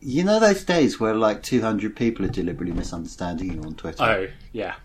you 0.00 0.24
know, 0.24 0.38
those 0.38 0.64
days 0.64 1.00
where 1.00 1.14
like 1.14 1.42
200 1.42 1.96
people 1.96 2.24
are 2.24 2.30
deliberately 2.30 2.74
misunderstanding 2.74 3.52
you 3.52 3.62
on 3.62 3.74
Twitter. 3.74 4.02
Oh, 4.02 4.28
yeah. 4.52 4.76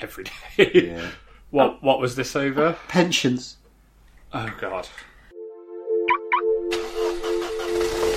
Every 0.00 0.24
day. 0.24 0.70
Yeah. 0.74 1.08
what 1.50 1.82
what 1.82 2.00
was 2.00 2.16
this 2.16 2.34
over? 2.34 2.76
Pensions. 2.88 3.56
Oh 4.32 4.52
god. 4.60 4.88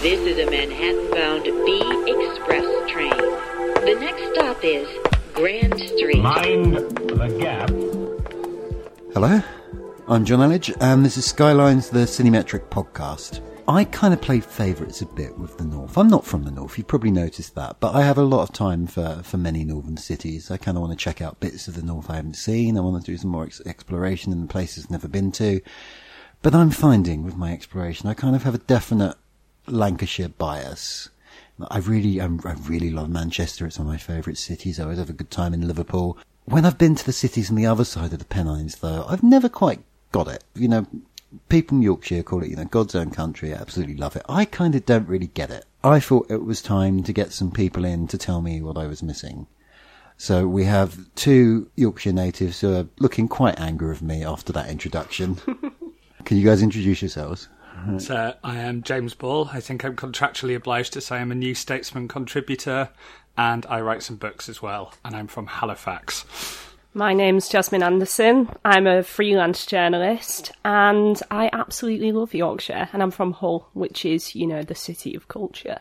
This 0.01 0.19
is 0.19 0.37
a 0.37 0.49
Manhattan-bound 0.49 1.43
B 1.43 1.81
Express 2.27 2.91
train. 2.91 3.09
The 3.09 3.97
next 3.99 4.33
stop 4.33 4.63
is 4.63 4.87
Grand 5.33 5.79
Street. 5.79 6.21
Mind 6.21 6.75
the 6.75 7.37
gap. 7.39 7.69
Hello, 9.13 9.41
I'm 10.07 10.25
John 10.25 10.39
Elledge, 10.39 10.75
and 10.79 11.05
this 11.05 11.17
is 11.17 11.25
Skylines, 11.25 11.89
the 11.89 11.99
CityMetric 11.99 12.69
podcast. 12.69 13.41
I 13.67 13.83
kind 13.83 14.13
of 14.13 14.21
play 14.21 14.41
favourites 14.41 15.01
a 15.01 15.07
bit 15.07 15.39
with 15.39 15.57
the 15.57 15.63
North. 15.63 15.97
I'm 15.97 16.07
not 16.07 16.23
from 16.23 16.43
the 16.43 16.51
North, 16.51 16.77
you've 16.77 16.87
probably 16.87 17.09
noticed 17.09 17.55
that, 17.55 17.77
but 17.79 17.95
I 17.95 18.03
have 18.03 18.17
a 18.19 18.23
lot 18.23 18.43
of 18.43 18.53
time 18.53 18.85
for, 18.85 19.21
for 19.23 19.37
many 19.37 19.63
northern 19.63 19.97
cities. 19.97 20.51
I 20.51 20.57
kind 20.57 20.77
of 20.77 20.81
want 20.81 20.97
to 20.97 21.03
check 21.03 21.19
out 21.19 21.39
bits 21.39 21.67
of 21.67 21.73
the 21.73 21.81
North 21.81 22.07
I 22.09 22.17
haven't 22.17 22.35
seen. 22.35 22.77
I 22.77 22.81
want 22.81 23.03
to 23.03 23.11
do 23.11 23.17
some 23.17 23.31
more 23.31 23.45
ex- 23.45 23.61
exploration 23.65 24.31
in 24.31 24.47
places 24.47 24.85
I've 24.85 24.91
never 24.91 25.07
been 25.07 25.31
to. 25.33 25.61
But 26.43 26.53
I'm 26.53 26.69
finding 26.69 27.23
with 27.23 27.37
my 27.37 27.53
exploration, 27.53 28.07
I 28.07 28.13
kind 28.13 28.35
of 28.35 28.43
have 28.43 28.53
a 28.53 28.59
definite 28.59 29.15
Lancashire 29.65 30.29
bias. 30.29 31.09
I 31.71 31.79
really, 31.79 32.21
I'm, 32.21 32.39
I 32.45 32.53
really 32.53 32.91
love 32.91 33.09
Manchester. 33.09 33.65
It's 33.65 33.79
one 33.79 33.87
of 33.87 33.93
my 33.93 33.97
favourite 33.97 34.37
cities. 34.37 34.79
I 34.79 34.83
always 34.83 34.99
have 34.99 35.09
a 35.09 35.13
good 35.13 35.31
time 35.31 35.55
in 35.55 35.67
Liverpool. 35.67 36.19
When 36.43 36.65
I've 36.65 36.77
been 36.77 36.93
to 36.93 37.05
the 37.05 37.11
cities 37.11 37.49
on 37.49 37.55
the 37.55 37.65
other 37.65 37.85
side 37.85 38.13
of 38.13 38.19
the 38.19 38.25
Pennines, 38.25 38.75
though, 38.75 39.05
I've 39.09 39.23
never 39.23 39.49
quite 39.49 39.79
got 40.11 40.27
it. 40.27 40.43
You 40.53 40.67
know, 40.67 40.87
people 41.49 41.77
in 41.77 41.81
Yorkshire 41.81 42.23
call 42.23 42.43
it, 42.43 42.49
you 42.49 42.55
know, 42.55 42.65
God's 42.65 42.95
own 42.95 43.11
country. 43.11 43.53
I 43.53 43.57
absolutely 43.57 43.95
love 43.95 44.15
it. 44.15 44.23
I 44.27 44.45
kind 44.45 44.75
of 44.75 44.85
don't 44.85 45.07
really 45.07 45.27
get 45.27 45.51
it. 45.51 45.65
I 45.83 45.99
thought 45.99 46.29
it 46.29 46.43
was 46.43 46.61
time 46.61 47.03
to 47.03 47.13
get 47.13 47.31
some 47.31 47.51
people 47.51 47.85
in 47.85 48.07
to 48.07 48.17
tell 48.17 48.41
me 48.41 48.61
what 48.61 48.77
I 48.77 48.87
was 48.87 49.03
missing. 49.03 49.47
So 50.17 50.47
we 50.47 50.63
have 50.63 51.13
two 51.15 51.69
Yorkshire 51.75 52.13
natives 52.13 52.61
who 52.61 52.73
are 52.73 52.87
looking 52.99 53.27
quite 53.27 53.59
angry 53.59 53.89
with 53.89 54.01
me 54.01 54.23
after 54.23 54.53
that 54.53 54.69
introduction. 54.69 55.35
Can 56.25 56.37
you 56.37 56.45
guys 56.45 56.61
introduce 56.61 57.01
yourselves? 57.01 57.49
So 57.99 58.33
I 58.43 58.57
am 58.57 58.81
James 58.81 59.13
Ball. 59.13 59.49
I 59.51 59.59
think 59.59 59.83
I'm 59.83 59.95
contractually 59.95 60.55
obliged 60.55 60.93
to 60.93 61.01
say 61.01 61.17
I'm 61.17 61.31
a 61.31 61.35
New 61.35 61.53
Statesman 61.53 62.07
contributor, 62.07 62.89
and 63.37 63.65
I 63.67 63.81
write 63.81 64.01
some 64.01 64.15
books 64.15 64.49
as 64.49 64.61
well. 64.61 64.93
And 65.03 65.15
I'm 65.15 65.27
from 65.27 65.47
Halifax. 65.47 66.25
My 66.97 67.13
name's 67.13 67.49
Jasmine 67.49 67.83
Anderson. 67.83 68.47
I'm 68.63 68.87
a 68.87 69.03
freelance 69.03 69.65
journalist 69.65 70.53
and 70.63 71.21
I 71.29 71.49
absolutely 71.51 72.13
love 72.13 72.33
Yorkshire 72.33 72.87
and 72.93 73.03
I'm 73.03 73.11
from 73.11 73.33
Hull, 73.33 73.67
which 73.73 74.05
is, 74.05 74.33
you 74.33 74.47
know, 74.47 74.63
the 74.63 74.75
city 74.75 75.13
of 75.13 75.27
culture. 75.27 75.79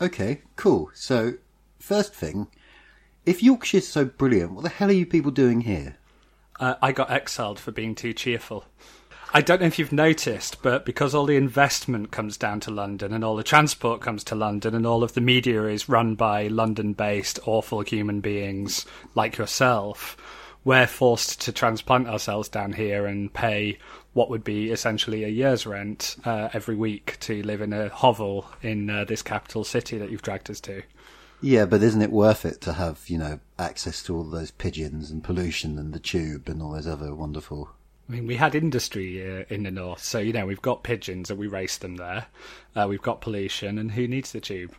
Okay, 0.00 0.40
cool. 0.56 0.90
So, 0.94 1.34
first 1.78 2.14
thing, 2.14 2.46
if 3.26 3.42
Yorkshire's 3.42 3.86
so 3.86 4.06
brilliant, 4.06 4.52
what 4.52 4.62
the 4.62 4.70
hell 4.70 4.88
are 4.88 4.92
you 4.92 5.04
people 5.04 5.32
doing 5.32 5.60
here? 5.60 5.98
Uh, 6.58 6.76
I 6.80 6.92
got 6.92 7.10
exiled 7.10 7.60
for 7.60 7.70
being 7.70 7.94
too 7.94 8.14
cheerful. 8.14 8.64
I 9.34 9.40
don't 9.40 9.62
know 9.62 9.66
if 9.66 9.78
you've 9.78 9.92
noticed, 9.92 10.60
but 10.60 10.84
because 10.84 11.14
all 11.14 11.24
the 11.24 11.36
investment 11.36 12.10
comes 12.10 12.36
down 12.36 12.60
to 12.60 12.70
London 12.70 13.14
and 13.14 13.24
all 13.24 13.34
the 13.34 13.42
transport 13.42 14.02
comes 14.02 14.22
to 14.24 14.34
London 14.34 14.74
and 14.74 14.86
all 14.86 15.02
of 15.02 15.14
the 15.14 15.22
media 15.22 15.64
is 15.64 15.88
run 15.88 16.16
by 16.16 16.48
London 16.48 16.92
based 16.92 17.38
awful 17.46 17.80
human 17.80 18.20
beings 18.20 18.84
like 19.14 19.38
yourself, 19.38 20.18
we're 20.64 20.86
forced 20.86 21.40
to 21.40 21.52
transplant 21.52 22.08
ourselves 22.08 22.50
down 22.50 22.74
here 22.74 23.06
and 23.06 23.32
pay 23.32 23.78
what 24.12 24.28
would 24.28 24.44
be 24.44 24.70
essentially 24.70 25.24
a 25.24 25.28
year's 25.28 25.66
rent 25.66 26.16
uh, 26.26 26.50
every 26.52 26.76
week 26.76 27.16
to 27.20 27.42
live 27.42 27.62
in 27.62 27.72
a 27.72 27.88
hovel 27.88 28.46
in 28.60 28.90
uh, 28.90 29.06
this 29.06 29.22
capital 29.22 29.64
city 29.64 29.96
that 29.96 30.10
you've 30.10 30.20
dragged 30.20 30.50
us 30.50 30.60
to. 30.60 30.82
Yeah, 31.40 31.64
but 31.64 31.82
isn't 31.82 32.02
it 32.02 32.12
worth 32.12 32.44
it 32.44 32.60
to 32.60 32.74
have, 32.74 33.08
you 33.08 33.16
know, 33.16 33.40
access 33.58 34.02
to 34.02 34.14
all 34.14 34.24
those 34.24 34.50
pigeons 34.50 35.10
and 35.10 35.24
pollution 35.24 35.78
and 35.78 35.94
the 35.94 35.98
tube 35.98 36.50
and 36.50 36.60
all 36.60 36.72
those 36.72 36.86
other 36.86 37.14
wonderful 37.14 37.70
I 38.12 38.14
mean, 38.14 38.26
we 38.26 38.36
had 38.36 38.54
industry 38.54 39.22
uh, 39.22 39.44
in 39.48 39.62
the 39.62 39.70
north, 39.70 40.04
so 40.04 40.18
you 40.18 40.34
know 40.34 40.44
we've 40.44 40.60
got 40.60 40.82
pigeons 40.82 41.30
and 41.30 41.38
we 41.38 41.46
race 41.46 41.78
them 41.78 41.96
there. 41.96 42.26
Uh, 42.76 42.84
we've 42.86 43.00
got 43.00 43.22
pollution, 43.22 43.78
and 43.78 43.92
who 43.92 44.06
needs 44.06 44.32
the 44.32 44.40
tube? 44.40 44.74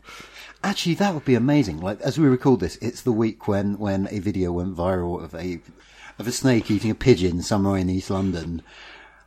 Actually, 0.63 0.93
that 0.95 1.15
would 1.15 1.25
be 1.25 1.33
amazing. 1.33 1.79
Like 1.81 1.99
as 2.01 2.19
we 2.19 2.27
record 2.27 2.59
this, 2.59 2.75
it's 2.75 3.01
the 3.01 3.11
week 3.11 3.47
when 3.47 3.79
when 3.79 4.07
a 4.11 4.19
video 4.19 4.51
went 4.51 4.77
viral 4.77 5.23
of 5.23 5.33
a 5.33 5.59
of 6.19 6.27
a 6.27 6.31
snake 6.31 6.69
eating 6.69 6.91
a 6.91 6.95
pigeon 6.95 7.41
somewhere 7.41 7.77
in 7.77 7.89
East 7.89 8.11
London. 8.11 8.61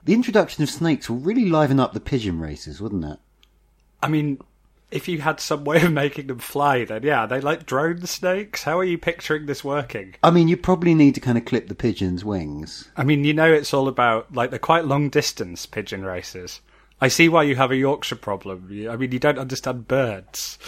The 0.04 0.14
introduction 0.14 0.62
of 0.62 0.70
snakes 0.70 1.10
will 1.10 1.18
really 1.18 1.50
liven 1.50 1.80
up 1.80 1.92
the 1.92 1.98
pigeon 1.98 2.38
races, 2.38 2.80
wouldn't 2.80 3.04
it? 3.04 3.18
I 4.00 4.06
mean, 4.06 4.38
if 4.96 5.08
you 5.08 5.20
had 5.20 5.40
some 5.40 5.64
way 5.64 5.82
of 5.82 5.92
making 5.92 6.26
them 6.26 6.38
fly, 6.38 6.84
then 6.84 7.02
yeah, 7.02 7.26
they 7.26 7.40
like 7.40 7.66
drone 7.66 8.06
snakes. 8.06 8.62
How 8.62 8.78
are 8.78 8.84
you 8.84 8.96
picturing 8.96 9.44
this 9.44 9.62
working? 9.62 10.14
I 10.22 10.30
mean, 10.30 10.48
you 10.48 10.56
probably 10.56 10.94
need 10.94 11.14
to 11.16 11.20
kind 11.20 11.36
of 11.36 11.44
clip 11.44 11.68
the 11.68 11.74
pigeon's 11.74 12.24
wings. 12.24 12.88
I 12.96 13.04
mean, 13.04 13.22
you 13.22 13.34
know, 13.34 13.52
it's 13.52 13.74
all 13.74 13.88
about 13.88 14.34
like 14.34 14.50
they're 14.50 14.58
quite 14.58 14.86
long 14.86 15.10
distance 15.10 15.66
pigeon 15.66 16.04
races. 16.04 16.60
I 16.98 17.08
see 17.08 17.28
why 17.28 17.42
you 17.42 17.56
have 17.56 17.70
a 17.70 17.76
Yorkshire 17.76 18.16
problem. 18.16 18.68
I 18.90 18.96
mean, 18.96 19.12
you 19.12 19.18
don't 19.18 19.38
understand 19.38 19.86
birds. 19.86 20.58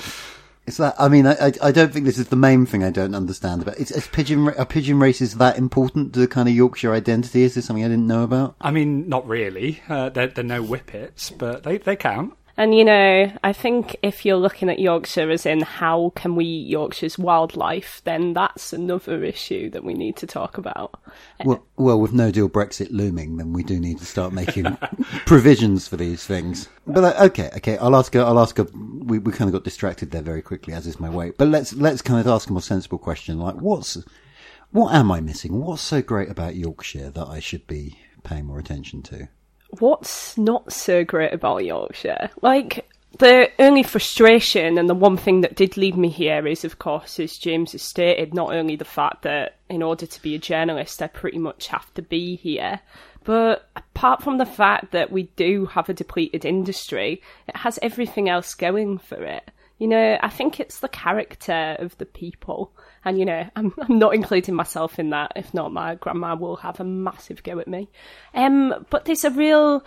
It's 0.67 0.77
that. 0.77 0.95
I 0.99 1.09
mean, 1.09 1.27
I, 1.27 1.53
I, 1.63 1.73
don't 1.73 1.91
think 1.91 2.05
this 2.05 2.19
is 2.19 2.29
the 2.29 2.37
main 2.37 2.67
thing 2.67 2.85
I 2.85 2.91
don't 2.91 3.15
understand 3.15 3.63
about. 3.63 3.79
It's, 3.79 3.91
it's 3.91 4.07
pigeon. 4.09 4.51
Are 4.51 4.67
pigeon 4.67 4.99
races 4.99 5.37
that 5.37 5.57
important 5.57 6.13
to 6.13 6.21
the 6.21 6.29
kind 6.29 6.47
of 6.47 6.55
Yorkshire 6.55 6.93
identity? 6.93 7.45
Is 7.45 7.55
this 7.55 7.65
something 7.65 7.83
I 7.83 7.89
didn't 7.89 8.07
know 8.07 8.23
about? 8.23 8.57
I 8.61 8.71
mean, 8.71 9.09
not 9.09 9.27
really. 9.27 9.81
Uh, 9.89 10.11
they're, 10.11 10.27
they're 10.27 10.45
no 10.45 10.63
whippets, 10.63 11.31
but 11.31 11.63
they, 11.63 11.79
they 11.79 11.97
count. 11.97 12.35
And 12.59 12.75
you 12.75 12.85
know, 12.85 13.33
I 13.45 13.53
think 13.53 13.97
if 14.03 14.27
you're 14.27 14.37
looking 14.37 14.69
at 14.69 14.81
Yorkshire 14.81 15.31
as 15.31 15.47
in 15.47 15.61
how 15.61 16.13
can 16.17 16.35
we 16.35 16.45
eat 16.45 16.67
Yorkshire's 16.67 17.17
wildlife, 17.17 18.03
then 18.03 18.33
that's 18.33 18.73
another 18.73 19.23
issue 19.23 19.71
that 19.71 19.85
we 19.85 19.95
need 19.95 20.17
to 20.17 20.27
talk 20.27 20.59
about. 20.59 21.01
Well, 21.45 21.65
well, 21.77 22.01
with 22.01 22.13
no 22.13 22.33
deal 22.33 22.49
Brexit 22.49 22.89
looming, 22.91 23.37
then 23.37 23.53
we 23.53 23.63
do 23.63 23.79
need 23.79 23.99
to 23.99 24.05
start 24.05 24.33
making 24.33 24.77
provisions 25.25 25.87
for 25.87 25.97
these 25.97 26.27
things. 26.27 26.69
But 26.85 27.05
uh, 27.05 27.25
okay, 27.27 27.49
okay, 27.59 27.79
I'll 27.79 27.95
ask. 27.95 28.17
I'll 28.17 28.41
ask. 28.41 28.59
A, 28.59 28.67
we 28.75 29.21
we 29.21 29.31
kind 29.31 29.49
of 29.49 29.53
got 29.53 29.63
distracted 29.63 30.11
there 30.11 30.23
very 30.23 30.43
quickly, 30.43 30.75
as 30.75 30.89
is 30.89 30.99
my 30.99 31.09
way. 31.09 31.31
But 31.31 31.47
let's 31.47 31.73
let's 31.75 32.03
kind 32.03 32.19
of 32.19 32.27
ask 32.27 32.51
a 32.51 32.53
more 32.53 32.61
sensible 32.61 32.99
question. 32.99 33.39
Like, 33.39 33.55
what's 33.55 34.03
what 34.73 34.93
am 34.93 35.13
I 35.13 35.21
missing? 35.21 35.61
What's 35.61 35.83
so 35.83 36.03
great 36.03 36.29
about 36.29 36.57
Yorkshire 36.57 37.11
that 37.11 37.29
I 37.29 37.39
should 37.39 37.69
be 37.69 38.01
paying 38.25 38.47
more 38.47 38.59
attention 38.59 39.03
to? 39.05 39.29
What's 39.71 40.39
not 40.39 40.73
so 40.73 41.05
great 41.05 41.33
about 41.33 41.65
Yorkshire? 41.65 42.31
Like, 42.41 42.89
the 43.19 43.51
only 43.59 43.83
frustration 43.83 44.79
and 44.79 44.89
the 44.89 44.95
one 44.95 45.17
thing 45.17 45.41
that 45.41 45.57
did 45.57 45.77
lead 45.77 45.97
me 45.97 46.09
here 46.09 46.47
is, 46.47 46.65
of 46.65 46.79
course, 46.79 47.19
as 47.19 47.37
James 47.37 47.73
has 47.73 47.83
stated, 47.83 48.35
not 48.35 48.53
only 48.53 48.77
the 48.77 48.85
fact 48.85 49.23
that 49.23 49.57
in 49.69 49.83
order 49.83 50.07
to 50.07 50.23
be 50.23 50.35
a 50.35 50.39
journalist, 50.39 51.03
I 51.03 51.07
pretty 51.09 51.39
much 51.39 51.69
have 51.69 51.93
to 51.95 52.03
be 52.03 52.37
here, 52.37 52.81
but 53.25 53.69
apart 53.77 54.23
from 54.23 54.39
the 54.39 54.47
fact 54.47 54.93
that 54.93 55.13
we 55.13 55.25
do 55.37 55.67
have 55.67 55.89
a 55.89 55.95
depleted 55.95 56.45
industry, 56.45 57.21
it 57.47 57.57
has 57.57 57.79
everything 57.83 58.29
else 58.29 58.55
going 58.55 58.99
for 58.99 59.23
it. 59.23 59.51
You 59.79 59.89
know, 59.89 60.19
I 60.21 60.29
think 60.29 60.59
it's 60.59 60.81
the 60.81 60.89
character 60.89 61.77
of 61.79 61.97
the 61.99 62.07
people. 62.07 62.73
And, 63.05 63.19
you 63.19 63.25
know, 63.25 63.49
I'm, 63.57 63.73
I'm 63.81 63.99
not 63.99 64.15
including 64.15 64.55
myself 64.55 64.99
in 64.99 65.11
that. 65.11 65.33
If 65.37 65.55
not, 65.55 65.73
my 65.73 65.95
grandma 65.95 66.35
will 66.35 66.57
have 66.57 66.81
a 66.81 66.85
massive 66.85 67.43
go 67.43 67.59
at 67.59 67.69
me. 67.69 67.89
Um, 68.35 68.87
but 68.91 69.05
there's 69.05 69.25
a 69.25 69.31
real 69.31 69.85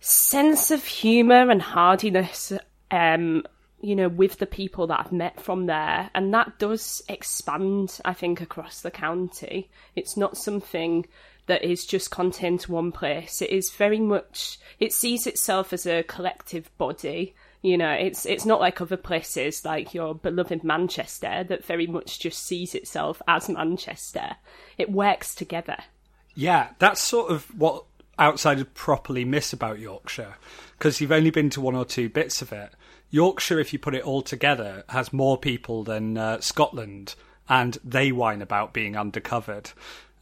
sense 0.00 0.70
of 0.70 0.84
humour 0.84 1.50
and 1.50 1.62
hardiness, 1.62 2.52
um, 2.90 3.44
you 3.80 3.94
know, 3.94 4.08
with 4.08 4.38
the 4.38 4.46
people 4.46 4.86
that 4.88 5.00
I've 5.00 5.12
met 5.12 5.40
from 5.40 5.66
there. 5.66 6.10
And 6.14 6.34
that 6.34 6.58
does 6.58 7.02
expand, 7.08 8.00
I 8.04 8.12
think, 8.12 8.40
across 8.40 8.80
the 8.80 8.90
county. 8.90 9.70
It's 9.94 10.16
not 10.16 10.36
something 10.36 11.06
that 11.46 11.64
is 11.64 11.86
just 11.86 12.10
contained 12.10 12.60
to 12.60 12.72
one 12.72 12.92
place. 12.92 13.40
It 13.40 13.50
is 13.50 13.70
very 13.70 14.00
much, 14.00 14.58
it 14.78 14.92
sees 14.92 15.26
itself 15.26 15.72
as 15.72 15.86
a 15.86 16.02
collective 16.02 16.70
body. 16.76 17.34
You 17.60 17.76
know, 17.76 17.90
it's 17.90 18.24
it's 18.24 18.46
not 18.46 18.60
like 18.60 18.80
other 18.80 18.96
places 18.96 19.64
like 19.64 19.92
your 19.92 20.14
beloved 20.14 20.62
Manchester 20.62 21.44
that 21.48 21.64
very 21.64 21.86
much 21.86 22.20
just 22.20 22.44
sees 22.44 22.74
itself 22.74 23.20
as 23.26 23.48
Manchester. 23.48 24.36
It 24.76 24.92
works 24.92 25.34
together. 25.34 25.78
Yeah, 26.34 26.68
that's 26.78 27.00
sort 27.00 27.32
of 27.32 27.44
what 27.58 27.84
outsiders 28.18 28.66
properly 28.74 29.24
miss 29.24 29.52
about 29.52 29.78
Yorkshire 29.80 30.36
because 30.78 31.00
you've 31.00 31.12
only 31.12 31.30
been 31.30 31.50
to 31.50 31.60
one 31.60 31.74
or 31.74 31.84
two 31.84 32.08
bits 32.08 32.42
of 32.42 32.52
it. 32.52 32.72
Yorkshire, 33.10 33.58
if 33.58 33.72
you 33.72 33.78
put 33.78 33.94
it 33.94 34.04
all 34.04 34.22
together, 34.22 34.84
has 34.88 35.12
more 35.12 35.36
people 35.38 35.82
than 35.82 36.16
uh, 36.16 36.40
Scotland, 36.40 37.14
and 37.48 37.78
they 37.82 38.12
whine 38.12 38.42
about 38.42 38.72
being 38.72 38.92
undercovered. 38.92 39.72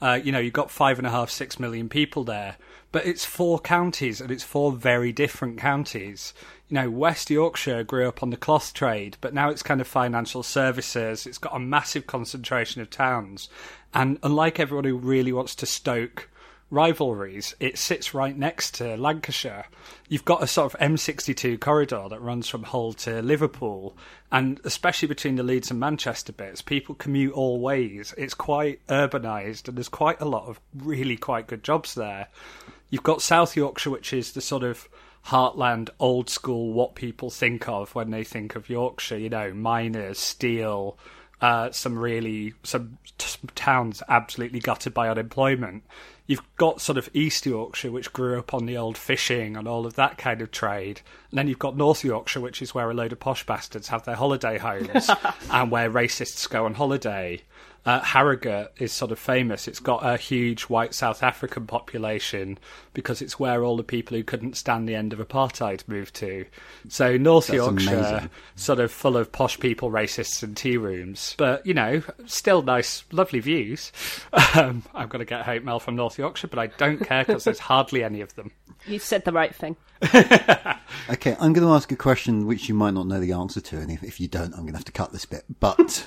Uh, 0.00 0.18
you 0.22 0.30
know, 0.30 0.38
you've 0.38 0.52
got 0.52 0.70
five 0.70 0.98
and 0.98 1.06
a 1.06 1.10
half, 1.10 1.30
six 1.30 1.58
million 1.58 1.88
people 1.88 2.24
there, 2.24 2.56
but 2.96 3.04
it's 3.04 3.26
four 3.26 3.58
counties 3.58 4.22
and 4.22 4.30
it's 4.30 4.42
four 4.42 4.72
very 4.72 5.12
different 5.12 5.58
counties. 5.58 6.32
You 6.70 6.76
know, 6.76 6.88
West 6.88 7.28
Yorkshire 7.28 7.84
grew 7.84 8.08
up 8.08 8.22
on 8.22 8.30
the 8.30 8.38
cloth 8.38 8.72
trade, 8.72 9.18
but 9.20 9.34
now 9.34 9.50
it's 9.50 9.62
kind 9.62 9.82
of 9.82 9.86
financial 9.86 10.42
services. 10.42 11.26
It's 11.26 11.36
got 11.36 11.54
a 11.54 11.58
massive 11.58 12.06
concentration 12.06 12.80
of 12.80 12.88
towns. 12.88 13.50
And 13.92 14.18
unlike 14.22 14.58
everyone 14.58 14.86
who 14.86 14.96
really 14.96 15.30
wants 15.30 15.54
to 15.56 15.66
stoke 15.66 16.30
rivalries, 16.70 17.54
it 17.60 17.76
sits 17.76 18.14
right 18.14 18.34
next 18.34 18.76
to 18.76 18.96
Lancashire. 18.96 19.66
You've 20.08 20.24
got 20.24 20.42
a 20.42 20.46
sort 20.46 20.72
of 20.72 20.80
M62 20.80 21.60
corridor 21.60 22.06
that 22.08 22.22
runs 22.22 22.48
from 22.48 22.62
Hull 22.62 22.94
to 22.94 23.20
Liverpool, 23.20 23.94
and 24.32 24.58
especially 24.64 25.08
between 25.08 25.36
the 25.36 25.42
Leeds 25.42 25.70
and 25.70 25.78
Manchester 25.78 26.32
bits, 26.32 26.62
people 26.62 26.94
commute 26.94 27.34
all 27.34 27.60
ways. 27.60 28.14
It's 28.16 28.32
quite 28.32 28.80
urbanised, 28.86 29.68
and 29.68 29.76
there's 29.76 29.90
quite 29.90 30.22
a 30.22 30.24
lot 30.24 30.48
of 30.48 30.60
really 30.74 31.18
quite 31.18 31.46
good 31.46 31.62
jobs 31.62 31.94
there. 31.94 32.28
You've 32.90 33.02
got 33.02 33.22
South 33.22 33.56
Yorkshire, 33.56 33.90
which 33.90 34.12
is 34.12 34.32
the 34.32 34.40
sort 34.40 34.62
of 34.62 34.88
heartland, 35.26 35.90
old 35.98 36.30
school, 36.30 36.72
what 36.72 36.94
people 36.94 37.30
think 37.30 37.68
of 37.68 37.94
when 37.94 38.10
they 38.10 38.24
think 38.24 38.54
of 38.54 38.68
Yorkshire. 38.68 39.18
You 39.18 39.30
know, 39.30 39.52
miners, 39.52 40.18
steel, 40.18 40.96
uh, 41.40 41.70
some 41.70 41.98
really 41.98 42.54
some 42.62 42.98
t- 43.18 43.38
towns 43.54 44.02
absolutely 44.08 44.60
gutted 44.60 44.94
by 44.94 45.08
unemployment. 45.08 45.82
You've 46.26 46.42
got 46.56 46.80
sort 46.80 46.98
of 46.98 47.08
East 47.12 47.46
Yorkshire, 47.46 47.92
which 47.92 48.12
grew 48.12 48.38
up 48.38 48.52
on 48.52 48.66
the 48.66 48.76
old 48.76 48.98
fishing 48.98 49.56
and 49.56 49.68
all 49.68 49.86
of 49.86 49.94
that 49.94 50.18
kind 50.18 50.42
of 50.42 50.50
trade. 50.50 51.00
And 51.30 51.38
then 51.38 51.46
you've 51.46 51.60
got 51.60 51.76
North 51.76 52.04
Yorkshire, 52.04 52.40
which 52.40 52.60
is 52.60 52.74
where 52.74 52.90
a 52.90 52.94
load 52.94 53.12
of 53.12 53.20
posh 53.20 53.46
bastards 53.46 53.88
have 53.88 54.04
their 54.04 54.16
holiday 54.16 54.58
homes 54.58 55.08
and 55.50 55.70
where 55.70 55.88
racists 55.88 56.48
go 56.50 56.64
on 56.64 56.74
holiday. 56.74 57.42
Uh, 57.86 58.00
Harrogate 58.00 58.68
is 58.78 58.92
sort 58.92 59.12
of 59.12 59.18
famous. 59.18 59.68
It's 59.68 59.78
got 59.78 60.04
a 60.04 60.16
huge 60.16 60.62
white 60.64 60.92
South 60.92 61.22
African 61.22 61.66
population 61.66 62.58
because 62.92 63.22
it's 63.22 63.38
where 63.38 63.62
all 63.62 63.76
the 63.76 63.84
people 63.84 64.16
who 64.16 64.24
couldn't 64.24 64.56
stand 64.56 64.88
the 64.88 64.96
end 64.96 65.12
of 65.12 65.20
apartheid 65.20 65.86
moved 65.86 66.14
to. 66.16 66.44
So 66.88 67.16
North 67.16 67.46
That's 67.46 67.56
Yorkshire, 67.56 67.94
amazing. 67.96 68.30
sort 68.56 68.80
of 68.80 68.90
full 68.90 69.16
of 69.16 69.30
posh 69.30 69.60
people, 69.60 69.90
racists, 69.90 70.42
and 70.42 70.56
tea 70.56 70.76
rooms. 70.76 71.36
But 71.38 71.64
you 71.64 71.74
know, 71.74 72.02
still 72.26 72.62
nice, 72.62 73.04
lovely 73.12 73.40
views. 73.40 73.92
Um, 74.56 74.84
I'm 74.94 75.08
going 75.08 75.18
to 75.20 75.26
get 75.26 75.44
hate 75.44 75.64
mail 75.64 75.78
from 75.78 75.96
North 75.96 76.18
Yorkshire, 76.18 76.46
but 76.48 76.58
I 76.58 76.68
don't 76.68 76.98
care 77.04 77.24
because 77.24 77.44
there's 77.44 77.58
hardly 77.58 78.02
any 78.02 78.22
of 78.22 78.34
them. 78.36 78.52
You 78.86 78.98
said 78.98 79.24
the 79.26 79.32
right 79.32 79.54
thing. 79.54 79.76
Okay, 81.08 81.36
I'm 81.38 81.52
going 81.52 81.66
to 81.66 81.72
ask 81.72 81.92
a 81.92 81.96
question 81.96 82.46
which 82.46 82.68
you 82.68 82.74
might 82.74 82.94
not 82.94 83.06
know 83.06 83.20
the 83.20 83.32
answer 83.32 83.60
to, 83.60 83.78
and 83.78 83.90
if, 83.90 84.02
if 84.02 84.18
you 84.20 84.26
don't, 84.28 84.52
I'm 84.54 84.62
going 84.62 84.72
to 84.72 84.78
have 84.78 84.84
to 84.86 84.92
cut 84.92 85.12
this 85.12 85.24
bit. 85.24 85.44
But 85.60 86.06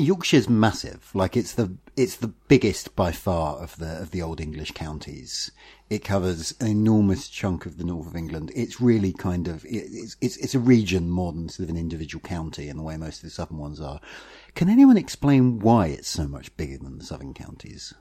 Yorkshire's 0.00 0.48
massive. 0.48 1.10
Like 1.14 1.36
it's 1.36 1.54
the 1.54 1.76
it's 1.96 2.16
the 2.16 2.28
biggest 2.28 2.96
by 2.96 3.12
far 3.12 3.56
of 3.56 3.76
the 3.76 4.00
of 4.00 4.10
the 4.10 4.22
old 4.22 4.40
English 4.40 4.72
counties. 4.72 5.50
It 5.88 6.04
covers 6.04 6.54
an 6.60 6.68
enormous 6.68 7.28
chunk 7.28 7.66
of 7.66 7.76
the 7.76 7.84
north 7.84 8.06
of 8.06 8.16
England. 8.16 8.52
It's 8.54 8.80
really 8.80 9.12
kind 9.12 9.48
of 9.48 9.64
it, 9.64 9.88
it's 9.90 10.16
it's 10.20 10.36
it's 10.36 10.54
a 10.54 10.60
region 10.60 11.10
more 11.10 11.32
than 11.32 11.48
sort 11.48 11.64
of 11.64 11.70
an 11.70 11.80
individual 11.80 12.22
county 12.22 12.68
in 12.68 12.76
the 12.76 12.82
way 12.82 12.96
most 12.96 13.18
of 13.18 13.22
the 13.24 13.30
southern 13.30 13.58
ones 13.58 13.80
are. 13.80 14.00
Can 14.54 14.68
anyone 14.68 14.96
explain 14.96 15.58
why 15.58 15.86
it's 15.86 16.08
so 16.08 16.26
much 16.26 16.56
bigger 16.56 16.78
than 16.78 16.98
the 16.98 17.04
southern 17.04 17.34
counties? 17.34 17.94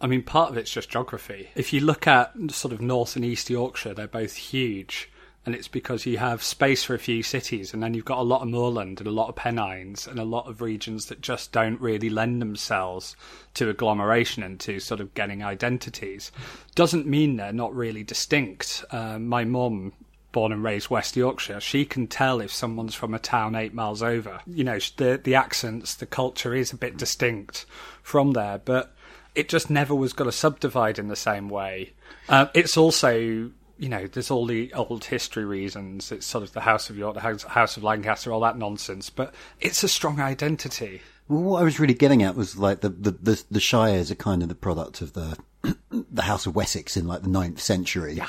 I 0.00 0.08
mean, 0.08 0.22
part 0.24 0.50
of 0.50 0.56
it's 0.56 0.70
just 0.70 0.90
geography. 0.90 1.50
If 1.54 1.72
you 1.72 1.80
look 1.80 2.08
at 2.08 2.32
sort 2.50 2.72
of 2.72 2.80
North 2.80 3.14
and 3.14 3.24
East 3.24 3.48
Yorkshire, 3.48 3.94
they're 3.94 4.08
both 4.08 4.34
huge. 4.34 5.11
And 5.44 5.56
it's 5.56 5.68
because 5.68 6.06
you 6.06 6.18
have 6.18 6.42
space 6.42 6.84
for 6.84 6.94
a 6.94 7.00
few 7.00 7.22
cities, 7.24 7.74
and 7.74 7.82
then 7.82 7.94
you've 7.94 8.04
got 8.04 8.18
a 8.18 8.22
lot 8.22 8.42
of 8.42 8.48
moorland 8.48 9.00
and 9.00 9.08
a 9.08 9.12
lot 9.12 9.28
of 9.28 9.34
pennines 9.34 10.06
and 10.06 10.20
a 10.20 10.24
lot 10.24 10.46
of 10.46 10.60
regions 10.60 11.06
that 11.06 11.20
just 11.20 11.50
don't 11.50 11.80
really 11.80 12.08
lend 12.08 12.40
themselves 12.40 13.16
to 13.54 13.68
agglomeration 13.68 14.44
and 14.44 14.60
to 14.60 14.78
sort 14.78 15.00
of 15.00 15.14
getting 15.14 15.42
identities. 15.42 16.30
Doesn't 16.76 17.06
mean 17.06 17.36
they're 17.36 17.52
not 17.52 17.74
really 17.74 18.04
distinct. 18.04 18.84
Uh, 18.92 19.18
my 19.18 19.44
mum 19.44 19.92
born 20.32 20.52
and 20.52 20.64
raised 20.64 20.90
West 20.90 21.16
Yorkshire, 21.16 21.60
she 21.60 21.84
can 21.84 22.06
tell 22.06 22.40
if 22.40 22.50
someone's 22.50 22.94
from 22.94 23.14
a 23.14 23.18
town 23.18 23.54
eight 23.54 23.74
miles 23.74 24.02
over. 24.02 24.40
You 24.46 24.64
know, 24.64 24.78
the 24.96 25.20
the 25.22 25.34
accents, 25.34 25.94
the 25.94 26.06
culture 26.06 26.54
is 26.54 26.72
a 26.72 26.76
bit 26.76 26.96
distinct 26.96 27.66
from 28.02 28.32
there, 28.32 28.58
but 28.64 28.94
it 29.34 29.48
just 29.48 29.70
never 29.70 29.94
was 29.94 30.12
going 30.12 30.30
to 30.30 30.36
subdivide 30.36 30.98
in 30.98 31.08
the 31.08 31.16
same 31.16 31.48
way. 31.48 31.92
Uh, 32.28 32.46
it's 32.54 32.76
also 32.76 33.50
you 33.82 33.88
know, 33.88 34.06
there's 34.06 34.30
all 34.30 34.46
the 34.46 34.72
old 34.74 35.04
history 35.06 35.44
reasons. 35.44 36.12
It's 36.12 36.24
sort 36.24 36.44
of 36.44 36.52
the 36.52 36.60
House 36.60 36.88
of 36.88 36.96
York, 36.96 37.14
the 37.14 37.20
House, 37.20 37.42
House 37.42 37.76
of 37.76 37.82
Lancaster, 37.82 38.32
all 38.32 38.38
that 38.42 38.56
nonsense. 38.56 39.10
But 39.10 39.34
it's 39.60 39.82
a 39.82 39.88
strong 39.88 40.20
identity. 40.20 41.02
Well, 41.26 41.42
what 41.42 41.60
I 41.60 41.64
was 41.64 41.80
really 41.80 41.94
getting 41.94 42.22
at 42.22 42.36
was 42.36 42.56
like 42.56 42.80
the 42.80 42.90
the 42.90 43.10
the, 43.10 43.42
the 43.50 43.60
shires 43.60 44.12
are 44.12 44.14
kind 44.14 44.40
of 44.40 44.48
the 44.48 44.54
product 44.54 45.00
of 45.00 45.14
the 45.14 45.36
the 45.90 46.22
House 46.22 46.46
of 46.46 46.54
Wessex 46.54 46.96
in 46.96 47.08
like 47.08 47.22
the 47.22 47.28
9th 47.28 47.58
century, 47.58 48.14
Yeah. 48.14 48.28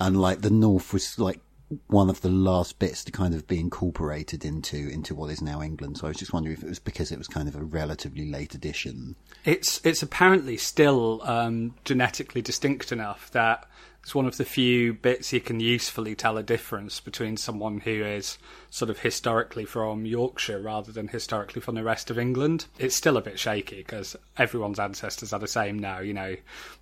and 0.00 0.18
like 0.18 0.40
the 0.40 0.50
North 0.50 0.94
was 0.94 1.18
like 1.18 1.40
one 1.88 2.08
of 2.08 2.20
the 2.20 2.28
last 2.30 2.78
bits 2.78 3.02
to 3.04 3.12
kind 3.12 3.34
of 3.34 3.46
be 3.46 3.60
incorporated 3.60 4.46
into 4.46 4.76
into 4.88 5.14
what 5.14 5.30
is 5.30 5.42
now 5.42 5.60
England. 5.60 5.98
So 5.98 6.06
I 6.06 6.08
was 6.08 6.16
just 6.16 6.32
wondering 6.32 6.56
if 6.56 6.62
it 6.62 6.68
was 6.70 6.78
because 6.78 7.12
it 7.12 7.18
was 7.18 7.28
kind 7.28 7.48
of 7.48 7.56
a 7.56 7.62
relatively 7.64 8.30
late 8.30 8.54
addition. 8.54 9.14
It's 9.44 9.78
it's 9.84 10.02
apparently 10.02 10.56
still 10.56 11.20
um, 11.24 11.74
genetically 11.84 12.40
distinct 12.40 12.92
enough 12.92 13.30
that 13.32 13.66
it's 14.06 14.14
one 14.14 14.26
of 14.26 14.36
the 14.36 14.44
few 14.44 14.94
bits 14.94 15.32
you 15.32 15.40
can 15.40 15.58
usefully 15.58 16.14
tell 16.14 16.38
a 16.38 16.42
difference 16.44 17.00
between 17.00 17.36
someone 17.36 17.80
who 17.80 18.04
is 18.04 18.38
sort 18.70 18.88
of 18.88 19.00
historically 19.00 19.64
from 19.64 20.06
Yorkshire 20.06 20.60
rather 20.60 20.92
than 20.92 21.08
historically 21.08 21.60
from 21.60 21.74
the 21.74 21.82
rest 21.82 22.08
of 22.08 22.16
England. 22.16 22.66
It's 22.78 22.94
still 22.94 23.16
a 23.16 23.20
bit 23.20 23.36
shaky 23.36 23.78
because 23.78 24.14
everyone's 24.38 24.78
ancestors 24.78 25.32
are 25.32 25.40
the 25.40 25.48
same 25.48 25.76
now, 25.76 25.98
you 25.98 26.14
know, 26.14 26.36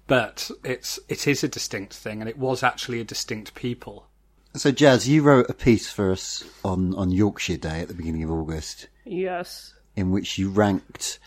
but 0.07 0.51
it's 0.63 0.99
it 1.09 1.27
is 1.27 1.43
a 1.43 1.49
distinct 1.49 1.95
thing, 1.95 2.21
and 2.21 2.29
it 2.29 2.37
was 2.37 2.63
actually 2.63 3.01
a 3.01 3.05
distinct 3.05 3.55
people. 3.55 4.07
So 4.55 4.71
Jazz, 4.71 5.09
you 5.09 5.23
wrote 5.23 5.49
a 5.49 5.55
piece 5.55 5.91
for 5.91 6.13
us 6.13 6.45
on 6.63 6.95
on 6.95 7.11
Yorkshire 7.11 7.57
Day 7.57 7.81
at 7.81 7.89
the 7.89 7.95
beginning 7.95 8.25
of 8.25 8.31
August, 8.31 8.89
Yes. 9.07 9.73
in 9.97 10.11
which 10.11 10.37
you 10.37 10.51
ranked 10.51 11.19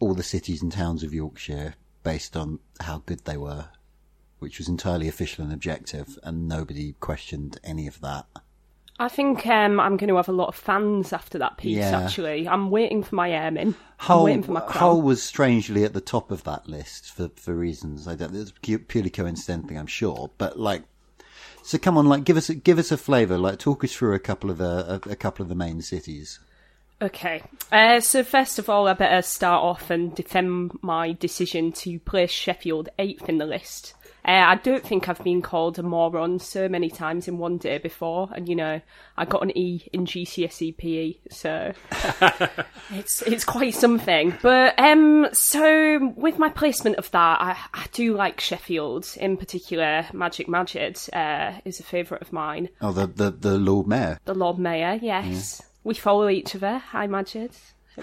all 0.00 0.14
the 0.14 0.22
cities 0.22 0.62
and 0.62 0.72
towns 0.72 1.02
of 1.02 1.12
Yorkshire 1.12 1.74
based 2.02 2.38
on 2.38 2.58
how 2.80 3.02
good 3.04 3.26
they 3.26 3.36
were, 3.36 3.68
which 4.42 4.58
was 4.58 4.68
entirely 4.68 5.08
official 5.08 5.44
and 5.44 5.52
objective, 5.52 6.18
and 6.22 6.48
nobody 6.48 6.94
questioned 7.00 7.58
any 7.64 7.86
of 7.86 8.00
that. 8.00 8.26
I 8.98 9.08
think 9.08 9.46
um, 9.46 9.80
I'm 9.80 9.96
going 9.96 10.10
to 10.10 10.16
have 10.16 10.28
a 10.28 10.32
lot 10.32 10.48
of 10.48 10.54
fans 10.54 11.12
after 11.12 11.38
that 11.38 11.56
piece, 11.56 11.78
Yeah. 11.78 12.02
actually. 12.02 12.46
I'm 12.46 12.70
waiting 12.70 13.02
for 13.02 13.14
my 13.14 13.30
airmin. 13.30 13.68
I'm 13.68 13.76
Hull, 13.96 14.24
waiting 14.24 14.42
for 14.42 14.52
my. 14.52 14.60
Hull 14.60 15.00
was 15.02 15.22
strangely 15.22 15.84
at 15.84 15.92
the 15.94 16.00
top 16.00 16.30
of 16.30 16.44
that 16.44 16.68
list 16.68 17.10
for, 17.12 17.30
for 17.36 17.54
reasons 17.54 18.06
I 18.06 18.14
don't. 18.14 18.34
It's 18.36 18.52
purely 18.60 19.10
coincidentally, 19.10 19.76
I'm 19.76 19.86
sure. 19.86 20.30
But 20.38 20.58
like, 20.58 20.82
so 21.64 21.78
come 21.78 21.96
on, 21.96 22.06
like, 22.06 22.24
give 22.24 22.36
us 22.36 22.48
a, 22.50 22.54
give 22.54 22.78
us 22.78 22.92
a 22.92 22.96
flavour. 22.96 23.38
Like, 23.38 23.58
talk 23.58 23.82
us 23.82 23.92
through 23.92 24.14
a 24.14 24.20
couple 24.20 24.50
of 24.50 24.58
the 24.58 25.00
a, 25.06 25.10
a 25.12 25.16
couple 25.16 25.42
of 25.42 25.48
the 25.48 25.54
main 25.54 25.80
cities. 25.80 26.38
Okay. 27.00 27.42
Uh, 27.72 27.98
so 27.98 28.22
first 28.22 28.60
of 28.60 28.68
all, 28.68 28.86
I 28.86 28.92
better 28.92 29.22
start 29.22 29.64
off 29.64 29.90
and 29.90 30.14
defend 30.14 30.78
my 30.82 31.12
decision 31.12 31.72
to 31.72 31.98
place 31.98 32.30
Sheffield 32.30 32.90
eighth 33.00 33.28
in 33.28 33.38
the 33.38 33.46
list. 33.46 33.94
Uh, 34.24 34.44
I 34.46 34.54
don't 34.56 34.84
think 34.84 35.08
I've 35.08 35.22
been 35.24 35.42
called 35.42 35.78
a 35.78 35.82
moron 35.82 36.38
so 36.38 36.68
many 36.68 36.88
times 36.90 37.26
in 37.26 37.38
one 37.38 37.58
day 37.58 37.78
before, 37.78 38.28
and 38.34 38.48
you 38.48 38.54
know 38.54 38.80
I 39.16 39.24
got 39.24 39.42
an 39.42 39.56
E 39.56 39.88
in 39.92 40.06
GCSE 40.06 40.76
PE, 40.76 40.88
E, 40.88 41.20
so 41.30 41.72
it's 42.90 43.22
it's 43.22 43.44
quite 43.44 43.74
something. 43.74 44.36
But 44.40 44.78
um, 44.78 45.28
so 45.32 46.12
with 46.16 46.38
my 46.38 46.50
placement 46.50 46.96
of 46.96 47.10
that, 47.10 47.40
I, 47.40 47.56
I 47.74 47.86
do 47.92 48.14
like 48.16 48.40
Sheffield 48.40 49.08
in 49.16 49.36
particular. 49.36 50.06
Magid 50.12 50.46
Magid 50.46 51.12
uh, 51.12 51.60
is 51.64 51.80
a 51.80 51.84
favourite 51.84 52.22
of 52.22 52.32
mine. 52.32 52.68
Oh, 52.80 52.92
the 52.92 53.06
the, 53.08 53.30
the 53.30 53.58
Lord 53.58 53.88
Mayor. 53.88 54.18
The 54.24 54.34
Lord 54.34 54.58
Mayor, 54.58 54.98
yes. 55.02 55.62
We 55.84 55.94
follow 55.94 56.28
each 56.28 56.54
other. 56.54 56.78
Hi, 56.78 57.08
Magid. 57.08 57.56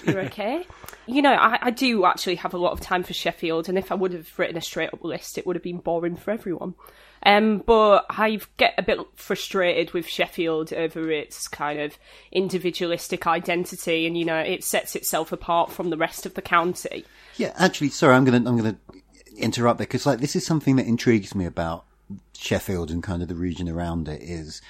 You're 0.06 0.22
okay. 0.22 0.66
you 1.08 1.22
know, 1.22 1.34
I, 1.34 1.58
I 1.62 1.72
do 1.72 2.06
actually 2.06 2.36
have 2.36 2.54
a 2.54 2.58
lot 2.58 2.74
of 2.74 2.80
time 2.80 3.04
for 3.04 3.14
Sheffield, 3.14 3.70
and 3.70 3.78
if 3.78 3.92
I 3.92 3.96
would 3.96 4.14
have 4.14 4.38
written 4.38 4.58
a 4.58 4.62
straight 4.62 4.94
up 4.94 5.04
list, 5.04 5.38
it 5.38 5.48
would 5.48 5.56
have 5.56 5.64
been 5.64 5.78
boring 5.78 6.16
for 6.16 6.32
everyone. 6.32 6.76
Um, 7.24 7.64
but 7.66 8.06
I 8.10 8.40
get 8.58 8.76
a 8.78 8.84
bit 8.84 9.00
frustrated 9.16 9.94
with 9.94 10.08
Sheffield 10.08 10.72
over 10.74 11.12
its 11.12 11.48
kind 11.48 11.80
of 11.80 11.98
individualistic 12.32 13.28
identity, 13.28 14.06
and 14.06 14.18
you 14.18 14.26
know, 14.26 14.40
it 14.40 14.64
sets 14.64 14.96
itself 14.96 15.32
apart 15.32 15.72
from 15.72 15.90
the 15.90 15.98
rest 15.98 16.26
of 16.26 16.36
the 16.36 16.42
county. 16.42 17.06
Yeah, 17.36 17.54
actually, 17.58 17.90
sorry, 17.90 18.16
I'm 18.16 18.26
gonna 18.26 18.50
I'm 18.50 18.58
gonna 18.58 18.78
interrupt 19.36 19.80
there 19.80 19.88
because 19.88 20.06
like 20.06 20.20
this 20.20 20.36
is 20.36 20.46
something 20.46 20.76
that 20.78 20.86
intrigues 20.86 21.36
me 21.36 21.46
about 21.46 21.86
Sheffield 22.38 22.92
and 22.92 23.04
kind 23.04 23.22
of 23.22 23.28
the 23.28 23.36
region 23.36 23.68
around 23.68 24.08
it. 24.08 24.22
Is 24.22 24.62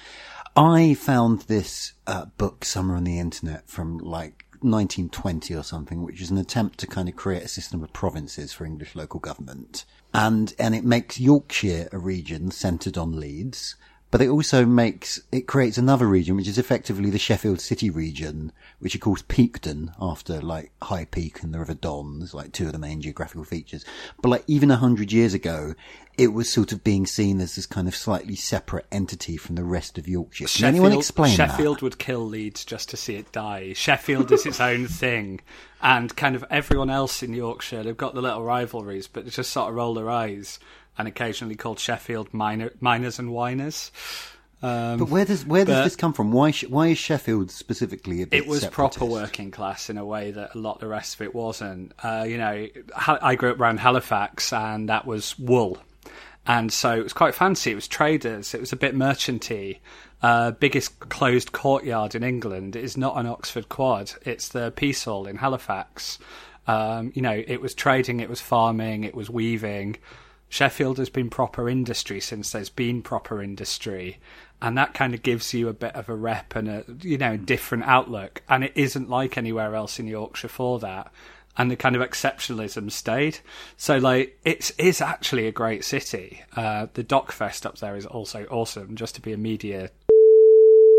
I 0.56 0.94
found 0.94 1.42
this 1.42 1.92
uh, 2.06 2.26
book 2.36 2.64
somewhere 2.64 2.96
on 2.96 3.04
the 3.04 3.18
internet 3.18 3.68
from 3.68 3.98
like 3.98 4.44
1920 4.62 5.54
or 5.54 5.62
something, 5.62 6.02
which 6.02 6.20
is 6.20 6.30
an 6.30 6.38
attempt 6.38 6.78
to 6.78 6.86
kind 6.86 7.08
of 7.08 7.16
create 7.16 7.42
a 7.42 7.48
system 7.48 7.82
of 7.82 7.92
provinces 7.92 8.52
for 8.52 8.64
English 8.64 8.94
local 8.94 9.20
government. 9.20 9.84
And, 10.12 10.54
and 10.58 10.74
it 10.74 10.84
makes 10.84 11.20
Yorkshire 11.20 11.88
a 11.92 11.98
region 11.98 12.50
centered 12.50 12.98
on 12.98 13.18
Leeds, 13.18 13.76
but 14.10 14.20
it 14.20 14.28
also 14.28 14.66
makes, 14.66 15.20
it 15.30 15.46
creates 15.46 15.78
another 15.78 16.06
region, 16.06 16.36
which 16.36 16.48
is 16.48 16.58
effectively 16.58 17.10
the 17.10 17.18
Sheffield 17.18 17.60
City 17.60 17.90
region, 17.90 18.50
which 18.80 18.94
it 18.94 18.98
calls 18.98 19.22
Peakdon, 19.22 19.94
after 20.00 20.40
like 20.40 20.72
High 20.82 21.04
Peak 21.04 21.42
and 21.42 21.54
the 21.54 21.60
River 21.60 21.74
Don, 21.74 22.18
There's 22.18 22.34
like 22.34 22.52
two 22.52 22.66
of 22.66 22.72
the 22.72 22.78
main 22.78 23.00
geographical 23.00 23.44
features. 23.44 23.84
But 24.20 24.30
like 24.30 24.44
even 24.48 24.70
a 24.70 24.76
hundred 24.76 25.12
years 25.12 25.32
ago, 25.32 25.74
it 26.18 26.32
was 26.32 26.52
sort 26.52 26.72
of 26.72 26.82
being 26.82 27.06
seen 27.06 27.40
as 27.40 27.54
this 27.54 27.66
kind 27.66 27.86
of 27.86 27.94
slightly 27.94 28.34
separate 28.34 28.86
entity 28.90 29.36
from 29.36 29.54
the 29.54 29.64
rest 29.64 29.96
of 29.96 30.08
Yorkshire. 30.08 30.46
Can 30.46 30.66
anyone 30.66 30.92
explain 30.92 31.36
that? 31.36 31.50
Sheffield 31.50 31.76
that? 31.76 31.82
would 31.82 31.98
kill 31.98 32.26
Leeds 32.26 32.64
just 32.64 32.90
to 32.90 32.96
see 32.96 33.14
it 33.14 33.30
die. 33.30 33.72
Sheffield 33.74 34.32
is 34.32 34.44
its 34.44 34.60
own 34.60 34.86
thing, 34.88 35.40
and 35.80 36.14
kind 36.16 36.34
of 36.34 36.44
everyone 36.50 36.90
else 36.90 37.22
in 37.22 37.32
Yorkshire, 37.32 37.84
they've 37.84 37.96
got 37.96 38.14
the 38.14 38.22
little 38.22 38.42
rivalries, 38.42 39.06
but 39.06 39.24
they 39.24 39.30
just 39.30 39.52
sort 39.52 39.68
of 39.68 39.76
roll 39.76 39.94
their 39.94 40.10
eyes 40.10 40.58
and 40.98 41.08
occasionally 41.08 41.56
called 41.56 41.78
Sheffield 41.78 42.32
minor, 42.32 42.72
miners 42.80 43.18
and 43.18 43.32
whiners. 43.32 43.90
Um, 44.62 44.98
But 44.98 45.08
where 45.08 45.24
does 45.24 45.46
where 45.46 45.64
does 45.64 45.84
this 45.84 45.96
come 45.96 46.12
from? 46.12 46.32
Why 46.32 46.52
why 46.68 46.88
is 46.88 46.98
Sheffield 46.98 47.50
specifically 47.50 48.20
a 48.22 48.26
bit 48.26 48.42
it 48.42 48.46
was 48.46 48.66
proper 48.66 49.06
working 49.06 49.50
class 49.50 49.88
in 49.88 49.96
a 49.96 50.04
way 50.04 50.32
that 50.32 50.54
a 50.54 50.58
lot 50.58 50.74
of 50.74 50.80
the 50.80 50.88
rest 50.88 51.14
of 51.14 51.22
it 51.22 51.34
wasn't. 51.34 51.92
Uh, 52.02 52.26
you 52.28 52.36
know, 52.36 52.66
I 52.94 53.36
grew 53.36 53.52
up 53.52 53.60
around 53.60 53.80
Halifax, 53.80 54.52
and 54.52 54.90
that 54.90 55.06
was 55.06 55.38
wool, 55.38 55.78
and 56.46 56.70
so 56.70 56.92
it 56.94 57.02
was 57.02 57.14
quite 57.14 57.34
fancy. 57.34 57.70
It 57.70 57.76
was 57.76 57.88
traders. 57.88 58.52
It 58.52 58.60
was 58.60 58.72
a 58.72 58.76
bit 58.76 58.94
merchanty. 58.94 59.80
Uh, 60.22 60.50
biggest 60.50 61.00
closed 61.08 61.52
courtyard 61.52 62.14
in 62.14 62.22
England 62.22 62.76
is 62.76 62.98
not 62.98 63.16
an 63.16 63.26
Oxford 63.26 63.70
Quad. 63.70 64.12
It's 64.26 64.48
the 64.48 64.70
Piece 64.72 65.04
Hall 65.04 65.26
in 65.26 65.36
Halifax. 65.36 66.18
Um, 66.66 67.12
you 67.14 67.22
know, 67.22 67.42
it 67.46 67.62
was 67.62 67.74
trading, 67.74 68.20
it 68.20 68.28
was 68.28 68.42
farming, 68.42 69.04
it 69.04 69.14
was 69.14 69.30
weaving. 69.30 69.96
Sheffield 70.50 70.98
has 70.98 71.08
been 71.08 71.30
proper 71.30 71.68
industry 71.68 72.20
since 72.20 72.50
there's 72.50 72.68
been 72.68 73.02
proper 73.02 73.40
industry, 73.40 74.18
and 74.60 74.76
that 74.76 74.94
kind 74.94 75.14
of 75.14 75.22
gives 75.22 75.54
you 75.54 75.68
a 75.68 75.72
bit 75.72 75.94
of 75.94 76.08
a 76.08 76.14
rep 76.14 76.56
and 76.56 76.68
a 76.68 76.84
you 77.00 77.16
know 77.16 77.36
different 77.36 77.84
outlook. 77.84 78.42
And 78.48 78.64
it 78.64 78.72
isn't 78.74 79.08
like 79.08 79.38
anywhere 79.38 79.74
else 79.76 79.98
in 79.98 80.08
Yorkshire 80.08 80.48
for 80.48 80.80
that. 80.80 81.12
And 81.56 81.70
the 81.70 81.76
kind 81.76 81.94
of 81.94 82.02
exceptionalism 82.02 82.90
stayed. 82.90 83.38
So 83.76 83.98
like 83.98 84.38
it's 84.44 84.70
is 84.72 85.00
actually 85.00 85.46
a 85.46 85.52
great 85.52 85.84
city. 85.84 86.42
Uh, 86.56 86.88
the 86.94 87.04
Doc/Fest 87.04 87.64
up 87.64 87.78
there 87.78 87.96
is 87.96 88.04
also 88.06 88.44
awesome. 88.46 88.96
Just 88.96 89.14
to 89.14 89.20
be 89.20 89.32
a 89.32 89.36
media 89.38 89.90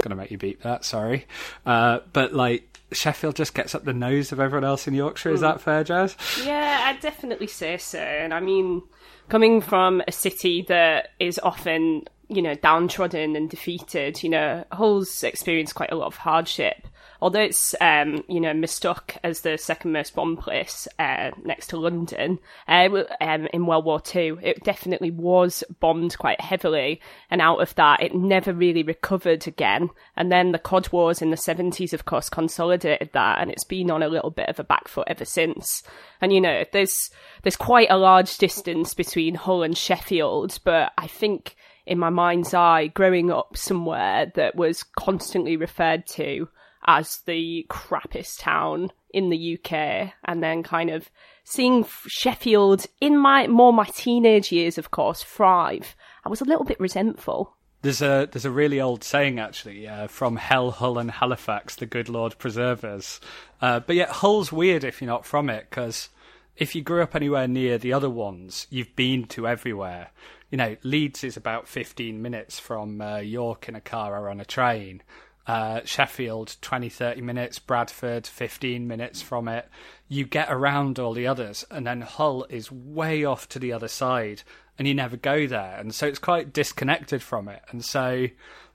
gonna 0.02 0.16
make 0.16 0.32
you 0.32 0.38
beat 0.38 0.62
that. 0.62 0.86
Sorry, 0.86 1.26
uh, 1.66 2.00
but 2.14 2.34
like 2.34 2.71
Sheffield 2.92 3.36
just 3.36 3.54
gets 3.54 3.74
up 3.74 3.86
the 3.86 3.94
nose 3.94 4.32
of 4.32 4.40
everyone 4.40 4.66
else 4.66 4.88
in 4.88 4.94
Yorkshire. 4.94 5.32
Is 5.32 5.40
hmm. 5.40 5.46
that 5.46 5.62
fair, 5.62 5.84
Jazz? 5.84 6.16
Yeah, 6.44 6.82
I'd 6.86 7.00
definitely 7.00 7.48
say 7.48 7.78
so. 7.78 8.00
And 8.00 8.34
I 8.34 8.40
mean, 8.40 8.82
coming 9.30 9.62
from 9.62 10.02
a 10.08 10.12
city 10.12 10.66
that 10.68 11.10
is 11.20 11.40
often, 11.40 12.04
you 12.28 12.42
know, 12.42 12.56
downtrodden 12.56 13.36
and 13.36 13.50
defeated, 13.50 14.22
you 14.24 14.30
know, 14.30 14.66
Hull's 14.72 15.24
experienced 15.24 15.76
quite 15.76 15.92
a 15.92 15.96
lot 15.96 16.08
of 16.08 16.18
hardship. 16.18 16.88
Although 17.22 17.42
it's, 17.42 17.76
um, 17.80 18.24
you 18.28 18.40
know, 18.40 18.54
mistook 18.54 19.16
as 19.24 19.42
the 19.42 19.58
second 19.58 19.92
most 19.92 20.16
bombed 20.16 20.40
place 20.40 20.88
uh, 20.98 21.30
next 21.44 21.68
to 21.68 21.78
London 21.78 22.40
uh, 22.68 22.90
um, 23.22 23.48
in 23.54 23.68
World 23.68 23.86
War 23.86 24.02
Two, 24.02 24.40
it 24.42 24.64
definitely 24.64 25.12
was 25.12 25.64
bombed 25.80 26.18
quite 26.18 26.42
heavily. 26.42 27.00
And 27.30 27.40
out 27.40 27.62
of 27.62 27.76
that, 27.76 28.02
it 28.02 28.16
never 28.16 28.54
really 28.54 28.82
recovered 28.82 29.46
again. 29.48 29.92
And 30.16 30.32
then 30.32 30.52
the 30.52 30.60
Cod 30.60 30.92
Wars 30.92 31.22
in 31.22 31.30
the 31.30 31.38
70s, 31.38 31.94
of 31.94 32.06
course, 32.06 32.28
consolidated 32.28 33.12
that. 33.14 33.40
And 33.40 33.52
it's 33.52 33.66
been 33.66 33.92
on 33.92 34.02
a 34.02 34.10
little 34.10 34.32
bit 34.32 34.50
of 34.50 34.60
a 34.60 34.64
back 34.64 34.88
foot 34.88 35.08
ever 35.08 35.26
since. 35.26 35.84
And 36.22 36.34
you 36.34 36.42
know, 36.42 36.66
there's 36.72 37.12
there's 37.44 37.56
quite 37.56 37.92
a 37.92 37.98
large 37.98 38.38
distance 38.40 38.96
between 38.96 39.36
Hull 39.36 39.62
and 39.62 39.78
Sheffield, 39.78 40.58
but 40.64 40.92
I 40.98 41.06
think 41.06 41.56
in 41.86 42.00
my 42.00 42.10
mind's 42.10 42.54
eye, 42.54 42.88
growing 42.88 43.32
up 43.32 43.58
somewhere 43.58 44.32
that 44.36 44.56
was 44.56 44.84
constantly 44.84 45.58
referred 45.58 46.06
to 46.08 46.48
as 46.86 47.20
the 47.26 47.66
crappiest 47.70 48.40
town 48.40 48.92
in 49.14 49.30
the 49.30 49.58
UK, 49.58 50.14
and 50.26 50.42
then 50.42 50.64
kind 50.64 50.90
of 50.90 51.10
seeing 51.44 51.86
Sheffield 52.08 52.86
in 53.00 53.18
my 53.18 53.48
more 53.48 53.74
my 53.74 53.86
teenage 53.86 54.52
years, 54.52 54.78
of 54.78 54.92
course, 54.92 55.24
thrive, 55.24 55.96
I 56.24 56.30
was 56.30 56.42
a 56.42 56.46
little 56.46 56.66
bit 56.66 56.80
resentful. 56.80 57.56
There's 57.82 58.02
a 58.02 58.28
there's 58.32 58.46
a 58.46 58.52
really 58.52 58.80
old 58.80 59.04
saying 59.04 59.40
actually 59.40 59.88
uh, 59.88 60.08
from 60.08 60.36
Hell, 60.36 60.72
Hull, 60.72 61.00
and 61.00 61.10
Halifax, 61.10 61.76
the 61.76 61.88
good 61.88 62.10
Lord 62.10 62.38
preserve 62.38 62.84
us. 62.84 63.20
Uh, 63.60 63.80
but 63.80 63.96
yet 63.96 64.10
Hull's 64.10 64.52
weird 64.52 64.84
if 64.84 65.02
you're 65.02 65.10
not 65.10 65.26
from 65.26 65.50
it 65.50 65.68
because 65.70 66.10
if 66.58 66.76
you 66.76 66.84
grew 66.84 67.02
up 67.02 67.16
anywhere 67.16 67.48
near 67.48 67.78
the 67.78 67.94
other 67.94 68.10
ones, 68.10 68.68
you've 68.70 68.96
been 68.96 69.26
to 69.26 69.48
everywhere. 69.48 70.12
You 70.52 70.58
know, 70.58 70.76
Leeds 70.84 71.24
is 71.24 71.38
about 71.38 71.68
15 71.68 72.22
minutes 72.22 72.60
from 72.60 73.02
uh, 73.02 73.18
York 73.18 73.68
in 73.68 73.76
a 73.76 73.82
car 73.82 74.16
or 74.20 74.30
on 74.30 74.40
a 74.40 74.46
train. 74.46 75.02
Uh, 75.48 75.82
Sheffield, 75.86 76.56
20, 76.62 76.90
30 76.90 77.22
minutes. 77.22 77.60
Bradford, 77.60 78.28
15 78.28 78.88
minutes 78.88 79.22
from 79.22 79.48
it. 79.48 79.68
You 80.08 80.26
get 80.26 80.52
around 80.52 81.00
all 81.00 81.14
the 81.14 81.28
others, 81.28 81.66
and 81.72 81.86
then 81.86 82.02
Hull 82.02 82.46
is 82.50 82.72
way 82.72 83.24
off 83.24 83.50
to 83.50 83.60
the 83.60 83.74
other 83.74 83.88
side, 83.88 84.44
and 84.78 84.88
you 84.88 84.94
never 84.94 85.18
go 85.18 85.48
there. 85.48 85.78
And 85.80 85.96
so 85.96 86.08
it's 86.08 86.20
quite 86.20 86.54
disconnected 86.54 87.24
from 87.24 87.48
it. 87.48 87.62
And 87.70 87.84
so 87.84 88.28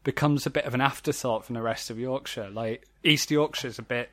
becomes 0.02 0.46
a 0.46 0.50
bit 0.50 0.64
of 0.64 0.75
an 0.75 0.80
afterthought 0.80 1.44
from 1.44 1.54
the 1.54 1.62
rest 1.62 1.90
of 1.90 1.99
Yorkshire. 1.99 2.50
Like, 2.50 2.87
East 3.02 3.30
Yorkshire's 3.30 3.78
a 3.78 3.82
bit 3.82 4.11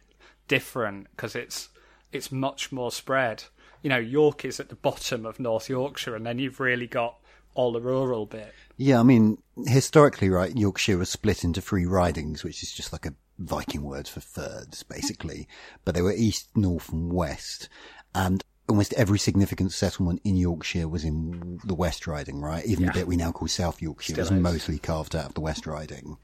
different 0.48 1.07
because 1.12 1.36
it's 1.36 1.69
it's 2.12 2.31
much 2.31 2.72
more 2.72 2.91
spread. 2.91 3.43
You 3.81 3.89
know, 3.89 3.98
York 3.98 4.45
is 4.45 4.60
at 4.60 4.69
the 4.69 4.75
bottom 4.75 5.25
of 5.25 5.39
North 5.39 5.69
Yorkshire, 5.69 6.15
and 6.15 6.25
then 6.25 6.39
you've 6.39 6.60
really 6.60 6.88
got 6.88 7.17
all 7.55 7.72
the 7.72 7.81
rural 7.81 8.25
bit. 8.25 8.53
Yeah, 8.77 9.00
I 9.00 9.03
mean, 9.03 9.38
historically, 9.65 10.29
right, 10.29 10.55
Yorkshire 10.55 10.98
was 10.98 11.10
split 11.10 11.43
into 11.43 11.62
three 11.62 11.86
ridings, 11.86 12.43
which 12.43 12.63
is 12.63 12.72
just 12.72 12.91
like 12.91 13.05
a 13.05 13.13
Viking 13.39 13.83
word 13.83 14.07
for 14.07 14.19
thirds, 14.19 14.83
basically. 14.83 15.48
But 15.86 15.95
they 15.95 16.01
were 16.01 16.13
east, 16.13 16.50
north, 16.55 16.91
and 16.91 17.12
west. 17.12 17.69
And 18.15 18.43
almost 18.69 18.93
every 18.93 19.19
significant 19.19 19.72
settlement 19.72 20.22
in 20.24 20.38
Yorkshire 20.38 20.88
was 20.88 21.03
in 21.03 21.60
the 21.63 21.75
West 21.75 22.07
Riding, 22.07 22.41
right? 22.41 22.65
Even 22.65 22.86
the 22.86 22.91
bit 22.91 23.07
we 23.07 23.17
now 23.17 23.31
call 23.31 23.48
South 23.48 23.81
Yorkshire 23.81 24.13
Still 24.13 24.24
was 24.24 24.31
is. 24.31 24.39
mostly 24.41 24.79
carved 24.79 25.15
out 25.15 25.25
of 25.25 25.33
the 25.33 25.41
West 25.41 25.67
Riding. 25.67 26.17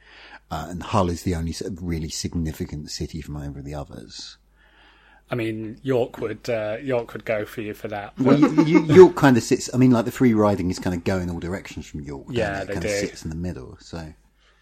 Uh, 0.49 0.67
and 0.69 0.81
Hull 0.81 1.09
is 1.09 1.23
the 1.23 1.35
only 1.35 1.51
sort 1.51 1.71
of 1.71 1.83
really 1.83 2.09
significant 2.09 2.89
city 2.89 3.21
from 3.21 3.37
over 3.37 3.61
the 3.61 3.75
others. 3.75 4.37
I 5.31 5.35
mean, 5.35 5.79
York 5.83 6.17
would 6.19 6.49
uh, 6.49 6.77
York 6.81 7.13
would 7.13 7.25
go 7.25 7.45
for 7.45 7.61
you 7.61 7.73
for 7.73 7.87
that. 7.89 8.17
Well, 8.19 8.39
you, 8.39 8.63
you, 8.63 8.83
York 8.85 9.15
kind 9.15 9.37
of 9.37 9.43
sits. 9.43 9.69
I 9.73 9.77
mean, 9.77 9.91
like 9.91 10.05
the 10.05 10.11
free 10.11 10.33
riding 10.33 10.71
is 10.71 10.79
kind 10.79 10.95
of 10.95 11.03
going 11.03 11.29
all 11.29 11.39
directions 11.39 11.85
from 11.85 12.01
York. 12.01 12.27
Yeah, 12.29 12.61
it? 12.61 12.67
they 12.67 12.73
kind 12.73 12.83
do. 12.83 12.89
of 12.89 12.95
sits 12.95 13.23
in 13.23 13.29
the 13.29 13.35
middle. 13.35 13.77
So 13.79 14.13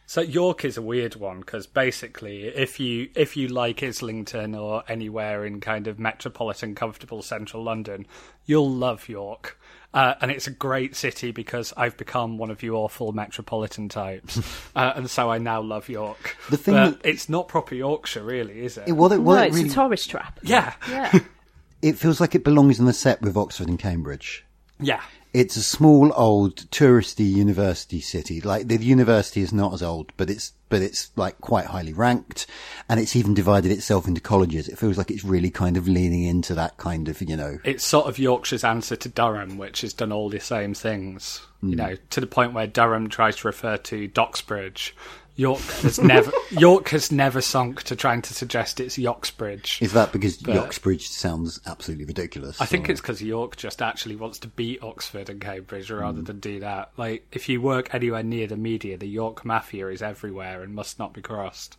So 0.06 0.22
York 0.22 0.64
is 0.64 0.78
a 0.78 0.82
weird 0.82 1.16
one 1.16 1.42
because 1.42 1.68
basically, 1.68 2.46
if 2.48 2.80
you 2.80 3.10
if 3.14 3.36
you 3.36 3.50
like 3.50 3.84
Islington 3.84 4.56
or 4.56 4.84
anywhere 4.88 5.46
in 5.46 5.60
kind 5.60 5.88
of 5.88 6.00
metropolitan, 6.00 6.76
comfortable 6.76 7.22
central 7.22 7.64
London, 7.64 8.06
you'll 8.46 8.70
love 8.70 9.10
York. 9.10 9.60
Uh, 9.94 10.14
and 10.22 10.30
it's 10.30 10.48
a 10.48 10.52
great 10.52 10.96
city 10.96 11.32
because 11.32 11.74
I've 11.78 11.98
become 11.98 12.38
one 12.38 12.52
of 12.52 12.62
you 12.62 12.76
awful 12.76 13.14
metropolitan 13.14 13.90
types, 13.90 14.38
uh, 14.76 14.94
and 14.96 15.10
so 15.10 15.32
I 15.32 15.38
now 15.38 15.62
love 15.62 15.90
York. 15.90 16.36
The 16.50 16.58
thing 16.58 16.74
but 16.76 17.02
that- 17.02 17.10
it's 17.10 17.30
not 17.30 17.48
proper 17.48 17.74
Yorkshire, 17.74 18.24
really, 18.24 18.64
is 18.66 18.78
it? 18.78 18.90
it, 18.90 18.92
what 18.92 19.12
it, 19.14 19.20
no, 19.20 19.34
it's 19.38 19.56
really, 19.56 19.70
a 19.70 19.74
tourist 19.74 20.10
trap. 20.10 20.40
yeah, 20.44 20.74
Yeah. 20.90 21.18
it 21.82 21.98
feels 21.98 22.20
like 22.20 22.36
it 22.36 22.44
belongs 22.44 22.80
in 22.80 22.86
the 22.86 22.94
set 22.94 23.22
with 23.22 23.38
Oxford 23.38 23.70
and 23.70 23.80
Cambridge. 23.80 24.46
yeah. 24.80 25.02
It's 25.40 25.56
a 25.56 25.62
small, 25.62 26.12
old, 26.16 26.56
touristy 26.72 27.30
university 27.32 28.02
city. 28.02 28.42
Like 28.42 28.68
the 28.70 28.78
university 28.78 29.42
is 29.42 29.54
not 29.54 29.72
as 29.74 29.84
old, 29.84 30.12
but 30.18 30.32
it's 30.32 30.54
but 30.70 30.82
it's 30.82 31.12
like 31.16 31.40
quite 31.42 31.66
highly 31.68 31.94
ranked, 31.94 32.48
and 32.90 33.00
it's 33.00 33.16
even 33.16 33.36
divided 33.36 33.72
itself 33.72 34.08
into 34.08 34.20
colleges. 34.20 34.68
It 34.68 34.80
feels 34.80 34.98
like 34.98 35.12
it's 35.12 35.24
really 35.24 35.52
kind 35.52 35.78
of 35.78 35.88
leaning 35.88 36.24
into 36.24 36.56
that 36.56 36.78
kind 36.78 37.08
of 37.08 37.22
you 37.22 37.38
know. 37.38 37.60
it's 37.64 37.86
sort 37.86 38.08
of 38.08 38.18
Yorkshire's 38.18 38.64
answer 38.64 38.96
to 38.96 39.10
Durham, 39.10 39.58
which 39.60 39.82
has 39.82 39.94
done 39.94 40.12
all 40.12 40.30
the 40.30 40.40
same 40.40 40.74
things. 40.74 41.42
You 41.62 41.70
Hmm. 41.70 41.76
know, 41.76 41.96
to 42.10 42.20
the 42.20 42.28
point 42.28 42.54
where 42.54 42.68
Durham 42.68 43.08
tries 43.08 43.36
to 43.38 43.48
refer 43.48 43.78
to 43.78 44.08
Doxbridge. 44.08 44.94
York 45.38 45.62
has 45.62 46.00
never 46.00 46.32
York 46.52 46.90
has 46.90 47.12
never 47.12 47.42
sunk 47.42 47.84
to 47.84 47.96
trying 47.96 48.24
to 48.24 48.34
suggest 48.34 48.80
it's 48.80 48.98
Yoxbridge. 48.98 49.82
Is 49.84 49.94
that 49.94 50.12
because 50.12 50.38
But- 50.38 50.56
Yoxbridge 50.56 51.04
sounds 51.04 51.62
absolutely 51.68 52.06
ridiculous? 52.06 52.60
I 52.60 52.66
think 52.66 52.90
or- 52.90 52.92
it's 52.92 53.02
because 53.02 53.22
York 53.22 53.56
just 53.56 53.82
actually 53.82 54.16
wants 54.16 54.40
to 54.40 54.48
beat 54.48 54.82
Oxford 54.82 55.30
and 55.30 55.40
Cambridge 55.40 55.92
rather 55.92 56.20
hmm. 56.20 56.26
than 56.26 56.40
do 56.40 56.60
that. 56.62 56.92
Like, 56.98 57.28
if 57.32 57.48
you 57.48 57.62
work 57.62 57.94
anywhere 57.94 58.24
near 58.24 58.48
the 58.48 58.58
media, 58.58 58.98
the 58.98 59.08
York 59.08 59.46
mafia 59.46 59.90
is 59.90 60.02
everywhere 60.02 60.64
and 60.64 60.74
must 60.74 60.98
not 60.98 61.14
be 61.14 61.22
crossed. 61.22 61.78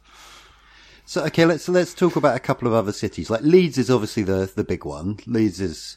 So 1.04 1.24
okay, 1.24 1.44
let's 1.44 1.68
let's 1.68 1.94
talk 1.94 2.16
about 2.16 2.36
a 2.36 2.40
couple 2.40 2.68
of 2.68 2.74
other 2.74 2.92
cities. 2.92 3.28
Like 3.28 3.40
Leeds 3.40 3.78
is 3.78 3.90
obviously 3.90 4.22
the 4.22 4.52
the 4.54 4.62
big 4.62 4.84
one. 4.84 5.18
Leeds 5.26 5.58
is, 5.58 5.96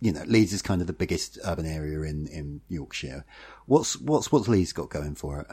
you 0.00 0.10
know, 0.10 0.22
Leeds 0.26 0.54
is 0.54 0.62
kind 0.62 0.80
of 0.80 0.86
the 0.86 0.94
biggest 0.94 1.38
urban 1.44 1.66
area 1.66 2.00
in 2.00 2.26
in 2.26 2.62
Yorkshire. 2.70 3.26
What's 3.66 4.00
what's 4.00 4.32
what's 4.32 4.48
Leeds 4.48 4.72
got 4.72 4.88
going 4.88 5.16
for 5.16 5.40
it? 5.40 5.46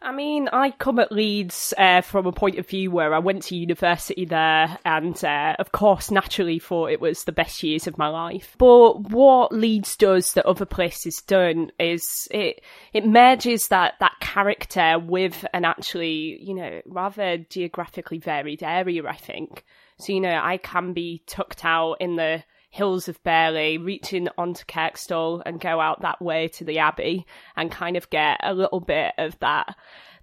I 0.00 0.12
mean, 0.12 0.48
I 0.52 0.70
come 0.70 1.00
at 1.00 1.10
Leeds 1.10 1.74
uh, 1.76 2.02
from 2.02 2.26
a 2.26 2.32
point 2.32 2.58
of 2.58 2.68
view 2.68 2.90
where 2.90 3.12
I 3.12 3.18
went 3.18 3.42
to 3.44 3.56
university 3.56 4.24
there, 4.24 4.78
and 4.84 5.22
uh, 5.24 5.56
of 5.58 5.72
course, 5.72 6.12
naturally 6.12 6.60
thought 6.60 6.92
it 6.92 7.00
was 7.00 7.24
the 7.24 7.32
best 7.32 7.62
years 7.64 7.88
of 7.88 7.98
my 7.98 8.06
life. 8.06 8.54
But 8.58 9.10
what 9.10 9.52
Leeds 9.52 9.96
does 9.96 10.34
that 10.34 10.46
other 10.46 10.66
places 10.66 11.20
don't 11.26 11.72
is 11.80 12.28
it 12.30 12.62
it 12.92 13.06
merges 13.06 13.68
that 13.68 13.94
that 13.98 14.14
character 14.20 15.00
with 15.00 15.44
an 15.52 15.64
actually, 15.64 16.38
you 16.42 16.54
know, 16.54 16.80
rather 16.86 17.38
geographically 17.38 18.18
varied 18.18 18.62
area. 18.62 19.04
I 19.04 19.16
think 19.16 19.64
so. 19.98 20.12
You 20.12 20.20
know, 20.20 20.40
I 20.40 20.58
can 20.58 20.92
be 20.92 21.24
tucked 21.26 21.64
out 21.64 21.94
in 21.94 22.14
the 22.14 22.44
hills 22.70 23.08
of 23.08 23.22
Burley, 23.22 23.78
reaching 23.78 24.28
onto 24.36 24.64
Kirkstall 24.64 25.42
and 25.46 25.60
go 25.60 25.80
out 25.80 26.02
that 26.02 26.20
way 26.20 26.48
to 26.48 26.64
the 26.64 26.78
Abbey 26.78 27.26
and 27.56 27.70
kind 27.70 27.96
of 27.96 28.10
get 28.10 28.38
a 28.42 28.54
little 28.54 28.80
bit 28.80 29.12
of 29.18 29.38
that 29.40 29.74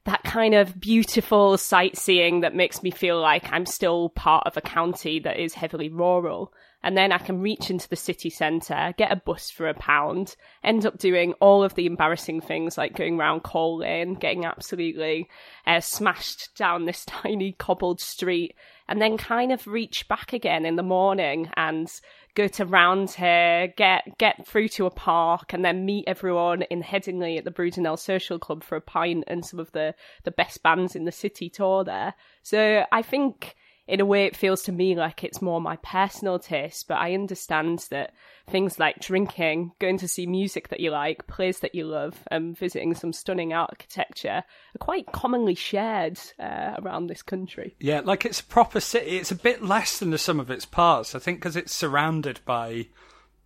that 0.05 0.23
kind 0.23 0.53
of 0.53 0.79
beautiful 0.79 1.57
sightseeing 1.57 2.41
that 2.41 2.55
makes 2.55 2.83
me 2.83 2.91
feel 2.91 3.19
like 3.19 3.51
I'm 3.51 3.65
still 3.65 4.09
part 4.09 4.45
of 4.45 4.55
a 4.55 4.61
county 4.61 5.19
that 5.19 5.39
is 5.39 5.55
heavily 5.55 5.89
rural. 5.89 6.53
And 6.83 6.95
then 6.95 7.11
I 7.11 7.17
can 7.17 7.41
reach 7.41 7.71
into 7.71 7.89
the 7.89 7.95
city 7.95 8.29
centre, 8.29 8.93
get 8.95 9.11
a 9.11 9.15
bus 9.15 9.49
for 9.49 9.67
a 9.67 9.73
pound, 9.73 10.35
end 10.63 10.85
up 10.85 10.99
doing 10.99 11.33
all 11.41 11.63
of 11.63 11.73
the 11.73 11.87
embarrassing 11.87 12.41
things 12.41 12.77
like 12.77 12.95
going 12.95 13.17
round 13.17 13.41
Call 13.41 13.77
Lane, 13.77 14.13
getting 14.13 14.45
absolutely 14.45 15.27
uh, 15.65 15.79
smashed 15.79 16.55
down 16.55 16.85
this 16.85 17.03
tiny 17.07 17.53
cobbled 17.53 17.99
street, 17.99 18.53
and 18.87 19.01
then 19.01 19.17
kind 19.17 19.51
of 19.51 19.67
reach 19.67 20.07
back 20.07 20.33
again 20.33 20.65
in 20.65 20.75
the 20.75 20.83
morning 20.83 21.49
and 21.55 21.89
go 22.35 22.47
to 22.47 22.65
round 22.65 23.11
here, 23.11 23.73
get 23.75 24.17
get 24.17 24.45
through 24.45 24.67
to 24.69 24.85
a 24.85 24.91
park, 24.91 25.53
and 25.53 25.63
then 25.63 25.85
meet 25.85 26.05
everyone 26.07 26.61
in 26.63 26.83
Headingley 26.83 27.37
at 27.37 27.45
the 27.45 27.51
Brudenell 27.51 27.97
Social 27.97 28.37
Club 28.37 28.63
for 28.63 28.75
a 28.75 28.81
pint 28.81 29.23
and 29.27 29.45
some 29.45 29.59
of 29.59 29.71
the 29.71 29.95
the 30.23 30.31
best 30.31 30.61
bands 30.61 30.95
in 30.95 31.05
the 31.05 31.11
city 31.11 31.49
tour 31.49 31.83
there. 31.83 32.13
So 32.43 32.85
I 32.91 33.01
think 33.01 33.55
in 33.87 33.99
a 33.99 34.05
way 34.05 34.25
it 34.25 34.35
feels 34.35 34.63
to 34.63 34.71
me 34.71 34.95
like 34.95 35.23
it's 35.23 35.41
more 35.41 35.61
my 35.61 35.75
personal 35.77 36.39
taste, 36.39 36.87
but 36.87 36.95
I 36.95 37.13
understand 37.13 37.85
that 37.91 38.13
things 38.47 38.79
like 38.79 38.99
drinking, 38.99 39.73
going 39.79 39.97
to 39.99 40.07
see 40.07 40.25
music 40.25 40.69
that 40.69 40.79
you 40.79 40.91
like, 40.91 41.27
plays 41.27 41.59
that 41.59 41.75
you 41.75 41.85
love, 41.85 42.23
and 42.31 42.57
visiting 42.57 42.95
some 42.95 43.13
stunning 43.13 43.53
architecture 43.53 44.43
are 44.43 44.79
quite 44.79 45.11
commonly 45.11 45.55
shared 45.55 46.19
uh, 46.39 46.75
around 46.79 47.07
this 47.07 47.21
country. 47.21 47.75
Yeah, 47.79 48.01
like 48.03 48.25
it's 48.25 48.39
a 48.39 48.45
proper 48.45 48.79
city. 48.79 49.17
It's 49.17 49.31
a 49.31 49.35
bit 49.35 49.63
less 49.63 49.99
than 49.99 50.09
the 50.09 50.17
sum 50.17 50.39
of 50.39 50.49
its 50.49 50.65
parts, 50.65 51.13
I 51.13 51.19
think, 51.19 51.39
because 51.39 51.55
it's 51.55 51.75
surrounded 51.75 52.39
by 52.45 52.87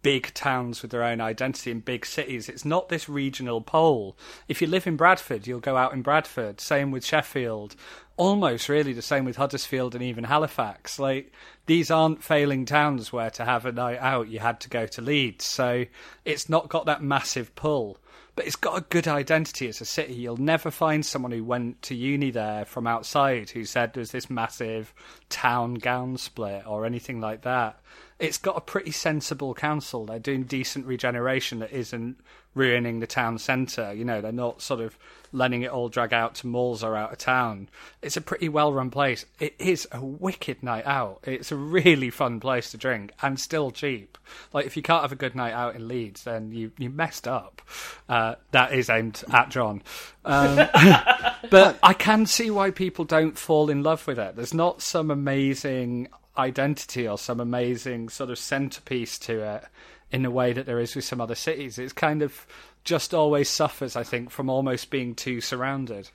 big 0.02 0.34
towns 0.34 0.82
with 0.82 0.92
their 0.92 1.04
own 1.04 1.20
identity 1.20 1.72
and 1.72 1.84
big 1.84 2.06
cities. 2.06 2.48
It's 2.48 2.66
not 2.66 2.90
this 2.90 3.10
regional 3.10 3.62
pole. 3.62 4.18
If 4.48 4.62
you 4.62 4.68
live 4.68 4.88
in 4.88 4.96
Bradford, 4.96 5.46
you'll 5.46 5.60
go 5.60 5.76
out 5.76 5.94
in 5.94 6.02
Bradford. 6.02 6.62
Same 6.62 6.92
with 6.92 7.06
Sheffield. 7.06 7.76
Almost 8.20 8.68
really 8.68 8.92
the 8.92 9.02
same 9.02 9.24
with 9.24 9.38
Huddersfield 9.38 9.96
and 9.96 10.04
even 10.04 10.26
Halifax. 10.26 11.00
Like 11.00 11.32
these 11.68 11.90
aren't 11.90 12.22
failing 12.22 12.66
towns 12.66 13.14
where 13.14 13.30
to 13.30 13.46
have 13.46 13.66
a 13.66 13.72
night 13.72 14.00
out 14.00 14.28
you 14.28 14.40
had 14.40 14.60
to 14.60 14.70
go 14.70 14.86
to 14.88 15.02
Leeds. 15.02 15.46
So 15.46 15.86
it's 16.26 16.50
not 16.50 16.68
got 16.68 16.86
that 16.88 17.02
massive 17.02 17.56
pull. 17.56 17.98
But 18.36 18.46
it's 18.46 18.58
got 18.58 18.78
a 18.78 18.86
good 18.90 19.08
identity 19.08 19.70
as 19.70 19.80
a 19.80 19.86
city. 19.86 20.16
You'll 20.16 20.36
never 20.36 20.70
find 20.70 21.06
someone 21.06 21.32
who 21.32 21.46
went 21.46 21.82
to 21.84 21.96
uni 21.96 22.30
there 22.30 22.66
from 22.66 22.88
outside 22.88 23.52
who 23.52 23.64
said 23.64 23.94
there's 23.94 24.12
this 24.12 24.30
massive 24.30 24.94
town 25.30 25.76
gown 25.76 26.18
split 26.18 26.68
or 26.68 26.86
anything 26.86 27.22
like 27.22 27.44
that. 27.44 27.80
It's 28.20 28.38
got 28.38 28.58
a 28.58 28.62
pretty 28.62 28.92
sensible 28.92 29.54
council. 29.54 30.06
They're 30.06 30.20
doing 30.20 30.44
decent 30.44 30.86
regeneration 30.86 31.60
that 31.60 31.72
isn't 31.72 32.18
ruining 32.54 33.00
the 33.00 33.08
town 33.08 33.38
centre. 33.38 33.94
You 33.94 34.04
know, 34.04 34.22
they're 34.22 34.32
not 34.32 34.62
sort 34.62 34.82
of 34.82 34.98
letting 35.32 35.62
it 35.62 35.72
all 35.72 35.90
drag 35.90 36.14
out 36.14 36.36
to 36.36 36.48
malls 36.48 36.84
or 36.84 36.96
out 36.96 37.12
of 37.12 37.18
town. 37.18 37.70
It's 38.02 38.18
a 38.18 38.22
pretty 38.22 38.50
well 38.50 38.74
run 38.74 38.90
place. 38.90 39.26
It 39.40 39.56
is 39.60 39.88
a 39.92 40.04
wicked 40.04 40.64
night 40.64 40.86
out. 40.86 41.20
It's 41.24 41.52
a 41.52 41.56
really 41.56 42.10
fun 42.10 42.40
place 42.40 42.72
to 42.72 42.78
drink 42.78 43.14
and 43.22 43.40
still 43.40 43.72
cheap. 43.72 44.18
Like 44.54 44.66
if 44.66 44.76
you 44.76 44.84
can't 44.84 45.02
have 45.02 45.12
a 45.12 45.16
good 45.16 45.36
night 45.36 45.54
out 45.54 45.76
in 45.76 45.88
Leeds, 45.88 46.24
then 46.24 46.52
you 46.52 46.72
you 46.78 46.90
messed 46.90 47.28
up. 47.28 47.62
Uh, 48.08 48.36
that 48.52 48.74
is 48.74 48.90
aimed 48.90 49.24
at 49.32 49.50
John. 49.50 49.82
Um, 50.26 50.56
but 51.50 51.80
I 51.82 51.94
can 51.94 52.26
see 52.26 52.50
why 52.52 52.72
people 52.72 53.06
don't 53.06 53.38
fall 53.38 53.70
in 53.70 53.84
love 53.84 54.06
with 54.08 54.20
it. 54.20 54.36
There's 54.36 54.54
not 54.54 54.82
some 54.82 55.12
amazing 55.12 56.10
identity 56.40 57.08
or 57.08 57.18
some 57.18 57.40
amazing 57.40 58.10
sort 58.10 58.30
of 58.30 58.40
centerpiece 58.40 59.20
to 59.20 59.42
it 59.42 59.66
in 60.12 60.26
a 60.26 60.32
way 60.32 60.54
that 60.54 60.66
there 60.66 60.80
is 60.80 60.96
with 60.96 61.06
some 61.06 61.22
other 61.22 61.36
cities. 61.36 61.78
It's 61.78 61.94
kind 61.94 62.22
of 62.22 62.48
just 62.84 63.14
always 63.14 63.50
suffers, 63.50 63.96
I 63.96 64.04
think, 64.04 64.32
from 64.32 64.50
almost 64.50 64.90
being 64.90 65.14
too 65.14 65.42
surrounded. 65.42 66.10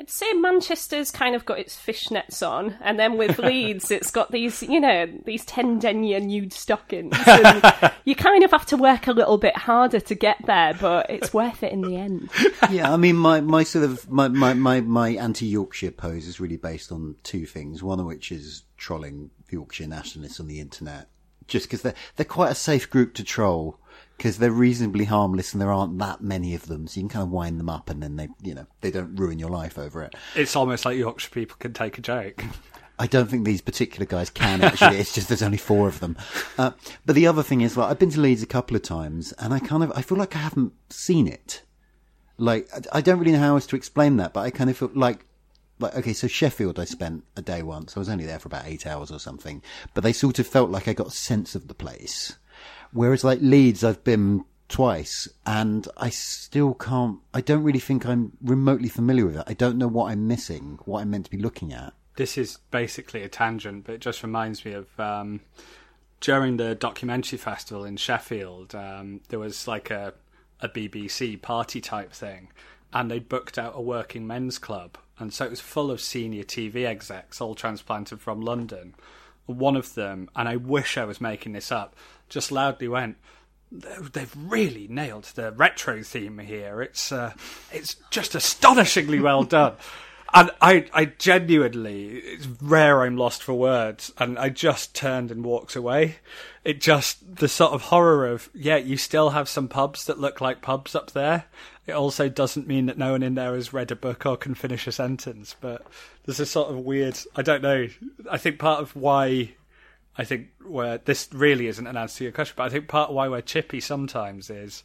I'd 0.00 0.10
say 0.10 0.32
Manchester's 0.34 1.10
kind 1.10 1.34
of 1.34 1.44
got 1.44 1.58
its 1.58 1.76
fishnets 1.76 2.48
on, 2.48 2.76
and 2.80 3.00
then 3.00 3.18
with 3.18 3.38
Leeds, 3.40 3.90
it's 3.90 4.12
got 4.12 4.30
these, 4.30 4.62
you 4.62 4.78
know, 4.78 5.06
these 5.24 5.44
ten 5.44 5.80
denier 5.80 6.20
nude 6.20 6.52
stockings. 6.52 7.16
And 7.26 7.92
you 8.04 8.14
kind 8.14 8.44
of 8.44 8.52
have 8.52 8.66
to 8.66 8.76
work 8.76 9.08
a 9.08 9.12
little 9.12 9.38
bit 9.38 9.56
harder 9.56 9.98
to 9.98 10.14
get 10.14 10.36
there, 10.46 10.74
but 10.80 11.10
it's 11.10 11.34
worth 11.34 11.64
it 11.64 11.72
in 11.72 11.82
the 11.82 11.96
end. 11.96 12.30
yeah, 12.70 12.92
I 12.92 12.96
mean, 12.96 13.16
my, 13.16 13.40
my 13.40 13.64
sort 13.64 13.84
of 13.84 14.08
my, 14.08 14.28
my, 14.28 14.54
my, 14.54 14.80
my 14.80 15.10
anti 15.10 15.46
Yorkshire 15.46 15.90
pose 15.90 16.28
is 16.28 16.38
really 16.38 16.56
based 16.56 16.92
on 16.92 17.16
two 17.24 17.44
things. 17.44 17.82
One 17.82 17.98
of 17.98 18.06
which 18.06 18.30
is 18.30 18.62
trolling 18.76 19.30
Yorkshire 19.52 19.86
nationalists 19.86 20.40
on 20.40 20.46
the 20.48 20.60
internet, 20.60 21.08
just 21.46 21.66
because 21.66 21.82
they're 21.82 21.94
they're 22.16 22.24
quite 22.26 22.50
a 22.52 22.54
safe 22.56 22.88
group 22.90 23.14
to 23.14 23.24
troll 23.24 23.78
because 24.16 24.38
they're 24.38 24.50
reasonably 24.50 25.04
harmless 25.04 25.52
and 25.52 25.60
there 25.62 25.70
aren't 25.72 25.96
that 25.98 26.20
many 26.20 26.54
of 26.54 26.66
them, 26.66 26.86
so 26.88 26.98
you 26.98 27.02
can 27.02 27.08
kind 27.10 27.22
of 27.22 27.30
wind 27.30 27.58
them 27.60 27.68
up 27.68 27.88
and 27.90 28.02
then 28.02 28.16
they 28.16 28.28
you 28.42 28.54
know 28.54 28.66
they 28.80 28.90
don't 28.90 29.14
ruin 29.16 29.38
your 29.38 29.50
life 29.50 29.78
over 29.78 30.02
it. 30.02 30.14
It's 30.34 30.56
almost 30.56 30.84
like 30.84 30.96
Yorkshire 30.98 31.30
people 31.30 31.56
can 31.58 31.72
take 31.72 31.98
a 31.98 32.00
joke. 32.02 32.44
I 33.00 33.06
don't 33.06 33.30
think 33.30 33.44
these 33.44 33.60
particular 33.60 34.06
guys 34.06 34.28
can 34.28 34.60
actually. 34.60 34.96
it's 34.98 35.14
just 35.14 35.28
there's 35.28 35.42
only 35.42 35.56
four 35.56 35.86
of 35.86 36.00
them. 36.00 36.16
Uh, 36.58 36.72
but 37.06 37.14
the 37.14 37.28
other 37.28 37.44
thing 37.44 37.60
is, 37.60 37.76
like, 37.76 37.88
I've 37.92 37.98
been 38.00 38.10
to 38.10 38.20
Leeds 38.20 38.42
a 38.42 38.46
couple 38.46 38.74
of 38.76 38.82
times, 38.82 39.30
and 39.38 39.54
I 39.54 39.60
kind 39.60 39.84
of 39.84 39.92
I 39.94 40.02
feel 40.02 40.18
like 40.18 40.34
I 40.34 40.40
haven't 40.40 40.72
seen 40.90 41.28
it. 41.28 41.62
Like, 42.38 42.68
I- 42.74 42.98
I 42.98 43.00
don't 43.00 43.20
really 43.20 43.30
know 43.30 43.38
how 43.38 43.54
else 43.54 43.68
to 43.68 43.76
explain 43.76 44.16
that, 44.16 44.32
but 44.32 44.40
I 44.40 44.50
kind 44.50 44.68
of 44.68 44.76
feel 44.76 44.90
like, 44.94 45.24
like, 45.78 45.94
okay, 45.96 46.12
so 46.12 46.26
Sheffield, 46.26 46.78
I 46.78 46.84
spent 46.84 47.24
a 47.36 47.42
day 47.42 47.62
once. 47.62 47.96
I 47.96 48.00
was 48.00 48.08
only 48.08 48.26
there 48.26 48.38
for 48.38 48.48
about 48.48 48.66
eight 48.66 48.86
hours 48.86 49.10
or 49.10 49.18
something, 49.18 49.62
but 49.94 50.02
they 50.02 50.12
sort 50.12 50.38
of 50.38 50.46
felt 50.46 50.70
like 50.70 50.88
I 50.88 50.92
got 50.92 51.08
a 51.08 51.12
sense 51.12 51.54
of 51.54 51.68
the 51.68 51.74
place. 51.74 52.36
Whereas, 52.92 53.24
like 53.24 53.38
Leeds, 53.42 53.84
I've 53.84 54.02
been 54.04 54.44
twice, 54.68 55.28
and 55.46 55.86
I 55.96 56.10
still 56.10 56.74
can't. 56.74 57.18
I 57.34 57.40
don't 57.40 57.62
really 57.62 57.78
think 57.78 58.06
I'm 58.06 58.32
remotely 58.42 58.88
familiar 58.88 59.26
with 59.26 59.36
it. 59.36 59.44
I 59.46 59.54
don't 59.54 59.78
know 59.78 59.88
what 59.88 60.10
I'm 60.10 60.26
missing, 60.26 60.78
what 60.84 61.00
I'm 61.00 61.10
meant 61.10 61.26
to 61.26 61.30
be 61.30 61.38
looking 61.38 61.72
at. 61.72 61.92
This 62.16 62.36
is 62.36 62.58
basically 62.70 63.22
a 63.22 63.28
tangent, 63.28 63.84
but 63.84 63.94
it 63.96 64.00
just 64.00 64.22
reminds 64.22 64.64
me 64.64 64.72
of 64.72 64.88
um, 64.98 65.40
during 66.20 66.56
the 66.56 66.74
documentary 66.74 67.38
festival 67.38 67.84
in 67.84 67.96
Sheffield. 67.96 68.74
Um, 68.74 69.20
there 69.28 69.38
was 69.38 69.68
like 69.68 69.90
a 69.90 70.14
a 70.60 70.68
BBC 70.68 71.40
party 71.40 71.80
type 71.80 72.12
thing, 72.12 72.48
and 72.92 73.10
they 73.10 73.18
booked 73.18 73.58
out 73.58 73.74
a 73.76 73.80
working 73.80 74.26
men's 74.26 74.58
club, 74.58 74.98
and 75.18 75.32
so 75.32 75.44
it 75.44 75.50
was 75.50 75.60
full 75.60 75.90
of 75.90 76.00
senior 76.00 76.44
TV 76.44 76.86
execs, 76.86 77.40
all 77.40 77.54
transplanted 77.54 78.20
from 78.20 78.40
London. 78.40 78.94
One 79.46 79.76
of 79.76 79.94
them, 79.94 80.28
and 80.36 80.48
I 80.48 80.56
wish 80.56 80.98
I 80.98 81.04
was 81.04 81.20
making 81.20 81.52
this 81.52 81.72
up, 81.72 81.96
just 82.28 82.52
loudly 82.52 82.88
went. 82.88 83.16
They've 83.70 84.34
really 84.36 84.86
nailed 84.88 85.24
the 85.34 85.52
retro 85.52 86.02
theme 86.02 86.38
here. 86.38 86.80
It's 86.82 87.12
uh, 87.12 87.32
it's 87.72 87.96
just 88.10 88.34
astonishingly 88.34 89.20
well 89.20 89.44
done. 89.44 89.74
And 90.34 90.50
I, 90.60 90.86
I 90.92 91.06
genuinely, 91.06 92.18
it's 92.18 92.46
rare 92.60 93.02
I'm 93.02 93.16
lost 93.16 93.42
for 93.42 93.54
words, 93.54 94.12
and 94.18 94.38
I 94.38 94.50
just 94.50 94.94
turned 94.94 95.30
and 95.30 95.42
walked 95.42 95.74
away. 95.74 96.16
It 96.64 96.80
just, 96.82 97.36
the 97.36 97.48
sort 97.48 97.72
of 97.72 97.82
horror 97.82 98.26
of, 98.26 98.50
yeah, 98.52 98.76
you 98.76 98.98
still 98.98 99.30
have 99.30 99.48
some 99.48 99.68
pubs 99.68 100.04
that 100.04 100.18
look 100.18 100.40
like 100.42 100.60
pubs 100.60 100.94
up 100.94 101.12
there. 101.12 101.44
It 101.86 101.92
also 101.92 102.28
doesn't 102.28 102.68
mean 102.68 102.86
that 102.86 102.98
no 102.98 103.12
one 103.12 103.22
in 103.22 103.36
there 103.36 103.54
has 103.54 103.72
read 103.72 103.90
a 103.90 103.96
book 103.96 104.26
or 104.26 104.36
can 104.36 104.54
finish 104.54 104.86
a 104.86 104.92
sentence, 104.92 105.56
but 105.58 105.86
there's 106.24 106.40
a 106.40 106.46
sort 106.46 106.70
of 106.70 106.80
weird, 106.80 107.18
I 107.34 107.40
don't 107.40 107.62
know, 107.62 107.88
I 108.30 108.36
think 108.36 108.58
part 108.58 108.82
of 108.82 108.94
why 108.94 109.52
I 110.18 110.24
think 110.24 110.48
where 110.66 110.98
this 110.98 111.28
really 111.32 111.68
isn't 111.68 111.86
an 111.86 111.96
answer 111.96 112.18
to 112.18 112.24
your 112.24 112.32
question, 112.32 112.54
but 112.56 112.64
I 112.64 112.68
think 112.68 112.88
part 112.88 113.08
of 113.08 113.14
why 113.14 113.28
we're 113.28 113.40
chippy 113.40 113.80
sometimes 113.80 114.50
is 114.50 114.82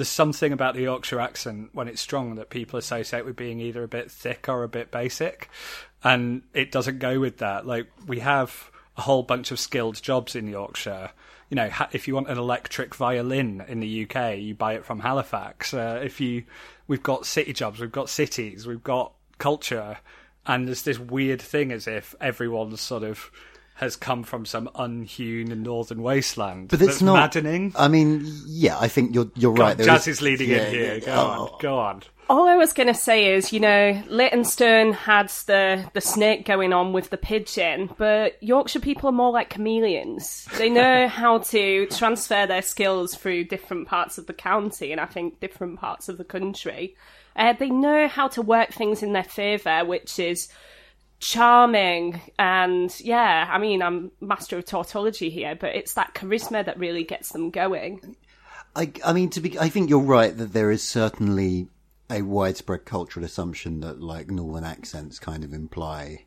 there's 0.00 0.08
something 0.08 0.50
about 0.50 0.74
the 0.74 0.80
Yorkshire 0.80 1.20
accent 1.20 1.68
when 1.74 1.86
it's 1.86 2.00
strong 2.00 2.36
that 2.36 2.48
people 2.48 2.78
associate 2.78 3.26
with 3.26 3.36
being 3.36 3.60
either 3.60 3.82
a 3.82 3.88
bit 3.88 4.10
thick 4.10 4.48
or 4.48 4.62
a 4.62 4.68
bit 4.68 4.90
basic, 4.90 5.50
and 6.02 6.40
it 6.54 6.72
doesn't 6.72 7.00
go 7.00 7.20
with 7.20 7.36
that. 7.36 7.66
Like 7.66 7.86
we 8.06 8.20
have 8.20 8.70
a 8.96 9.02
whole 9.02 9.22
bunch 9.22 9.50
of 9.50 9.60
skilled 9.60 10.02
jobs 10.02 10.34
in 10.34 10.48
Yorkshire. 10.48 11.10
You 11.50 11.56
know, 11.56 11.68
if 11.92 12.08
you 12.08 12.14
want 12.14 12.30
an 12.30 12.38
electric 12.38 12.94
violin 12.94 13.62
in 13.68 13.80
the 13.80 14.06
UK, 14.08 14.38
you 14.38 14.54
buy 14.54 14.72
it 14.72 14.86
from 14.86 15.00
Halifax. 15.00 15.74
Uh, 15.74 16.00
if 16.02 16.18
you, 16.18 16.44
we've 16.86 17.02
got 17.02 17.26
city 17.26 17.52
jobs, 17.52 17.78
we've 17.78 17.92
got 17.92 18.08
cities, 18.08 18.66
we've 18.66 18.82
got 18.82 19.12
culture, 19.36 19.98
and 20.46 20.66
there's 20.66 20.84
this 20.84 20.98
weird 20.98 21.42
thing 21.42 21.72
as 21.72 21.86
if 21.86 22.14
everyone's 22.22 22.80
sort 22.80 23.02
of 23.02 23.30
has 23.80 23.96
come 23.96 24.22
from 24.22 24.44
some 24.44 24.68
unhewn 24.74 25.62
northern 25.62 26.02
wasteland. 26.02 26.68
But 26.68 26.82
it's 26.82 26.92
that's 26.92 27.02
not 27.02 27.14
maddening. 27.14 27.72
I 27.76 27.88
mean, 27.88 28.30
yeah, 28.46 28.78
I 28.78 28.88
think 28.88 29.14
you're 29.14 29.30
you're 29.34 29.54
Go 29.54 29.62
right. 29.62 29.70
on, 29.70 29.76
there 29.78 29.86
Jazz 29.86 30.06
is 30.06 30.20
leading 30.20 30.50
yeah, 30.50 30.66
in 30.66 30.70
here. 30.72 30.94
yeah, 30.94 31.00
Go 31.00 31.12
oh, 31.12 31.52
on, 31.54 31.58
go 31.60 31.78
on. 31.78 32.02
All 32.28 32.46
I 32.46 32.56
was 32.56 32.74
going 32.74 32.86
to 32.86 32.94
say 32.94 33.34
is, 33.34 33.52
you 33.52 33.58
know, 33.58 34.00
Leytonstone 34.06 34.92
had 34.92 35.30
the, 35.46 35.84
the 35.94 36.00
snake 36.00 36.44
going 36.44 36.72
on 36.72 36.92
with 36.92 37.10
the 37.10 37.16
pigeon, 37.16 37.90
but 37.96 38.40
Yorkshire 38.40 38.78
people 38.80 39.08
are 39.08 39.12
more 39.12 39.32
like 39.32 39.50
chameleons. 39.50 40.46
They 40.56 40.68
know 40.68 41.08
how 41.08 41.38
to 41.38 41.86
transfer 41.86 42.46
their 42.46 42.62
skills 42.62 43.16
through 43.16 43.44
different 43.44 43.88
parts 43.88 44.16
of 44.16 44.26
the 44.26 44.32
county 44.32 44.92
and 44.92 45.00
I 45.00 45.06
think 45.06 45.40
different 45.40 45.80
parts 45.80 46.08
of 46.08 46.18
the 46.18 46.24
country. 46.24 46.94
Uh, 47.34 47.54
they 47.54 47.70
know 47.70 48.06
how 48.06 48.28
to 48.28 48.42
work 48.42 48.72
things 48.72 49.02
in 49.02 49.12
their 49.12 49.24
favour, 49.24 49.84
which 49.84 50.18
is 50.18 50.48
charming 51.20 52.20
and 52.38 52.98
yeah 53.00 53.48
i 53.52 53.58
mean 53.58 53.82
i'm 53.82 54.10
master 54.20 54.56
of 54.58 54.64
tautology 54.64 55.28
here 55.30 55.54
but 55.54 55.74
it's 55.76 55.94
that 55.94 56.14
charisma 56.14 56.64
that 56.64 56.78
really 56.78 57.04
gets 57.04 57.30
them 57.30 57.50
going 57.50 58.16
I, 58.76 58.92
I 59.04 59.12
mean, 59.12 59.30
to 59.30 59.40
be, 59.40 59.58
I 59.58 59.68
think 59.68 59.90
you're 59.90 59.98
right 59.98 60.36
that 60.36 60.52
there 60.52 60.70
is 60.70 60.80
certainly 60.84 61.66
a 62.08 62.22
widespread 62.22 62.84
cultural 62.84 63.26
assumption 63.26 63.80
that 63.80 64.00
like 64.00 64.30
northern 64.30 64.62
accents 64.62 65.18
kind 65.18 65.42
of 65.42 65.52
imply 65.52 66.24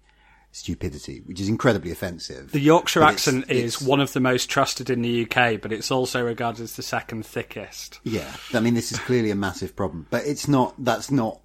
stupidity, 0.52 1.22
which 1.26 1.40
is 1.40 1.48
incredibly 1.48 1.90
offensive. 1.92 2.52
The 2.52 2.60
Yorkshire 2.60 3.00
But 3.00 3.14
it's- 3.14 3.28
accent 3.30 3.46
is 3.50 3.76
it's- 3.76 3.82
one 3.82 4.02
of 4.02 4.12
the 4.12 4.20
most 4.20 4.50
trusted 4.50 4.90
in 4.90 5.02
the 5.02 5.22
UK, 5.26 5.56
but 5.56 5.72
it's 5.72 5.90
also 5.90 6.22
regarded 6.22 6.62
as 6.64 6.76
the 6.76 6.84
second 6.84 7.26
thickest. 7.26 8.02
Yeah, 8.04 8.30
I 8.54 8.60
mean, 8.60 8.74
this 8.74 8.92
is 8.92 9.00
clearly 9.00 9.32
a 9.32 9.36
massive 9.36 9.74
problem, 9.74 10.08
but 10.10 10.26
it's 10.26 10.48
not. 10.50 10.76
That's 10.78 11.10
not. 11.12 11.40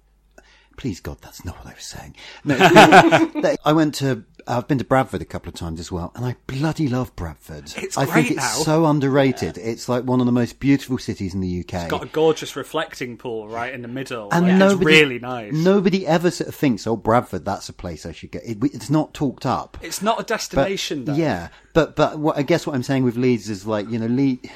Please 0.79 1.01
God, 1.01 1.17
that's 1.19 1.43
not 1.43 1.57
what 1.57 1.67
I 1.67 1.75
was 1.75 1.83
saying. 1.83 2.15
No, 2.45 2.55
I 3.65 3.73
went 3.73 3.95
to. 3.95 4.23
I've 4.47 4.65
been 4.65 4.77
to 4.77 4.85
Bradford 4.85 5.21
a 5.21 5.25
couple 5.25 5.49
of 5.49 5.55
times 5.55 5.77
as 5.77 5.91
well, 5.91 6.13
and 6.15 6.23
I 6.25 6.37
bloody 6.47 6.87
love 6.87 7.13
Bradford. 7.17 7.73
It's 7.75 7.97
I 7.97 8.05
think 8.05 8.27
it's 8.31 8.37
now. 8.37 8.63
so 8.63 8.85
underrated. 8.85 9.57
It's 9.57 9.89
like 9.89 10.05
one 10.05 10.21
of 10.21 10.25
the 10.25 10.31
most 10.31 10.61
beautiful 10.61 10.97
cities 10.97 11.33
in 11.33 11.41
the 11.41 11.59
UK. 11.59 11.73
It's 11.73 11.91
got 11.91 12.03
a 12.03 12.07
gorgeous 12.07 12.55
reflecting 12.55 13.17
pool 13.17 13.49
right 13.49 13.73
in 13.73 13.81
the 13.81 13.89
middle. 13.89 14.29
and 14.31 14.47
Like, 14.47 14.55
nobody, 14.55 14.93
it's 14.93 15.01
really 15.01 15.19
nice. 15.19 15.53
Nobody 15.53 16.07
ever 16.07 16.31
sort 16.31 16.47
of 16.47 16.55
thinks, 16.55 16.87
"Oh, 16.87 16.95
Bradford, 16.95 17.43
that's 17.43 17.67
a 17.67 17.73
place 17.73 18.05
I 18.05 18.13
should 18.13 18.31
go." 18.31 18.39
It, 18.45 18.57
it's 18.63 18.89
not 18.89 19.13
talked 19.13 19.45
up. 19.45 19.77
It's 19.81 20.01
not 20.01 20.15
a 20.15 20.21
But- 20.21 20.27
destination, 20.27 21.03
though. 21.03 21.13
Yeah, 21.13 21.49
but 21.73 21.97
but 21.97 22.17
what, 22.19 22.37
I 22.37 22.43
guess 22.43 22.65
what 22.65 22.73
I'm 22.73 22.83
saying 22.83 23.03
with 23.03 23.17
Leeds 23.17 23.49
is 23.49 23.67
like 23.67 23.89
you 23.89 23.99
know, 23.99 24.07
Leeds. 24.07 24.47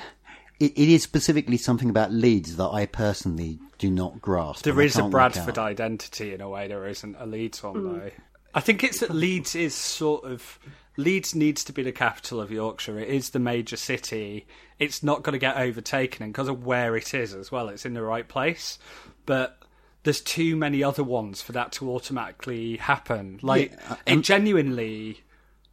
It, 0.62 0.72
it 0.78 0.88
is 0.90 1.04
specifically 1.04 1.58
something 1.58 1.90
about 1.90 2.14
Leeds 2.14 2.56
that 2.56 2.70
I 2.70 2.86
personally 2.86 3.60
do 3.84 3.92
not 3.92 4.22
grasp. 4.22 4.64
There 4.64 4.72
and 4.72 4.82
I 4.82 4.86
is 4.86 4.98
a 4.98 5.04
Bradford 5.04 5.58
identity 5.58 6.34
in 6.34 6.40
a 6.40 6.48
way. 6.48 6.70
There 6.70 6.88
isn't 6.88 7.18
a 7.20 7.26
Leeds 7.26 7.62
one, 7.62 7.76
hmm. 7.76 7.94
though. 7.94 8.12
I 8.54 8.62
think 8.62 8.82
it's 8.82 9.02
that 9.02 9.12
Leeds 9.12 9.56
is 9.56 9.76
sort 9.76 10.24
of. 10.24 10.58
Leeds 10.96 11.34
needs 11.34 11.64
to 11.66 11.74
be 11.74 11.82
the 11.82 11.92
capital 11.92 12.40
of 12.40 12.52
Yorkshire. 12.52 13.00
It 13.00 13.10
is 13.10 13.32
the 13.32 13.40
major 13.40 13.76
city. 13.76 14.46
It's 14.80 15.02
not 15.04 15.24
going 15.24 15.34
to 15.34 15.40
get 15.40 15.58
overtaken, 15.58 16.24
and 16.24 16.32
because 16.32 16.48
of 16.48 16.66
where 16.66 16.96
it 16.96 17.14
is 17.14 17.34
as 17.34 17.52
well, 17.52 17.68
it's 17.68 17.86
in 17.86 17.94
the 17.94 18.04
right 18.04 18.28
place. 18.28 18.80
But 19.26 19.60
there's 20.04 20.22
too 20.22 20.56
many 20.56 20.84
other 20.84 21.04
ones 21.04 21.42
for 21.42 21.52
that 21.52 21.74
to 21.74 21.92
automatically 21.92 22.78
happen. 22.78 23.40
Like, 23.42 23.72
Yeah, 23.72 23.98
it 24.06 24.14
um, 24.14 24.22
genuinely. 24.22 25.24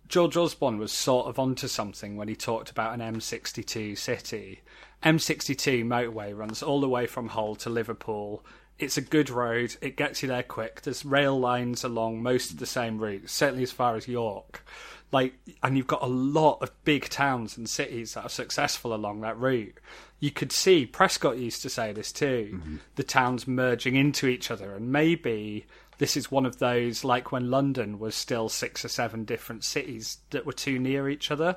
George 0.08 0.36
Osborne 0.36 0.78
was 0.78 0.90
sort 0.90 1.28
of 1.28 1.38
onto 1.38 1.68
something 1.68 2.16
when 2.16 2.26
he 2.26 2.34
talked 2.34 2.70
about 2.70 2.98
an 2.98 3.00
M62 3.00 3.96
city. 3.96 4.62
M62 5.02 5.84
motorway 5.84 6.36
runs 6.36 6.62
all 6.62 6.80
the 6.80 6.88
way 6.88 7.06
from 7.06 7.28
Hull 7.28 7.54
to 7.56 7.70
Liverpool. 7.70 8.44
It's 8.78 8.96
a 8.96 9.02
good 9.02 9.30
road. 9.30 9.76
It 9.80 9.96
gets 9.96 10.22
you 10.22 10.28
there 10.28 10.42
quick. 10.42 10.82
There's 10.82 11.04
rail 11.04 11.38
lines 11.38 11.84
along 11.84 12.22
most 12.22 12.50
of 12.50 12.58
the 12.58 12.66
same 12.66 12.98
route, 12.98 13.28
certainly 13.28 13.62
as 13.62 13.72
far 13.72 13.96
as 13.96 14.08
York. 14.08 14.64
Like, 15.12 15.34
and 15.62 15.76
you've 15.76 15.86
got 15.86 16.02
a 16.02 16.06
lot 16.06 16.58
of 16.62 16.72
big 16.84 17.08
towns 17.08 17.56
and 17.56 17.68
cities 17.68 18.14
that 18.14 18.24
are 18.24 18.30
successful 18.30 18.94
along 18.94 19.22
that 19.22 19.38
route. 19.38 19.74
You 20.20 20.30
could 20.30 20.52
see 20.52 20.86
Prescott 20.86 21.38
used 21.38 21.62
to 21.62 21.70
say 21.70 21.92
this 21.92 22.12
too. 22.12 22.52
Mm-hmm. 22.54 22.76
The 22.96 23.02
towns 23.02 23.48
merging 23.48 23.96
into 23.96 24.28
each 24.28 24.50
other, 24.50 24.74
and 24.74 24.92
maybe 24.92 25.66
this 25.98 26.16
is 26.16 26.30
one 26.30 26.46
of 26.46 26.58
those 26.58 27.04
like 27.04 27.32
when 27.32 27.50
London 27.50 27.98
was 27.98 28.14
still 28.14 28.48
six 28.48 28.84
or 28.84 28.88
seven 28.88 29.24
different 29.24 29.64
cities 29.64 30.18
that 30.30 30.46
were 30.46 30.52
too 30.52 30.78
near 30.78 31.08
each 31.08 31.30
other. 31.30 31.56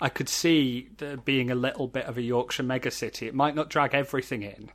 I 0.00 0.08
could 0.08 0.28
see 0.28 0.90
there 0.98 1.16
being 1.16 1.50
a 1.50 1.54
little 1.54 1.88
bit 1.88 2.04
of 2.04 2.18
a 2.18 2.22
Yorkshire 2.22 2.62
megacity. 2.62 3.26
It 3.26 3.34
might 3.34 3.54
not 3.54 3.70
drag 3.70 3.94
everything 3.94 4.42
in, 4.42 4.70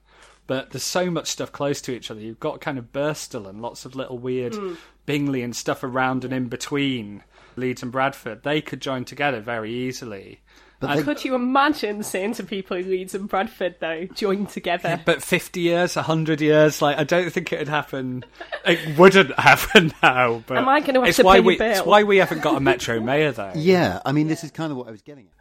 but 0.47 0.71
there's 0.71 0.83
so 0.83 1.11
much 1.11 1.27
stuff 1.27 1.51
close 1.51 1.81
to 1.81 1.91
each 1.91 2.09
other. 2.09 2.19
You've 2.19 2.39
got 2.39 2.61
kind 2.61 2.77
of 2.79 2.91
Birstall 2.91 3.47
and 3.47 3.61
lots 3.61 3.85
of 3.85 3.95
little 3.95 4.17
weird 4.17 4.55
hmm. 4.55 4.73
Bingley 5.05 5.43
and 5.43 5.55
stuff 5.55 5.83
around 5.83 6.23
and 6.23 6.33
in 6.33 6.47
between 6.47 7.23
Leeds 7.55 7.83
and 7.83 7.91
Bradford. 7.91 8.43
They 8.43 8.61
could 8.61 8.81
join 8.81 9.05
together 9.05 9.41
very 9.41 9.71
easily. 9.71 10.41
And- 10.89 11.03
could 11.03 11.23
you 11.23 11.35
imagine 11.35 12.03
saying 12.03 12.33
to 12.35 12.43
people 12.43 12.77
in 12.77 12.89
leeds 12.89 13.13
and 13.13 13.27
bradford 13.29 13.75
though 13.79 14.05
join 14.15 14.45
together 14.47 14.99
but 15.05 15.21
50 15.21 15.59
years, 15.59 15.95
100 15.95 16.41
years, 16.41 16.81
like 16.81 16.97
I 16.97 17.03
don't 17.03 17.31
think 17.31 17.53
it'd 17.53 17.67
happen. 17.67 18.23
It 18.65 18.97
wouldn't 18.97 19.37
happen 19.39 19.93
now. 20.01 20.43
But 20.47 20.57
Am 20.57 20.67
I 20.69 20.79
gonna 20.81 20.99
have 21.01 21.09
it's 21.09 21.17
to 21.17 21.23
why 21.23 21.39
pay 21.39 21.43
your 21.43 21.57
we, 21.57 21.65
It's 21.65 21.85
why 21.85 22.03
we 22.03 22.17
haven't 22.17 22.41
got 22.41 22.55
a 22.55 22.59
metro 22.59 22.99
mayor 22.99 23.31
though. 23.31 23.51
Yeah, 23.55 23.99
I 24.05 24.11
mean, 24.11 24.27
this 24.27 24.43
is 24.43 24.51
kind 24.51 24.71
of 24.71 24.77
what 24.77 24.87
I 24.87 24.91
was 24.91 25.01
getting 25.01 25.27
at. 25.27 25.31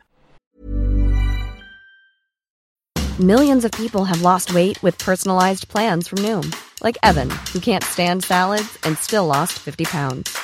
Millions 3.20 3.64
of 3.66 3.72
people 3.72 4.04
have 4.04 4.22
lost 4.22 4.54
weight 4.54 4.82
with 4.82 4.96
personalized 4.98 5.68
plans 5.68 6.08
from 6.08 6.18
Noom, 6.18 6.54
like 6.82 6.96
Evan, 7.02 7.28
who 7.52 7.60
can't 7.60 7.84
stand 7.84 8.24
salads 8.24 8.78
and 8.84 8.96
still 8.96 9.26
lost 9.26 9.58
50 9.58 9.84
pounds. 9.84 10.34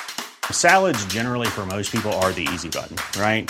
Salads, 0.51 1.03
generally, 1.05 1.47
for 1.47 1.65
most 1.65 1.91
people, 1.91 2.13
are 2.13 2.31
the 2.31 2.47
easy 2.53 2.69
button, 2.69 2.97
right? 3.19 3.49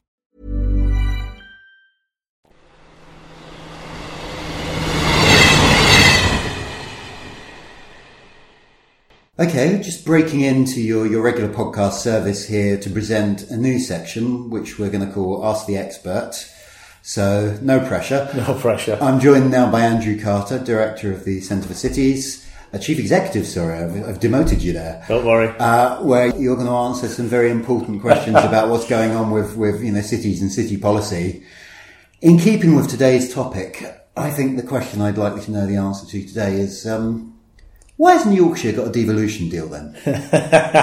Okay, 9.41 9.81
just 9.81 10.05
breaking 10.05 10.41
into 10.41 10.79
your, 10.79 11.07
your 11.07 11.23
regular 11.23 11.51
podcast 11.51 11.93
service 11.93 12.47
here 12.47 12.77
to 12.77 12.91
present 12.91 13.49
a 13.49 13.57
new 13.57 13.79
section, 13.79 14.51
which 14.51 14.77
we're 14.77 14.91
going 14.91 15.03
to 15.03 15.11
call 15.11 15.43
Ask 15.43 15.65
the 15.65 15.77
Expert. 15.77 16.47
So 17.01 17.57
no 17.59 17.79
pressure. 17.79 18.29
No 18.35 18.53
pressure. 18.53 18.99
I'm 19.01 19.19
joined 19.19 19.49
now 19.49 19.71
by 19.71 19.81
Andrew 19.81 20.21
Carter, 20.21 20.59
director 20.59 21.11
of 21.11 21.25
the 21.25 21.41
Centre 21.41 21.67
for 21.67 21.73
Cities, 21.73 22.47
a 22.71 22.77
chief 22.77 22.99
executive. 22.99 23.47
Sorry, 23.47 23.79
I've, 23.79 24.09
I've 24.09 24.19
demoted 24.19 24.61
you 24.61 24.73
there. 24.73 25.03
Don't 25.07 25.25
worry. 25.25 25.51
Uh, 25.57 26.03
where 26.03 26.27
you're 26.37 26.55
going 26.55 26.67
to 26.67 26.73
answer 26.73 27.07
some 27.07 27.25
very 27.25 27.49
important 27.49 28.01
questions 28.01 28.37
about 28.43 28.69
what's 28.69 28.87
going 28.87 29.15
on 29.15 29.31
with, 29.31 29.57
with 29.57 29.83
you 29.83 29.91
know 29.91 30.01
cities 30.01 30.43
and 30.43 30.51
city 30.51 30.77
policy. 30.77 31.43
In 32.21 32.37
keeping 32.37 32.75
with 32.75 32.91
today's 32.91 33.33
topic, 33.33 34.05
I 34.15 34.29
think 34.29 34.57
the 34.57 34.67
question 34.67 35.01
I'd 35.01 35.17
like 35.17 35.35
you 35.35 35.41
to 35.41 35.51
know 35.51 35.65
the 35.65 35.77
answer 35.77 36.05
to 36.05 36.27
today 36.27 36.57
is. 36.57 36.85
Um, 36.85 37.39
why 38.01 38.13
hasn't 38.13 38.33
Yorkshire 38.33 38.71
got 38.71 38.87
a 38.87 38.91
devolution 38.91 39.47
deal 39.47 39.67
then? 39.67 39.93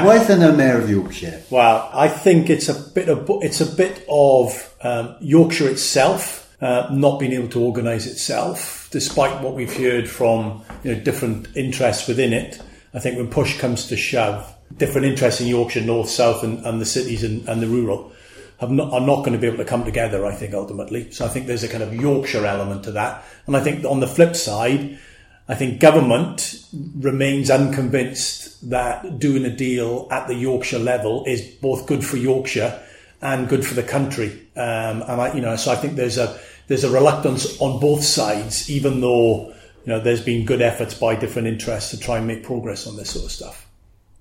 Why 0.04 0.18
is 0.18 0.28
there 0.28 0.38
no 0.38 0.52
mayor 0.52 0.80
of 0.80 0.88
Yorkshire? 0.88 1.42
Well, 1.50 1.90
I 1.92 2.06
think 2.06 2.48
it's 2.48 2.68
a 2.68 2.74
bit 2.74 3.08
of 3.08 3.28
it's 3.42 3.60
a 3.60 3.66
bit 3.66 4.06
of 4.08 4.72
um, 4.82 5.16
Yorkshire 5.20 5.68
itself 5.68 6.48
uh, 6.62 6.88
not 6.92 7.18
being 7.18 7.32
able 7.32 7.48
to 7.48 7.60
organise 7.60 8.06
itself, 8.06 8.88
despite 8.92 9.42
what 9.42 9.54
we've 9.54 9.76
heard 9.76 10.08
from 10.08 10.62
you 10.84 10.94
know, 10.94 11.00
different 11.00 11.48
interests 11.56 12.06
within 12.06 12.32
it. 12.32 12.62
I 12.94 13.00
think 13.00 13.16
when 13.16 13.26
push 13.26 13.58
comes 13.58 13.88
to 13.88 13.96
shove, 13.96 14.54
different 14.76 15.08
interests 15.08 15.40
in 15.40 15.48
Yorkshire, 15.48 15.80
north, 15.80 16.10
south, 16.10 16.44
and, 16.44 16.64
and 16.64 16.80
the 16.80 16.86
cities 16.86 17.24
and, 17.24 17.48
and 17.48 17.60
the 17.60 17.66
rural 17.66 18.12
have 18.60 18.70
not, 18.70 18.92
are 18.92 19.00
not 19.00 19.24
going 19.24 19.32
to 19.32 19.38
be 19.38 19.48
able 19.48 19.58
to 19.58 19.64
come 19.64 19.84
together. 19.84 20.24
I 20.24 20.36
think 20.36 20.54
ultimately, 20.54 21.10
so 21.10 21.26
I 21.26 21.28
think 21.30 21.48
there's 21.48 21.64
a 21.64 21.68
kind 21.68 21.82
of 21.82 21.92
Yorkshire 21.92 22.46
element 22.46 22.84
to 22.84 22.92
that, 22.92 23.24
and 23.48 23.56
I 23.56 23.60
think 23.60 23.84
on 23.84 23.98
the 23.98 24.06
flip 24.06 24.36
side 24.36 25.00
I 25.48 25.54
think 25.54 25.80
government 25.80 26.62
remains 26.98 27.50
unconvinced 27.50 28.68
that 28.68 29.18
doing 29.18 29.46
a 29.46 29.50
deal 29.50 30.06
at 30.10 30.28
the 30.28 30.34
Yorkshire 30.34 30.78
level 30.78 31.24
is 31.24 31.40
both 31.40 31.86
good 31.86 32.04
for 32.04 32.18
Yorkshire 32.18 32.82
and 33.22 33.48
good 33.48 33.64
for 33.64 33.74
the 33.74 33.82
country. 33.82 34.30
Um, 34.56 35.02
and 35.02 35.20
I, 35.20 35.32
you 35.34 35.40
know, 35.40 35.56
so 35.56 35.72
I 35.72 35.76
think 35.76 35.96
there's 35.96 36.18
a 36.18 36.38
there's 36.66 36.84
a 36.84 36.90
reluctance 36.90 37.58
on 37.60 37.80
both 37.80 38.04
sides, 38.04 38.70
even 38.70 39.00
though 39.00 39.48
you 39.48 39.86
know 39.86 40.00
there's 40.00 40.22
been 40.22 40.44
good 40.44 40.60
efforts 40.60 40.92
by 40.92 41.14
different 41.16 41.48
interests 41.48 41.90
to 41.92 41.98
try 41.98 42.18
and 42.18 42.26
make 42.26 42.44
progress 42.44 42.86
on 42.86 42.96
this 42.96 43.10
sort 43.10 43.24
of 43.24 43.32
stuff. 43.32 43.66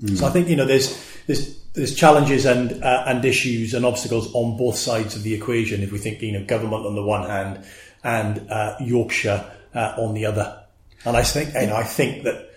Mm. 0.02 0.18
So 0.18 0.28
I 0.28 0.30
think 0.30 0.48
you 0.48 0.56
know 0.56 0.66
there's 0.66 0.98
there's 1.28 1.58
there's 1.74 1.94
challenges 1.94 2.46
and 2.46 2.82
uh, 2.82 3.04
and 3.06 3.24
issues 3.26 3.74
and 3.74 3.86
obstacles 3.86 4.34
on 4.34 4.56
both 4.58 4.78
sides 4.78 5.16
of 5.16 5.24
the 5.24 5.34
equation. 5.34 5.84
If 5.84 5.92
we 5.92 5.98
think 5.98 6.22
you 6.22 6.32
know 6.32 6.46
government 6.46 6.86
on 6.86 6.96
the 6.96 7.04
one 7.04 7.28
hand 7.30 7.66
and 8.04 8.50
uh, 8.50 8.78
Yorkshire 8.80 9.52
uh, 9.76 9.96
on 9.98 10.13
the 10.13 10.26
other. 10.26 10.63
And 11.08 11.15
I 11.15 11.24
think, 11.24 11.56
and 11.56 11.72
I 11.72 11.84
think 11.84 12.24
that 12.24 12.50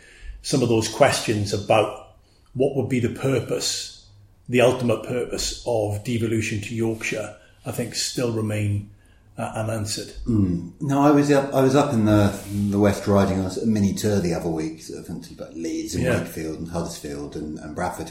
some 0.42 0.62
of 0.62 0.68
those 0.68 0.88
questions 0.88 1.52
about 1.52 2.14
what 2.54 2.74
would 2.74 2.88
be 2.88 3.00
the 3.00 3.10
purpose, 3.10 4.06
the 4.48 4.60
ultimate 4.62 5.04
purpose 5.04 5.62
of 5.66 6.02
devolution 6.02 6.60
to 6.62 6.74
Yorkshire, 6.74 7.36
I 7.64 7.70
think 7.70 7.94
still 7.94 8.32
remain 8.32 8.90
uh, 9.38 9.52
unanswered. 9.54 10.12
Mm. 10.26 10.72
No, 10.80 11.00
I 11.00 11.12
was 11.12 11.30
up. 11.30 11.54
I 11.54 11.62
was 11.62 11.76
up 11.76 11.92
in 11.92 12.04
the 12.06 12.36
the 12.70 12.78
West 12.78 13.06
Riding. 13.06 13.40
I 13.40 13.44
was 13.44 13.58
at 13.58 13.64
a 13.64 13.66
mini 13.66 13.94
tour 13.94 14.18
the 14.18 14.34
other 14.34 14.48
week. 14.48 14.82
Sort 14.82 15.08
of 15.08 15.30
about 15.30 15.54
Leeds 15.54 15.94
and 15.94 16.04
yeah. 16.04 16.18
Wakefield 16.18 16.58
and 16.58 16.68
Huddersfield 16.68 17.36
and, 17.36 17.58
and 17.58 17.74
Bradford. 17.74 18.10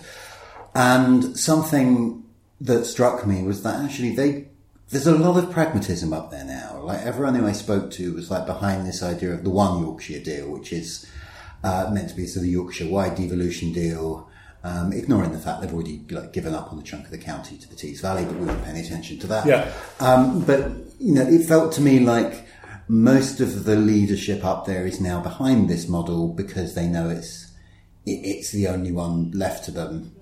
And 0.73 1.37
something 1.37 2.23
that 2.61 2.85
struck 2.85 3.27
me 3.27 3.43
was 3.43 3.63
that 3.63 3.83
actually 3.83 4.15
they 4.15 4.47
there's 4.89 5.07
a 5.07 5.15
lot 5.15 5.41
of 5.41 5.51
pragmatism 5.51 6.13
up 6.13 6.31
there 6.31 6.43
now. 6.43 6.81
Like 6.83 7.01
everyone 7.05 7.35
who 7.35 7.45
I 7.45 7.51
spoke 7.51 7.91
to 7.91 8.13
was 8.13 8.31
like 8.31 8.45
behind 8.45 8.87
this 8.87 9.03
idea 9.03 9.33
of 9.33 9.43
the 9.43 9.49
one 9.49 9.81
Yorkshire 9.81 10.21
deal, 10.21 10.51
which 10.51 10.73
is 10.73 11.09
uh, 11.63 11.89
meant 11.93 12.09
to 12.09 12.15
be 12.15 12.25
sort 12.25 12.37
of 12.37 12.43
the 12.43 12.49
Yorkshire 12.49 12.87
wide 12.87 13.15
devolution 13.15 13.71
deal, 13.71 14.29
um, 14.63 14.91
ignoring 14.91 15.31
the 15.31 15.39
fact 15.39 15.61
they've 15.61 15.73
already 15.73 16.03
like 16.09 16.33
given 16.33 16.55
up 16.55 16.73
on 16.73 16.79
a 16.79 16.81
chunk 16.81 17.05
of 17.05 17.11
the 17.11 17.17
county 17.19 17.57
to 17.57 17.69
the 17.69 17.75
Tees 17.75 18.01
Valley, 18.01 18.25
but 18.25 18.35
we 18.35 18.45
weren't 18.45 18.63
paying 18.63 18.83
attention 18.83 19.19
to 19.19 19.27
that. 19.27 19.45
Yeah. 19.45 19.71
Um, 19.99 20.43
but 20.43 20.71
you 20.99 21.13
know, 21.13 21.25
it 21.25 21.45
felt 21.45 21.71
to 21.73 21.81
me 21.81 21.99
like 21.99 22.47
most 22.87 23.39
of 23.39 23.65
the 23.65 23.75
leadership 23.75 24.43
up 24.43 24.65
there 24.65 24.87
is 24.87 24.99
now 24.99 25.21
behind 25.21 25.69
this 25.69 25.87
model 25.87 26.29
because 26.29 26.73
they 26.73 26.87
know 26.87 27.09
it's 27.09 27.51
it, 28.07 28.21
it's 28.23 28.51
the 28.51 28.67
only 28.67 28.91
one 28.91 29.29
left 29.31 29.65
to 29.65 29.71
them 29.71 30.15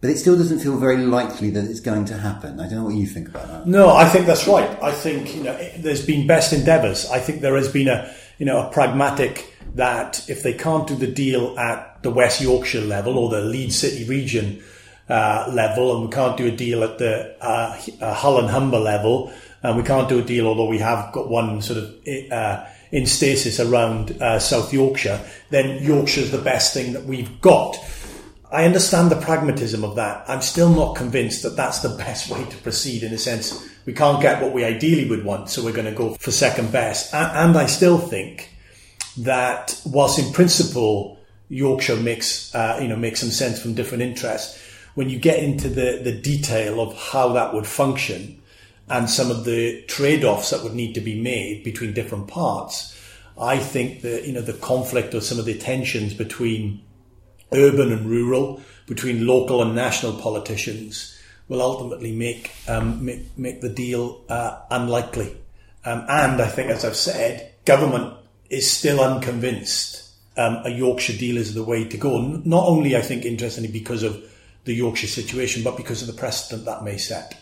but 0.00 0.10
it 0.10 0.18
still 0.18 0.36
doesn't 0.36 0.60
feel 0.60 0.76
very 0.76 0.98
likely 0.98 1.50
that 1.50 1.64
it's 1.64 1.80
going 1.80 2.04
to 2.06 2.16
happen. 2.16 2.60
I 2.60 2.68
don't 2.68 2.78
know 2.78 2.84
what 2.84 2.94
you 2.94 3.06
think 3.06 3.28
about 3.28 3.48
that. 3.48 3.66
No, 3.66 3.96
I 3.96 4.08
think 4.08 4.26
that's 4.26 4.46
right. 4.46 4.70
I 4.82 4.92
think 4.92 5.34
you 5.34 5.42
know 5.42 5.70
there's 5.78 6.04
been 6.04 6.26
best 6.26 6.52
endeavours. 6.52 7.10
I 7.10 7.18
think 7.18 7.40
there 7.40 7.56
has 7.56 7.70
been 7.70 7.88
a 7.88 8.14
you 8.38 8.46
know 8.46 8.68
a 8.68 8.72
pragmatic 8.72 9.54
that 9.74 10.28
if 10.28 10.42
they 10.42 10.52
can't 10.54 10.86
do 10.86 10.94
the 10.94 11.06
deal 11.06 11.58
at 11.58 12.02
the 12.02 12.10
West 12.10 12.40
Yorkshire 12.40 12.80
level 12.80 13.18
or 13.18 13.28
the 13.30 13.40
Leeds 13.40 13.76
City 13.76 14.08
region 14.08 14.62
uh, 15.08 15.50
level, 15.52 15.96
and 15.96 16.08
we 16.08 16.14
can't 16.14 16.36
do 16.36 16.46
a 16.46 16.52
deal 16.52 16.84
at 16.84 16.98
the 16.98 17.36
uh, 17.40 17.80
uh, 18.00 18.14
Hull 18.14 18.38
and 18.38 18.48
Humber 18.48 18.78
level, 18.78 19.32
and 19.62 19.76
we 19.76 19.82
can't 19.82 20.08
do 20.08 20.20
a 20.20 20.22
deal 20.22 20.46
although 20.46 20.68
we 20.68 20.78
have 20.78 21.12
got 21.12 21.28
one 21.28 21.60
sort 21.60 21.78
of 21.80 21.94
uh, 22.30 22.64
in 22.92 23.04
stasis 23.04 23.60
around 23.60 24.12
uh, 24.22 24.38
South 24.38 24.72
Yorkshire, 24.72 25.20
then 25.50 25.82
Yorkshire's 25.82 26.30
the 26.30 26.38
best 26.38 26.72
thing 26.72 26.92
that 26.92 27.04
we've 27.04 27.40
got. 27.40 27.76
I 28.50 28.64
understand 28.64 29.10
the 29.10 29.20
pragmatism 29.20 29.84
of 29.84 29.96
that. 29.96 30.24
I'm 30.26 30.40
still 30.40 30.70
not 30.70 30.96
convinced 30.96 31.42
that 31.42 31.56
that's 31.56 31.80
the 31.80 31.90
best 31.90 32.30
way 32.30 32.42
to 32.44 32.56
proceed 32.58 33.02
in 33.02 33.12
a 33.12 33.18
sense. 33.18 33.68
We 33.84 33.92
can't 33.92 34.22
get 34.22 34.42
what 34.42 34.54
we 34.54 34.64
ideally 34.64 35.08
would 35.08 35.24
want, 35.24 35.50
so 35.50 35.62
we're 35.62 35.72
going 35.72 35.84
to 35.84 35.92
go 35.92 36.14
for 36.14 36.30
second 36.30 36.72
best. 36.72 37.12
And 37.12 37.58
I 37.58 37.66
still 37.66 37.98
think 37.98 38.50
that 39.18 39.78
whilst 39.84 40.18
in 40.18 40.32
principle 40.32 41.18
Yorkshire 41.50 41.96
makes, 41.96 42.54
uh, 42.54 42.78
you 42.80 42.88
know, 42.88 42.96
makes 42.96 43.20
some 43.20 43.30
sense 43.30 43.60
from 43.60 43.74
different 43.74 44.02
interests, 44.02 44.58
when 44.94 45.10
you 45.10 45.18
get 45.18 45.42
into 45.42 45.68
the, 45.68 46.00
the 46.02 46.18
detail 46.18 46.80
of 46.80 46.96
how 46.96 47.32
that 47.34 47.52
would 47.52 47.66
function 47.66 48.40
and 48.88 49.10
some 49.10 49.30
of 49.30 49.44
the 49.44 49.82
trade-offs 49.82 50.50
that 50.50 50.62
would 50.62 50.74
need 50.74 50.94
to 50.94 51.00
be 51.02 51.20
made 51.20 51.62
between 51.64 51.92
different 51.92 52.28
parts, 52.28 52.98
I 53.38 53.58
think 53.58 54.00
that, 54.02 54.26
you 54.26 54.32
know, 54.32 54.40
the 54.40 54.54
conflict 54.54 55.14
or 55.14 55.20
some 55.20 55.38
of 55.38 55.44
the 55.44 55.58
tensions 55.58 56.14
between 56.14 56.82
urban 57.52 57.92
and 57.92 58.06
rural, 58.06 58.60
between 58.86 59.26
local 59.26 59.62
and 59.62 59.74
national 59.74 60.14
politicians, 60.14 61.18
will 61.48 61.62
ultimately 61.62 62.14
make 62.14 62.50
um, 62.68 63.04
make, 63.04 63.38
make 63.38 63.60
the 63.60 63.68
deal 63.68 64.22
uh, 64.28 64.60
unlikely. 64.70 65.36
Um, 65.84 66.04
and 66.08 66.40
I 66.40 66.48
think, 66.48 66.70
as 66.70 66.84
I've 66.84 66.96
said, 66.96 67.52
government 67.64 68.14
is 68.50 68.70
still 68.70 69.00
unconvinced 69.00 70.08
um, 70.38 70.62
a 70.64 70.70
Yorkshire 70.70 71.18
deal 71.18 71.36
is 71.36 71.54
the 71.54 71.64
way 71.64 71.84
to 71.84 71.96
go. 71.96 72.20
Not 72.20 72.66
only, 72.66 72.96
I 72.96 73.00
think, 73.00 73.24
interestingly, 73.24 73.70
because 73.70 74.04
of 74.04 74.22
the 74.64 74.72
Yorkshire 74.72 75.08
situation, 75.08 75.64
but 75.64 75.76
because 75.76 76.00
of 76.00 76.06
the 76.06 76.18
precedent 76.18 76.64
that 76.66 76.84
may 76.84 76.96
set. 76.96 77.36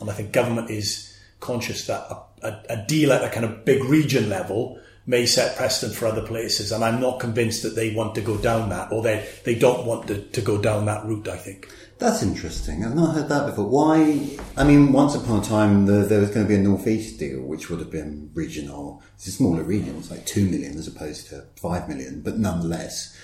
And 0.00 0.08
I 0.08 0.14
think 0.14 0.32
government 0.32 0.70
is 0.70 1.14
conscious 1.40 1.86
that 1.86 2.00
a, 2.10 2.22
a, 2.42 2.62
a 2.70 2.84
deal 2.86 3.12
at 3.12 3.24
a 3.24 3.28
kind 3.28 3.44
of 3.44 3.64
big 3.64 3.84
region 3.84 4.30
level 4.30 4.80
may 5.06 5.24
set 5.24 5.56
precedent 5.56 5.96
for 5.96 6.06
other 6.06 6.26
places. 6.26 6.72
And 6.72 6.82
I'm 6.82 7.00
not 7.00 7.20
convinced 7.20 7.62
that 7.62 7.76
they 7.76 7.94
want 7.94 8.14
to 8.16 8.20
go 8.20 8.36
down 8.36 8.68
that, 8.70 8.90
or 8.92 9.02
they, 9.02 9.26
they 9.44 9.54
don't 9.54 9.86
want 9.86 10.08
to, 10.08 10.22
to 10.22 10.40
go 10.40 10.60
down 10.60 10.86
that 10.86 11.04
route, 11.04 11.28
I 11.28 11.36
think. 11.36 11.68
That's 11.98 12.22
interesting. 12.22 12.84
I've 12.84 12.94
not 12.94 13.14
heard 13.14 13.28
that 13.30 13.46
before. 13.46 13.66
Why? 13.66 14.28
I 14.56 14.64
mean, 14.64 14.92
once 14.92 15.14
upon 15.14 15.40
a 15.40 15.44
time, 15.44 15.86
the, 15.86 16.04
there 16.04 16.20
was 16.20 16.30
going 16.30 16.44
to 16.44 16.48
be 16.48 16.56
a 16.56 16.58
northeast 16.58 17.18
deal, 17.18 17.40
which 17.40 17.70
would 17.70 17.78
have 17.78 17.90
been 17.90 18.30
regional. 18.34 19.02
It's 19.14 19.28
a 19.28 19.32
smaller 19.32 19.62
region. 19.62 19.96
It's 19.96 20.10
like 20.10 20.26
two 20.26 20.44
million 20.44 20.76
as 20.76 20.88
opposed 20.88 21.28
to 21.28 21.46
five 21.56 21.88
million, 21.88 22.20
but 22.20 22.38
nonetheless. 22.38 23.16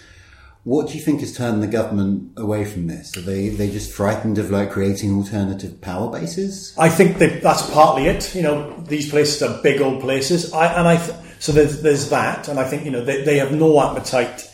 What 0.65 0.87
do 0.87 0.95
you 0.95 1.01
think 1.01 1.21
has 1.21 1.37
turned 1.37 1.61
the 1.61 1.67
government 1.67 2.35
away 2.37 2.65
from 2.65 2.87
this? 2.87 3.17
Are 3.17 3.21
they 3.21 3.49
they 3.49 3.69
just 3.69 3.93
frightened 3.93 4.39
of 4.39 4.53
like 4.53 4.71
creating 4.71 5.13
alternative 5.13 5.81
power 5.81 6.09
bases? 6.09 6.73
I 6.79 6.89
think 6.89 7.19
that 7.19 7.43
that's 7.43 7.69
partly 7.73 8.07
it. 8.07 8.33
You 8.33 8.43
know, 8.43 8.81
these 8.83 9.11
places 9.11 9.43
are 9.43 9.61
big 9.61 9.81
old 9.81 10.01
places. 10.01 10.53
I 10.53 10.73
and 10.73 10.87
I. 10.87 11.05
Th- 11.05 11.19
so 11.43 11.51
there's, 11.51 11.83
there's 11.83 12.09
that, 12.11 12.47
and 12.47 12.61
I 12.61 12.69
think 12.69 12.85
you 12.85 12.93
know 12.93 13.05
they, 13.05 13.23
they 13.25 13.39
have 13.39 13.51
no 13.51 13.81
appetite 13.83 14.49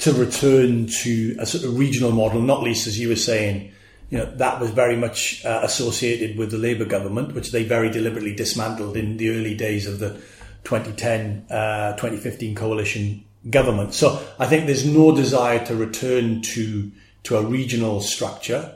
to 0.00 0.12
return 0.12 0.86
to 0.86 1.34
a 1.38 1.46
sort 1.46 1.64
of 1.64 1.78
regional 1.78 2.12
model, 2.12 2.42
not 2.42 2.62
least 2.62 2.86
as 2.86 2.98
you 2.98 3.08
were 3.08 3.16
saying. 3.16 3.72
You 4.10 4.18
know 4.18 4.26
that 4.36 4.60
was 4.60 4.70
very 4.70 4.96
much 4.96 5.42
uh, 5.46 5.62
associated 5.62 6.36
with 6.36 6.50
the 6.50 6.58
Labour 6.58 6.84
government, 6.84 7.34
which 7.34 7.52
they 7.52 7.64
very 7.64 7.88
deliberately 7.88 8.34
dismantled 8.34 8.98
in 8.98 9.16
the 9.16 9.30
early 9.30 9.54
days 9.54 9.86
of 9.86 9.98
the 9.98 10.10
2010 10.64 11.46
uh, 11.50 11.92
2015 11.92 12.54
coalition 12.54 13.24
government. 13.48 13.94
So 13.94 14.22
I 14.38 14.46
think 14.46 14.66
there's 14.66 14.84
no 14.84 15.16
desire 15.16 15.64
to 15.64 15.74
return 15.74 16.42
to 16.42 16.92
to 17.22 17.38
a 17.38 17.42
regional 17.42 18.02
structure. 18.02 18.74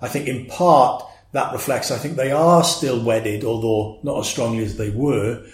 I 0.00 0.06
think 0.06 0.28
in 0.28 0.46
part 0.46 1.04
that 1.32 1.52
reflects. 1.52 1.90
I 1.90 1.98
think 1.98 2.14
they 2.14 2.30
are 2.30 2.62
still 2.62 3.04
wedded, 3.04 3.42
although 3.42 3.98
not 4.04 4.20
as 4.20 4.28
strongly 4.28 4.62
as 4.62 4.76
they 4.76 4.90
were, 4.90 5.44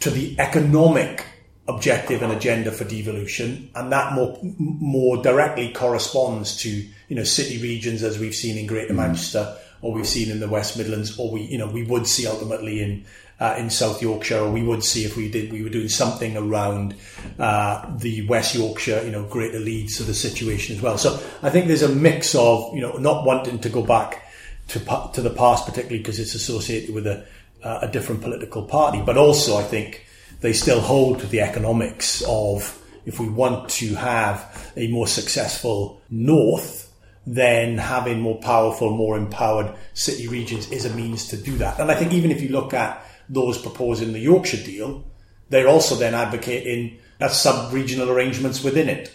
to 0.00 0.10
the 0.10 0.38
economic 0.38 1.24
objective 1.68 2.22
and 2.22 2.32
agenda 2.32 2.72
for 2.72 2.84
devolution, 2.84 3.70
and 3.74 3.92
that 3.92 4.14
more 4.14 4.38
more 4.42 5.22
directly 5.22 5.72
corresponds 5.72 6.56
to 6.56 6.68
you 6.70 7.16
know 7.16 7.24
city 7.24 7.60
regions 7.60 8.02
as 8.02 8.18
we've 8.18 8.34
seen 8.34 8.56
in 8.56 8.66
Greater 8.66 8.94
mm. 8.94 8.98
Manchester, 8.98 9.56
or 9.82 9.92
we've 9.92 10.06
seen 10.06 10.30
in 10.30 10.40
the 10.40 10.48
West 10.48 10.76
Midlands, 10.78 11.18
or 11.18 11.30
we 11.30 11.42
you 11.42 11.58
know 11.58 11.66
we 11.66 11.84
would 11.84 12.06
see 12.06 12.26
ultimately 12.26 12.82
in 12.82 13.04
uh, 13.40 13.54
in 13.58 13.70
South 13.70 14.02
Yorkshire, 14.02 14.38
or 14.38 14.50
we 14.50 14.62
would 14.62 14.82
see 14.82 15.04
if 15.04 15.16
we 15.16 15.30
did 15.30 15.52
we 15.52 15.62
were 15.62 15.68
doing 15.68 15.88
something 15.88 16.36
around 16.36 16.94
uh, 17.38 17.84
the 17.96 18.26
West 18.26 18.54
Yorkshire, 18.54 19.02
you 19.04 19.10
know, 19.10 19.24
Greater 19.24 19.60
Leeds 19.60 19.96
sort 19.96 20.08
of 20.08 20.16
situation 20.16 20.76
as 20.76 20.82
well. 20.82 20.98
So 20.98 21.20
I 21.42 21.50
think 21.50 21.66
there's 21.66 21.82
a 21.82 21.88
mix 21.88 22.34
of 22.34 22.74
you 22.74 22.80
know 22.80 22.92
not 22.96 23.24
wanting 23.24 23.58
to 23.60 23.68
go 23.68 23.82
back 23.82 24.24
to 24.68 24.78
to 25.12 25.20
the 25.20 25.30
past, 25.30 25.66
particularly 25.66 25.98
because 25.98 26.18
it's 26.18 26.34
associated 26.34 26.94
with 26.94 27.06
a 27.06 27.26
uh, 27.62 27.80
a 27.82 27.88
different 27.88 28.22
political 28.22 28.62
party. 28.62 29.02
But 29.04 29.16
also, 29.16 29.56
I 29.56 29.62
think 29.62 30.06
they 30.40 30.52
still 30.52 30.80
hold 30.80 31.20
to 31.20 31.26
the 31.26 31.40
economics 31.40 32.22
of 32.26 32.74
if 33.04 33.18
we 33.18 33.28
want 33.28 33.68
to 33.70 33.94
have 33.94 34.72
a 34.76 34.88
more 34.88 35.06
successful 35.06 36.00
North, 36.10 36.92
then 37.26 37.78
having 37.78 38.20
more 38.20 38.38
powerful, 38.40 38.90
more 38.90 39.16
empowered 39.16 39.74
city 39.94 40.28
regions 40.28 40.70
is 40.70 40.84
a 40.84 40.94
means 40.94 41.28
to 41.28 41.36
do 41.36 41.56
that. 41.58 41.78
And 41.78 41.90
I 41.90 41.94
think 41.94 42.12
even 42.12 42.30
if 42.30 42.40
you 42.40 42.50
look 42.50 42.74
at 42.74 43.04
those 43.28 43.58
proposing 43.60 44.12
the 44.12 44.18
Yorkshire 44.18 44.64
deal, 44.64 45.04
they're 45.50 45.68
also 45.68 45.94
then 45.94 46.14
advocating 46.14 46.98
uh, 47.20 47.28
sub-regional 47.28 48.10
arrangements 48.10 48.62
within 48.62 48.88
it. 48.88 49.14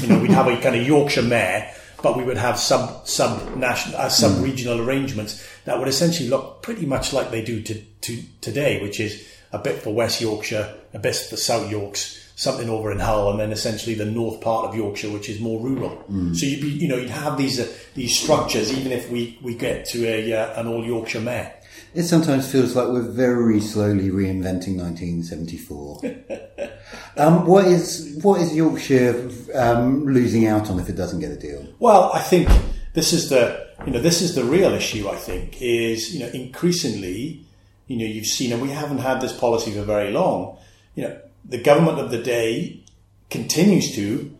You 0.00 0.08
know, 0.08 0.18
we'd 0.18 0.30
have 0.30 0.48
a 0.48 0.60
kind 0.60 0.76
of 0.76 0.86
Yorkshire 0.86 1.22
mayor, 1.22 1.70
but 2.02 2.16
we 2.16 2.24
would 2.24 2.36
have 2.36 2.58
sub 2.58 3.06
sub 3.06 3.56
national 3.56 3.96
uh, 3.96 4.08
sub 4.08 4.42
regional 4.42 4.80
arrangements 4.80 5.44
that 5.64 5.78
would 5.78 5.88
essentially 5.88 6.28
look 6.28 6.62
pretty 6.62 6.86
much 6.86 7.12
like 7.12 7.30
they 7.30 7.42
do 7.42 7.62
to, 7.62 7.80
to 8.00 8.22
today, 8.40 8.80
which 8.82 9.00
is 9.00 9.26
a 9.52 9.58
bit 9.58 9.82
for 9.82 9.92
West 9.94 10.20
Yorkshire, 10.20 10.74
a 10.94 10.98
bit 10.98 11.16
for 11.16 11.36
South 11.36 11.70
Yorks, 11.70 12.32
something 12.36 12.68
over 12.68 12.92
in 12.92 12.98
Hull, 12.98 13.30
and 13.30 13.40
then 13.40 13.50
essentially 13.50 13.94
the 13.94 14.04
north 14.04 14.40
part 14.40 14.66
of 14.66 14.74
Yorkshire, 14.74 15.10
which 15.10 15.28
is 15.28 15.40
more 15.40 15.60
rural. 15.60 16.04
So 16.34 16.46
you'd 16.46 16.60
be, 16.60 16.68
you 16.68 16.86
know, 16.88 16.96
you'd 16.96 17.10
have 17.10 17.36
these 17.36 17.58
uh, 17.58 17.66
these 17.94 18.16
structures, 18.16 18.72
even 18.72 18.92
if 18.92 19.10
we, 19.10 19.38
we 19.42 19.54
get 19.54 19.86
to 19.86 20.06
a 20.06 20.32
uh, 20.32 20.60
an 20.60 20.68
all 20.68 20.84
Yorkshire 20.84 21.20
mayor. 21.20 21.52
It 21.94 22.02
sometimes 22.04 22.50
feels 22.50 22.76
like 22.76 22.88
we're 22.88 23.00
very 23.00 23.60
slowly 23.60 24.10
reinventing 24.10 24.76
1974. 24.76 26.00
um, 27.16 27.46
what 27.46 27.64
is 27.64 28.18
what 28.22 28.40
is 28.40 28.54
Yorkshire 28.54 29.30
um, 29.54 30.04
losing 30.04 30.46
out 30.46 30.70
on 30.70 30.78
if 30.78 30.88
it 30.88 30.96
doesn't 30.96 31.20
get 31.20 31.32
a 31.32 31.36
deal? 31.36 31.66
Well, 31.78 32.10
I 32.12 32.20
think 32.20 32.48
this 32.92 33.12
is 33.12 33.30
the 33.30 33.68
you 33.86 33.92
know 33.92 34.00
this 34.00 34.20
is 34.20 34.34
the 34.34 34.44
real 34.44 34.72
issue. 34.74 35.08
I 35.08 35.16
think 35.16 35.60
is 35.62 36.14
you 36.14 36.20
know 36.20 36.28
increasingly 36.28 37.44
you 37.86 37.96
know 37.96 38.04
you've 38.04 38.26
seen 38.26 38.52
and 38.52 38.60
we 38.60 38.70
haven't 38.70 38.98
had 38.98 39.20
this 39.20 39.36
policy 39.36 39.72
for 39.72 39.82
very 39.82 40.10
long. 40.10 40.58
You 40.94 41.04
know 41.04 41.20
the 41.44 41.58
government 41.58 41.98
of 41.98 42.10
the 42.10 42.22
day 42.22 42.84
continues 43.30 43.94
to 43.94 44.36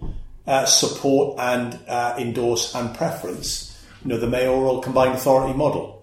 uh, 0.46 0.64
support 0.66 1.38
and 1.38 1.78
uh, 1.88 2.14
endorse 2.18 2.74
and 2.74 2.94
preference 2.94 3.68
you 4.04 4.10
know 4.10 4.18
the 4.18 4.26
mayoral 4.26 4.80
combined 4.80 5.14
authority 5.14 5.56
model. 5.56 5.97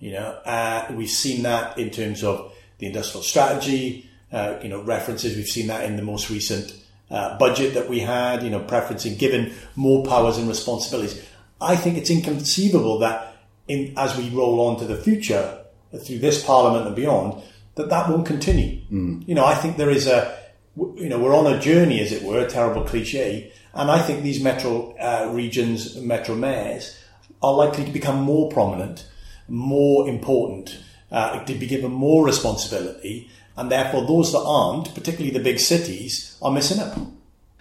You 0.00 0.12
know 0.12 0.38
uh, 0.44 0.86
we've 0.90 1.08
seen 1.08 1.44
that 1.44 1.78
in 1.78 1.90
terms 1.90 2.24
of 2.24 2.52
the 2.78 2.86
industrial 2.86 3.22
strategy. 3.22 4.06
Uh, 4.32 4.58
you 4.62 4.68
know 4.68 4.82
references. 4.82 5.36
We've 5.36 5.46
seen 5.46 5.68
that 5.68 5.84
in 5.84 5.96
the 5.96 6.02
most 6.02 6.30
recent 6.30 6.72
uh, 7.10 7.36
budget 7.38 7.74
that 7.74 7.88
we 7.88 7.98
had, 7.98 8.42
you 8.42 8.50
know, 8.50 8.60
preferencing 8.60 9.18
given 9.18 9.52
more 9.74 10.04
powers 10.06 10.38
and 10.38 10.48
responsibilities. 10.48 11.26
I 11.60 11.76
think 11.76 11.98
it's 11.98 12.10
inconceivable 12.10 13.00
that 13.00 13.36
in, 13.68 13.94
as 13.96 14.16
we 14.16 14.30
roll 14.30 14.60
on 14.68 14.78
to 14.78 14.84
the 14.84 14.96
future 14.96 15.64
through 16.04 16.20
this 16.20 16.44
parliament 16.44 16.86
and 16.86 16.96
beyond, 16.96 17.42
that 17.74 17.88
that 17.88 18.08
won't 18.08 18.26
continue. 18.26 18.80
You 19.26 19.34
know, 19.34 19.44
I 19.44 19.54
think 19.54 19.76
there 19.76 19.90
is 19.90 20.06
a, 20.06 20.38
you 20.76 21.08
know, 21.08 21.18
we're 21.18 21.36
on 21.36 21.52
a 21.52 21.60
journey, 21.60 22.00
as 22.00 22.12
it 22.12 22.22
were, 22.22 22.38
a 22.38 22.48
terrible 22.48 22.84
cliche. 22.84 23.52
And 23.74 23.90
I 23.90 24.00
think 24.00 24.22
these 24.22 24.42
metro 24.42 24.96
uh, 24.96 25.30
regions, 25.32 25.96
metro 25.96 26.34
mayors 26.34 26.96
are 27.42 27.52
likely 27.52 27.84
to 27.84 27.90
become 27.90 28.20
more 28.20 28.50
prominent, 28.50 29.06
more 29.50 30.08
important, 30.08 30.78
uh, 31.12 31.44
to 31.44 31.54
be 31.54 31.66
given 31.66 31.90
more 31.90 32.24
responsibility. 32.24 33.28
And 33.56 33.70
therefore, 33.70 34.06
those 34.06 34.32
that 34.32 34.38
aren't, 34.38 34.94
particularly 34.94 35.30
the 35.36 35.44
big 35.44 35.58
cities, 35.58 36.38
are 36.40 36.52
missing 36.52 36.80
out. 36.80 36.96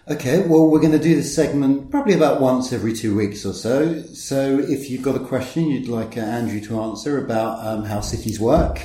Okay, 0.07 0.39
well, 0.47 0.67
we're 0.67 0.79
going 0.79 0.93
to 0.93 0.99
do 0.99 1.15
this 1.15 1.35
segment 1.35 1.91
probably 1.91 2.13
about 2.15 2.41
once 2.41 2.73
every 2.73 2.93
two 2.93 3.15
weeks 3.15 3.45
or 3.45 3.53
so. 3.53 4.01
So 4.13 4.57
if 4.57 4.89
you've 4.89 5.03
got 5.03 5.15
a 5.15 5.19
question 5.19 5.69
you'd 5.69 5.87
like 5.87 6.17
uh, 6.17 6.21
Andrew 6.21 6.59
to 6.61 6.81
answer 6.81 7.23
about 7.23 7.65
um, 7.65 7.85
how 7.85 8.01
cities 8.01 8.39
work, 8.39 8.81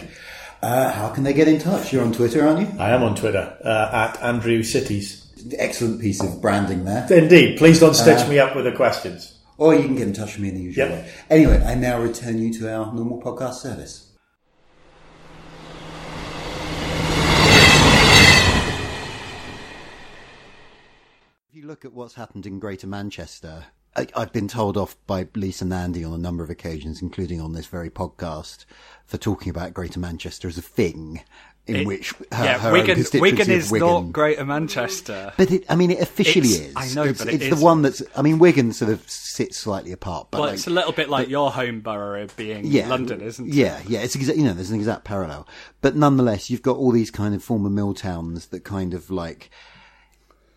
uh, 0.60 0.90
how 0.92 1.08
can 1.10 1.24
they 1.24 1.32
get 1.32 1.48
in 1.48 1.58
touch? 1.58 1.92
You're 1.92 2.04
on 2.04 2.12
Twitter, 2.12 2.46
aren't 2.46 2.60
you? 2.60 2.78
I 2.78 2.90
am 2.90 3.02
on 3.02 3.14
Twitter 3.14 3.56
uh, 3.64 3.90
at 3.92 4.22
Andrew 4.22 4.62
Cities. 4.62 5.26
Excellent 5.58 6.00
piece 6.00 6.22
of 6.22 6.40
branding 6.40 6.84
there. 6.84 7.06
Indeed. 7.10 7.58
Please 7.58 7.80
don't 7.80 7.94
stitch 7.94 8.20
Uh, 8.20 8.28
me 8.28 8.38
up 8.38 8.56
with 8.56 8.64
the 8.64 8.72
questions. 8.72 9.33
Or 9.56 9.74
you 9.74 9.82
can 9.84 9.94
get 9.94 10.08
in 10.08 10.12
touch 10.12 10.34
with 10.34 10.40
me 10.42 10.48
in 10.48 10.54
the 10.56 10.60
usual 10.62 10.88
Yep. 10.88 10.92
way. 11.04 11.12
Anyway, 11.30 11.62
I 11.64 11.74
now 11.74 12.00
return 12.00 12.38
you 12.38 12.52
to 12.54 12.72
our 12.74 12.92
normal 12.92 13.20
podcast 13.22 13.54
service. 13.54 14.10
If 21.48 21.56
you 21.56 21.66
look 21.66 21.84
at 21.84 21.92
what's 21.92 22.14
happened 22.14 22.46
in 22.46 22.58
Greater 22.58 22.86
Manchester, 22.86 23.66
I, 23.96 24.06
I've 24.16 24.32
been 24.32 24.48
told 24.48 24.76
off 24.76 24.96
by 25.06 25.28
Lisa 25.34 25.64
Nandy 25.64 26.02
on 26.04 26.12
a 26.12 26.18
number 26.18 26.42
of 26.42 26.50
occasions, 26.50 27.00
including 27.00 27.40
on 27.40 27.52
this 27.52 27.66
very 27.66 27.90
podcast, 27.90 28.64
for 29.04 29.18
talking 29.18 29.50
about 29.50 29.74
Greater 29.74 30.00
Manchester 30.00 30.48
as 30.48 30.58
a 30.58 30.62
thing 30.62 31.22
in 31.66 31.76
It- 31.76 31.86
which 31.86 32.12
her, 32.30 32.44
yeah, 32.44 32.58
her 32.58 32.72
Wigan, 32.72 33.02
Wigan 33.14 33.50
is 33.50 33.70
Wigan- 33.70 33.88
not 33.88 34.12
Greater 34.12 34.44
Manchester. 34.44 35.32
But 35.38 35.50
it, 35.50 35.64
I 35.68 35.76
mean, 35.76 35.90
it 35.90 36.00
officially 36.00 36.48
It's- 36.48 36.68
is. 36.68 36.74
I 36.76 36.94
know, 36.94 37.08
it's, 37.08 37.24
but 37.24 37.32
it 37.32 37.40
it's 37.42 37.56
the 37.58 37.64
one 37.64 37.80
that's. 37.82 38.02
I 38.14 38.20
mean, 38.22 38.38
Wigan 38.38 38.72
sort 38.74 38.90
of 38.92 39.02
sits 39.08 39.56
slightly 39.56 39.90
apart, 39.92 40.28
but 40.30 40.38
well, 40.40 40.48
like, 40.48 40.54
it's 40.58 40.66
a 40.66 40.70
little 40.70 40.92
bit 40.92 41.08
like 41.08 41.28
your 41.28 41.50
home 41.50 41.80
borough 41.80 42.26
being 42.36 42.66
yeah, 42.66 42.88
London, 42.88 43.20
isn't 43.22 43.48
it? 43.48 43.54
Yeah, 43.54 43.80
yeah. 43.88 44.00
It's 44.00 44.14
exa- 44.14 44.36
you 44.36 44.44
know, 44.44 44.52
there's 44.52 44.70
an 44.70 44.76
exact 44.76 45.04
parallel, 45.04 45.48
but 45.80 45.96
nonetheless, 45.96 46.50
you've 46.50 46.62
got 46.62 46.76
all 46.76 46.90
these 46.92 47.10
kind 47.10 47.34
of 47.34 47.42
former 47.42 47.70
mill 47.70 47.94
towns 47.94 48.46
that 48.48 48.64
kind 48.64 48.92
of 48.92 49.10
like. 49.10 49.50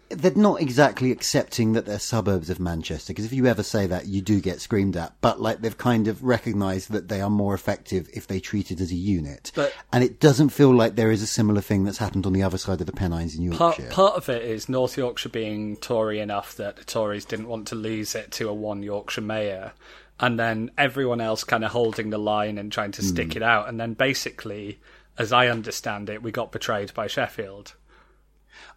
They're 0.10 0.32
not 0.36 0.62
exactly 0.62 1.12
accepting 1.12 1.74
that 1.74 1.86
they're 1.86 2.00
suburbs 2.00 2.50
of 2.50 2.60
Manchester, 2.60 3.12
because 3.12 3.26
if 3.26 3.34
you 3.34 3.46
ever 3.46 3.64
say 3.64 3.88
that, 3.88 4.08
you 4.08 4.22
do 4.22 4.40
get 4.40 4.62
screamed 4.62 4.96
at. 4.96 5.14
But 5.22 5.42
like 5.42 5.62
they've 5.62 5.78
kind 5.78 6.08
of 6.08 6.24
recognised 6.24 6.92
that 6.92 7.10
they 7.10 7.20
are 7.22 7.30
more 7.30 7.54
effective 7.54 8.08
if 8.14 8.26
they 8.28 8.40
treat 8.40 8.72
it 8.72 8.80
as 8.80 8.92
a 8.92 8.96
unit. 8.96 9.52
But- 9.56 9.74
and 9.92 10.04
it 10.04 10.20
doesn't 10.20 10.50
feel 10.50 10.74
like 10.74 10.96
there 10.96 11.12
is 11.12 11.22
a 11.22 11.28
similar 11.28 11.62
thing 11.62 11.84
that's 11.84 11.98
happened 11.98 12.26
on 12.26 12.34
the 12.34 12.44
other 12.44 12.58
side 12.58 12.80
of 12.80 12.88
the 12.88 12.94
Pennines 12.94 13.36
in 13.36 13.42
Yorkshire. 13.44 13.90
part 13.92 14.16
of 14.16 14.30
it 14.30 14.44
is 14.44 14.70
North 14.70 14.98
Yorkshire 14.98 15.30
being 15.30 15.76
Tory 15.78 16.20
enough 16.20 16.56
that 16.56 16.78
the 16.78 16.84
Tories 16.86 17.26
didn't 17.26 17.48
want 17.48 17.68
to 17.68 17.76
lose 17.76 18.16
it 18.16 18.32
to 18.32 18.48
a 18.50 18.54
one 18.54 18.84
Yorkshire 18.84 19.22
mayor, 19.22 19.74
and 20.20 20.40
then 20.40 20.72
everyone 20.78 21.22
else 21.22 21.44
kind 21.44 21.64
of 21.66 21.72
holding 21.72 22.10
the 22.12 22.18
line 22.18 22.58
and 22.58 22.72
trying 22.72 22.92
to 22.94 23.04
stick 23.04 23.34
Hmm. 23.34 23.38
it 23.38 23.44
out. 23.44 23.68
And 23.70 23.80
then 23.80 23.94
basically, 23.94 24.80
as 25.18 25.32
I 25.34 25.48
understand 25.48 26.10
it, 26.10 26.24
we 26.24 26.32
got 26.32 26.52
betrayed 26.52 26.94
by 26.94 27.08
Sheffield. 27.08 27.74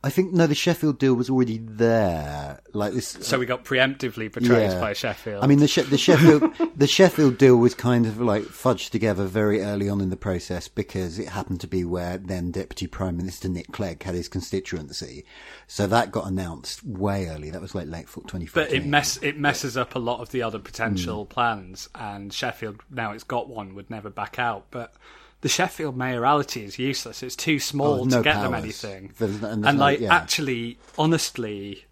I 0.02 0.08
think 0.08 0.32
no, 0.32 0.46
the 0.46 0.54
Sheffield 0.54 0.98
deal 0.98 1.12
was 1.12 1.28
already 1.28 1.58
there. 1.58 2.60
Like 2.72 2.94
this, 2.94 3.08
So 3.20 3.38
we 3.38 3.44
got 3.44 3.64
preemptively 3.64 4.32
betrayed 4.32 4.80
by 4.80 4.94
Sheffield. 4.94 5.44
I 5.44 5.46
mean, 5.46 5.58
the, 5.58 5.68
she- 5.68 5.82
the 5.82 5.98
Sheffield 5.98 6.54
the 6.76 6.86
Sheffield 6.86 7.36
deal 7.36 7.56
was 7.56 7.74
kind 7.74 8.06
of 8.06 8.18
like 8.18 8.44
fudged 8.44 8.90
together 8.90 9.26
very 9.26 9.62
early 9.62 9.90
on 9.90 10.00
in 10.00 10.08
the 10.08 10.16
process 10.16 10.68
because 10.68 11.18
it 11.18 11.28
happened 11.28 11.60
to 11.60 11.66
be 11.66 11.84
where 11.84 12.16
then 12.16 12.50
Deputy 12.50 12.86
Prime 12.86 13.18
Minister 13.18 13.48
Nick 13.50 13.72
Clegg 13.72 14.02
had 14.02 14.14
his 14.14 14.28
constituency. 14.28 15.26
So 15.66 15.86
that 15.86 16.10
got 16.10 16.26
announced 16.26 16.82
way 16.82 17.28
early. 17.28 17.50
That 17.50 17.60
was 17.60 17.74
like 17.74 17.86
late 17.86 18.06
2014. 18.06 18.50
But 18.54 18.72
it 18.72 18.86
mess 18.86 19.18
it 19.22 19.38
messes 19.38 19.76
up 19.76 19.96
a 19.96 19.98
lot 19.98 20.20
of 20.20 20.30
the 20.30 20.42
other 20.42 20.58
potential 20.58 21.26
mm. 21.26 21.28
plans, 21.28 21.90
and 21.94 22.32
Sheffield 22.32 22.80
now 22.90 23.12
it's 23.12 23.24
got 23.24 23.50
one 23.50 23.74
would 23.74 23.90
never 23.90 24.08
back 24.08 24.38
out. 24.38 24.66
But 24.70 24.94
the 25.42 25.48
Sheffield 25.48 25.96
mayorality 25.96 26.64
is 26.64 26.78
useless. 26.78 27.22
It's 27.22 27.36
too 27.36 27.58
small 27.58 28.00
Oh, 28.00 28.04
to 28.04 28.10
no 28.16 28.22
get 28.22 28.40
them 28.42 28.54
anything. 28.54 29.12
There's 29.18 29.42
and 29.42 29.64
and 29.66 29.78
no- 29.78 29.84
like 29.84 30.00
yeah. 30.00 30.14
actually, 30.14 30.78
honestly, 30.98 31.84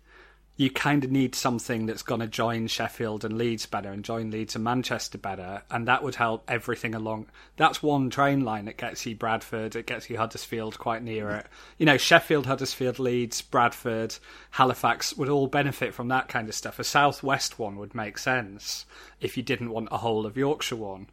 you 0.56 0.68
kind 0.70 1.04
of 1.04 1.10
need 1.12 1.36
something 1.36 1.86
that's 1.86 2.02
going 2.02 2.20
to 2.20 2.26
join 2.26 2.66
Sheffield 2.66 3.24
and 3.24 3.38
Leeds 3.38 3.64
better, 3.66 3.90
and 3.92 4.04
join 4.04 4.32
Leeds 4.32 4.56
and 4.56 4.64
Manchester 4.64 5.16
better, 5.16 5.62
and 5.70 5.86
that 5.86 6.02
would 6.02 6.16
help 6.16 6.42
everything 6.48 6.96
along. 6.96 7.26
That's 7.56 7.80
one 7.80 8.10
train 8.10 8.44
line 8.44 8.64
that 8.64 8.76
gets 8.76 9.06
you 9.06 9.14
Bradford, 9.14 9.76
it 9.76 9.86
gets 9.86 10.10
you 10.10 10.16
Huddersfield 10.18 10.76
quite 10.78 11.04
near 11.04 11.30
it. 11.30 11.46
You 11.78 11.86
know, 11.86 11.96
Sheffield, 11.96 12.46
Huddersfield, 12.46 12.98
Leeds, 12.98 13.40
Bradford, 13.40 14.16
Halifax 14.50 15.16
would 15.16 15.28
all 15.28 15.46
benefit 15.46 15.94
from 15.94 16.08
that 16.08 16.26
kind 16.28 16.48
of 16.48 16.56
stuff. 16.56 16.80
A 16.80 16.84
southwest 16.84 17.58
one 17.60 17.76
would 17.76 17.94
make 17.94 18.18
sense 18.18 18.84
if 19.20 19.36
you 19.36 19.44
didn't 19.44 19.70
want 19.70 19.88
a 19.92 19.98
whole 19.98 20.26
of 20.26 20.36
Yorkshire 20.36 20.74
one, 20.76 21.06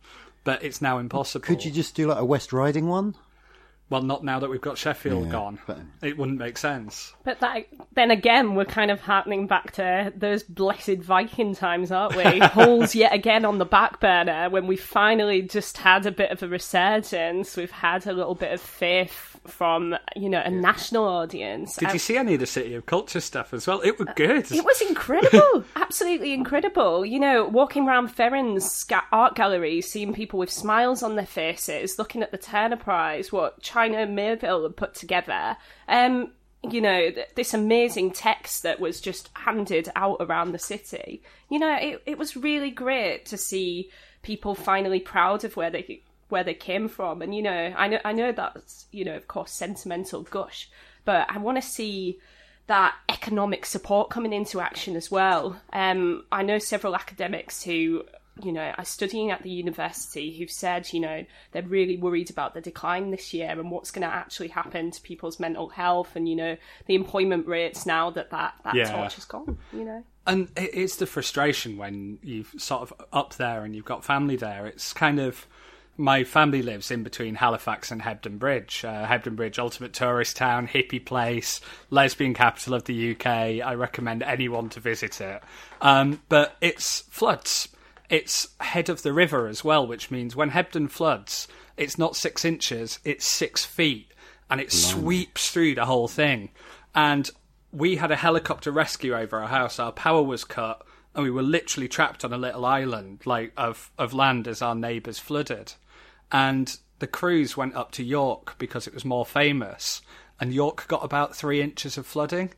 but 0.45 0.63
it's 0.63 0.81
now 0.81 0.97
impossible. 0.99 1.45
Could 1.45 1.65
you 1.65 1.71
just 1.71 1.93
do 1.95 2.07
like 2.07 2.19
a 2.19 2.23
West 2.25 2.53
Riding 2.53 2.87
one? 2.87 3.15
Well, 3.87 4.01
not 4.01 4.23
now 4.23 4.39
that 4.39 4.49
we've 4.49 4.59
got 4.61 4.79
Sheffield 4.79 5.25
Yeah, 5.25 5.31
gone. 5.31 5.59
but- 5.67 5.77
It 6.01 6.17
wouldn't 6.17 6.39
make 6.39 6.57
sense. 6.57 7.13
But 7.23 7.39
that, 7.41 7.67
then 7.93 8.09
again, 8.09 8.55
we're 8.55 8.65
kind 8.65 8.89
of 8.89 8.99
harkening 8.99 9.45
back 9.45 9.73
to 9.73 10.11
those 10.15 10.41
blessed 10.41 10.97
Viking 11.01 11.53
times, 11.53 11.91
aren't 11.91 12.15
we? 12.15 12.23
Hull's 12.39 12.95
yet 12.95 13.13
again 13.13 13.45
on 13.45 13.59
the 13.59 13.65
back 13.65 13.99
burner 13.99 14.49
when 14.49 14.65
we 14.65 14.75
finally 14.75 15.43
just 15.43 15.77
had 15.77 16.07
a 16.07 16.11
bit 16.11 16.31
of 16.31 16.41
a 16.41 16.47
resurgence. 16.47 17.55
We've 17.55 17.69
had 17.69 18.07
a 18.07 18.13
little 18.13 18.33
bit 18.33 18.53
of 18.53 18.59
faith 18.61 19.34
from, 19.47 19.95
you 20.15 20.29
know, 20.29 20.41
a 20.43 20.49
national 20.49 21.05
audience. 21.05 21.75
Did 21.75 21.85
And- 21.85 21.93
you 21.93 21.99
see 21.99 22.17
any 22.17 22.33
of 22.35 22.39
the 22.39 22.45
City 22.45 22.73
of 22.75 22.85
Culture 22.85 23.19
stuff 23.21 23.53
as 23.53 23.67
well? 23.67 23.81
It 23.81 23.97
was 23.99 24.07
good. 24.15 24.51
It 24.51 24.65
was 24.65 24.81
incredible, 24.81 25.63
absolutely 25.75 26.33
incredible. 26.33 27.05
You 27.05 27.19
know, 27.19 27.45
walking 27.45 27.87
around 27.87 28.09
Ferens 28.15 28.63
sca- 28.63 29.03
art 29.11 29.35
gallery, 29.35 29.81
seeing 29.81 30.13
people 30.13 30.39
with 30.39 30.51
smiles 30.51 31.03
on 31.03 31.15
their 31.15 31.25
faces, 31.25 31.97
looking 31.99 32.21
at 32.23 32.31
the 32.31 32.37
Turner 32.37 32.77
Prize, 32.77 33.31
what 33.31 33.61
China 33.61 34.05
Miéville 34.07 34.63
had 34.63 34.75
put 34.75 34.93
together. 34.93 35.57
Um, 35.87 36.31
you 36.67 36.81
know, 36.81 37.11
th- 37.11 37.27
this 37.35 37.53
amazing 37.53 38.11
text 38.11 38.63
that 38.63 38.79
was 38.79 38.99
just 38.99 39.29
handed 39.35 39.89
out 39.95 40.17
around 40.19 40.51
the 40.51 40.59
city. 40.59 41.21
You 41.49 41.59
know, 41.59 41.75
it, 41.79 42.01
it 42.07 42.17
was 42.17 42.35
really 42.35 42.71
great 42.71 43.25
to 43.27 43.37
see 43.37 43.91
people 44.23 44.55
finally 44.55 44.99
proud 44.99 45.43
of 45.43 45.55
where 45.55 45.69
they 45.69 46.01
where 46.29 46.43
they 46.43 46.53
came 46.53 46.87
from. 46.87 47.21
And 47.21 47.33
you 47.35 47.41
know, 47.41 47.73
I 47.77 47.87
know 47.87 47.99
I 48.03 48.11
know 48.11 48.31
that's 48.31 48.87
you 48.91 49.05
know 49.05 49.15
of 49.15 49.27
course 49.27 49.51
sentimental 49.51 50.23
gush, 50.23 50.69
but 51.03 51.29
I 51.29 51.37
want 51.37 51.61
to 51.61 51.67
see 51.67 52.19
that 52.67 52.95
economic 53.09 53.65
support 53.65 54.09
coming 54.09 54.33
into 54.33 54.59
action 54.59 54.95
as 54.95 55.11
well. 55.11 55.61
Um, 55.71 56.25
I 56.31 56.41
know 56.41 56.57
several 56.57 56.95
academics 56.95 57.63
who 57.63 58.03
you 58.43 58.51
know, 58.51 58.73
are 58.77 58.85
studying 58.85 59.31
at 59.31 59.43
the 59.43 59.49
university 59.49 60.37
who've 60.37 60.51
said, 60.51 60.91
you 60.91 60.99
know, 60.99 61.25
they're 61.51 61.63
really 61.63 61.95
worried 61.97 62.29
about 62.29 62.53
the 62.53 62.59
decline 62.59 63.11
this 63.11 63.33
year 63.33 63.49
and 63.49 63.71
what's 63.71 63.91
going 63.91 64.05
to 64.07 64.13
actually 64.13 64.49
happen 64.49 64.91
to 64.91 65.01
people's 65.01 65.39
mental 65.39 65.69
health 65.69 66.15
and, 66.15 66.27
you 66.27 66.35
know, 66.35 66.57
the 66.87 66.95
employment 66.95 67.47
rates 67.47 67.85
now 67.85 68.09
that 68.09 68.31
that, 68.31 68.55
that 68.65 68.75
Yeah. 68.75 68.91
torch 68.91 69.17
is 69.17 69.25
gone, 69.25 69.57
you 69.71 69.85
know. 69.85 70.03
And 70.27 70.49
it's 70.57 70.97
the 70.97 71.05
frustration 71.05 71.77
when 71.77 72.19
you've 72.23 72.53
sort 72.57 72.81
of 72.81 72.93
up 73.13 73.35
there 73.35 73.63
and 73.63 73.75
you've 73.75 73.85
got 73.85 74.03
family 74.03 74.35
there. 74.35 74.65
It's 74.65 74.91
kind 74.91 75.19
of 75.19 75.47
my 75.97 76.23
family 76.23 76.61
lives 76.61 76.91
in 76.91 77.03
between 77.03 77.35
Halifax 77.35 77.91
and 77.91 78.01
Hebden 78.01 78.37
Bridge. 78.37 78.83
Uh, 78.83 79.05
Hebden 79.05 79.35
Bridge, 79.35 79.59
ultimate 79.59 79.93
tourist 79.93 80.35
town, 80.35 80.67
hippie 80.67 81.03
place, 81.03 81.61
lesbian 81.89 82.33
capital 82.33 82.73
of 82.73 82.83
the 82.85 83.11
UK. 83.11 83.25
I 83.25 83.75
recommend 83.75 84.23
anyone 84.23 84.69
to 84.69 84.79
visit 84.79 85.21
it. 85.21 85.41
Um, 85.81 86.21
but 86.27 86.57
it's 86.61 87.01
floods. 87.09 87.69
It's 88.09 88.49
head 88.59 88.89
of 88.89 89.01
the 89.01 89.13
river 89.13 89.47
as 89.47 89.63
well, 89.63 89.87
which 89.87 90.11
means 90.11 90.35
when 90.35 90.51
Hebden 90.51 90.89
floods, 90.89 91.47
it's 91.77 91.97
not 91.97 92.15
six 92.15 92.45
inches, 92.45 92.99
it's 93.03 93.25
six 93.25 93.65
feet, 93.65 94.11
and 94.49 94.61
it 94.61 94.71
sweeps 94.71 95.49
through 95.49 95.75
the 95.75 95.85
whole 95.85 96.07
thing. 96.07 96.49
And 96.93 97.29
we 97.71 97.95
had 97.95 98.11
a 98.11 98.15
helicopter 98.15 98.71
rescue 98.71 99.15
over 99.15 99.41
our 99.41 99.47
house. 99.47 99.79
Our 99.79 99.91
power 99.91 100.21
was 100.21 100.43
cut, 100.43 100.85
and 101.13 101.23
we 101.23 101.31
were 101.31 101.41
literally 101.41 101.87
trapped 101.87 102.23
on 102.23 102.31
a 102.31 102.37
little 102.37 102.65
island, 102.65 103.21
like 103.25 103.53
of 103.57 103.91
of 103.97 104.13
land, 104.13 104.47
as 104.47 104.61
our 104.61 104.75
neighbours 104.75 105.19
flooded. 105.19 105.73
And 106.31 106.77
the 106.99 107.07
crews 107.07 107.57
went 107.57 107.75
up 107.75 107.91
to 107.91 108.03
York 108.03 108.55
because 108.57 108.87
it 108.87 108.93
was 108.93 109.05
more 109.05 109.25
famous, 109.25 110.01
and 110.39 110.53
York 110.53 110.87
got 110.87 111.03
about 111.03 111.35
three 111.35 111.61
inches 111.61 111.97
of 111.97 112.05
flooding, 112.05 112.51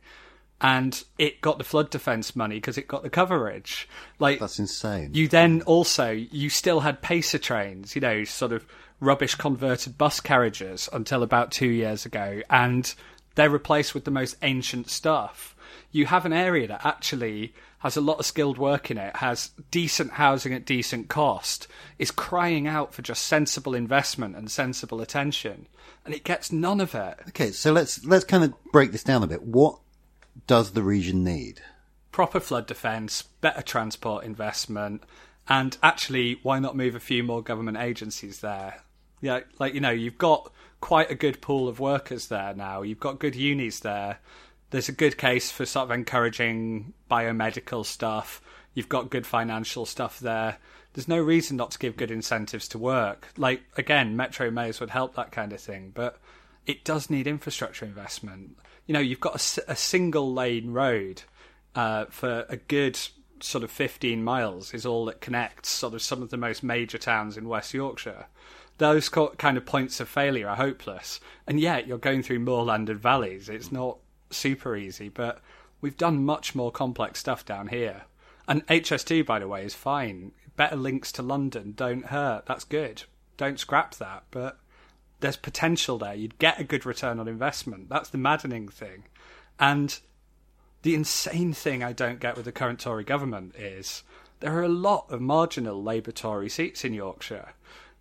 and 0.62 1.04
it 1.18 1.42
got 1.42 1.58
the 1.58 1.64
flood 1.64 1.90
defence 1.90 2.36
money 2.36 2.56
because 2.56 2.78
it 2.78 2.88
got 2.88 3.04
the 3.04 3.10
coverage. 3.10 3.88
Like 4.20 4.40
That's 4.40 4.60
insane. 4.60 5.12
you 5.14 5.28
then 5.28 5.62
also 5.64 6.12
you 6.12 6.50
still 6.50 6.82
had 6.82 7.02
pacer 7.02 7.38
trains, 7.38 7.96
you 7.96 8.02
know, 8.02 8.24
sort 8.24 8.52
of 8.52 8.66
rubbish 9.00 9.36
converted 9.36 9.98
bus 9.98 10.20
carriages 10.20 10.90
until 10.92 11.24
about 11.24 11.52
two 11.52 11.68
years 11.68 12.06
ago, 12.06 12.42
and 12.50 12.94
they're 13.36 13.50
replaced 13.50 13.94
with 13.94 14.06
the 14.06 14.12
most 14.12 14.36
ancient 14.42 14.90
stuff. 14.90 15.56
You 15.92 16.08
have 16.08 16.26
an 16.26 16.34
area 16.34 16.68
that 16.68 16.86
actually 16.86 17.54
has 17.80 17.96
a 17.96 18.02
lot 18.02 18.20
of 18.20 18.26
skilled 18.26 18.58
work 18.58 18.90
in 18.90 18.98
it, 18.98 19.16
has 19.18 19.52
decent 19.72 20.14
housing 20.14 20.54
at 20.54 20.66
decent 20.66 21.10
cost, 21.10 21.68
is 22.00 22.12
crying 22.12 22.68
out 22.68 22.94
for 22.94 23.02
just 23.02 23.24
sensible 23.24 23.76
investment 23.76 24.36
and 24.36 24.50
sensible 24.50 25.02
attention, 25.02 25.68
and 26.06 26.14
it 26.14 26.24
gets 26.24 26.52
none 26.52 26.82
of 26.82 26.96
it. 26.96 27.20
Okay, 27.30 27.52
so 27.52 27.72
let's 27.72 28.04
let's 28.06 28.26
kind 28.26 28.44
of 28.44 28.54
break 28.72 28.92
this 28.92 29.04
down 29.04 29.24
a 29.24 29.28
bit. 29.28 29.44
What 29.44 29.80
does 30.48 30.72
the 30.72 30.84
region 30.84 31.24
need? 31.24 31.62
proper 32.18 32.40
flood 32.40 32.66
defence, 32.66 33.22
better 33.22 33.62
transport 33.62 34.26
investment, 34.26 35.04
and 35.48 35.78
actually, 35.84 36.40
why 36.42 36.58
not 36.58 36.76
move 36.76 36.96
a 36.96 37.00
few 37.00 37.22
more 37.22 37.44
government 37.44 37.78
agencies 37.78 38.40
there? 38.40 38.82
Yeah, 39.22 39.42
like 39.60 39.76
you 39.76 39.82
know, 39.82 39.92
you've 39.92 40.18
got 40.18 40.52
quite 40.82 41.12
a 41.12 41.16
good 41.16 41.42
pool 41.42 41.68
of 41.68 41.80
workers 41.80 42.26
there 42.26 42.56
now. 42.56 42.82
You've 42.82 43.00
got 43.00 43.20
good 43.20 43.36
unis 43.36 43.82
there. 43.82 44.18
There's 44.70 44.90
a 44.90 44.94
good 44.94 45.18
case 45.18 45.52
for 45.52 45.66
sort 45.66 45.86
of 45.86 45.92
encouraging 45.92 46.94
biomedical 47.10 47.86
stuff. 47.86 48.42
You've 48.74 48.90
got 48.90 49.10
good 49.10 49.26
financial 49.26 49.86
stuff 49.86 50.20
there. 50.20 50.58
There's 50.94 51.08
no 51.08 51.20
reason 51.20 51.58
not 51.58 51.72
to 51.72 51.80
give 51.80 51.96
good 51.96 52.12
incentives 52.12 52.68
to 52.70 52.78
work. 52.78 53.28
Like 53.38 53.62
again, 53.78 54.16
Metro 54.16 54.52
Mayors 54.52 54.80
would 54.80 54.90
help 54.90 55.16
that 55.16 55.32
kind 55.32 55.54
of 55.54 55.62
thing, 55.62 55.92
but 55.94 56.20
it 56.66 56.84
does 56.84 57.10
need 57.10 57.28
infrastructure 57.28 57.86
investment. 57.86 58.58
You 58.86 58.94
know, 58.94 59.00
you've 59.00 59.20
got 59.20 59.36
a 59.68 59.76
single 59.76 60.34
lane 60.34 60.72
road 60.72 61.24
uh, 61.76 62.06
for 62.06 62.46
a 62.50 62.58
good 62.58 63.00
sort 63.40 63.64
of 63.64 63.72
15 63.72 64.24
miles 64.24 64.74
is 64.74 64.86
all 64.86 65.06
that 65.06 65.22
connects 65.22 65.70
sort 65.70 65.94
of 65.94 66.02
some 66.02 66.22
of 66.22 66.30
the 66.30 66.38
most 66.38 66.64
major 66.64 66.98
towns 66.98 67.38
in 67.38 67.48
West 67.48 67.74
Yorkshire. 67.74 68.26
Those 68.80 69.10
kind 69.10 69.58
of 69.58 69.66
points 69.66 70.00
of 70.00 70.08
failure 70.08 70.50
are 70.50 70.56
hopeless, 70.56 71.20
and 71.48 71.60
yet 71.60 71.88
you're 71.88 71.98
going 71.98 72.22
through 72.22 72.40
moorland 72.40 72.90
and 72.90 73.00
valleys. 73.00 73.50
It's 73.50 73.72
not 73.72 73.98
super 74.30 74.76
easy, 74.76 75.10
but 75.10 75.42
we've 75.82 75.98
done 75.98 76.26
much 76.26 76.56
more 76.56 76.72
complex 76.72 77.20
stuff 77.20 77.46
down 77.46 77.68
here. 77.68 78.04
And 78.48 78.66
HS2, 78.68 79.26
by 79.26 79.40
the 79.40 79.48
way, 79.48 79.66
is 79.66 79.76
fine. 79.76 80.32
Better 80.56 80.76
links 80.76 81.12
to 81.14 81.22
London 81.22 81.74
don't 81.76 82.08
hurt. 82.08 82.46
That's 82.46 82.64
good. 82.64 83.04
Don't 83.36 83.60
scrap 83.60 83.96
that. 83.96 84.24
But 84.32 84.58
there's 85.20 85.38
potential 85.38 85.98
there. 85.98 86.14
You'd 86.14 86.40
get 86.40 86.60
a 86.60 86.64
good 86.64 86.86
return 86.86 87.20
on 87.20 87.28
investment. 87.28 87.90
That's 87.90 88.10
the 88.10 88.18
maddening 88.18 88.70
thing. 88.70 89.04
And 89.60 90.00
the 90.84 90.96
insane 90.96 91.54
thing 91.54 91.84
I 91.84 91.94
don't 91.94 92.20
get 92.20 92.36
with 92.36 92.46
the 92.46 92.52
current 92.52 92.80
Tory 92.80 93.04
government 93.04 93.56
is 93.56 94.04
there 94.40 94.56
are 94.58 94.64
a 94.64 94.70
lot 94.70 95.08
of 95.10 95.20
marginal 95.20 95.82
Labour 95.82 96.12
Tory 96.12 96.50
seats 96.50 96.86
in 96.86 96.94
Yorkshire. 96.94 97.54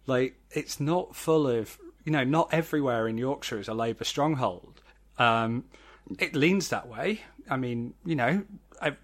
Like, 0.06 0.36
it's 0.50 0.78
not 0.78 1.16
full 1.16 1.48
of, 1.48 1.78
you 2.04 2.12
know, 2.12 2.24
not 2.24 2.52
everywhere 2.52 3.08
in 3.08 3.18
Yorkshire 3.18 3.58
is 3.58 3.68
a 3.68 3.74
Labour 3.74 4.04
stronghold. 4.04 4.80
Um, 5.18 5.64
it 6.18 6.34
leans 6.34 6.68
that 6.68 6.88
way. 6.88 7.22
I 7.48 7.56
mean, 7.56 7.94
you 8.04 8.16
know, 8.16 8.44
I, 8.80 8.96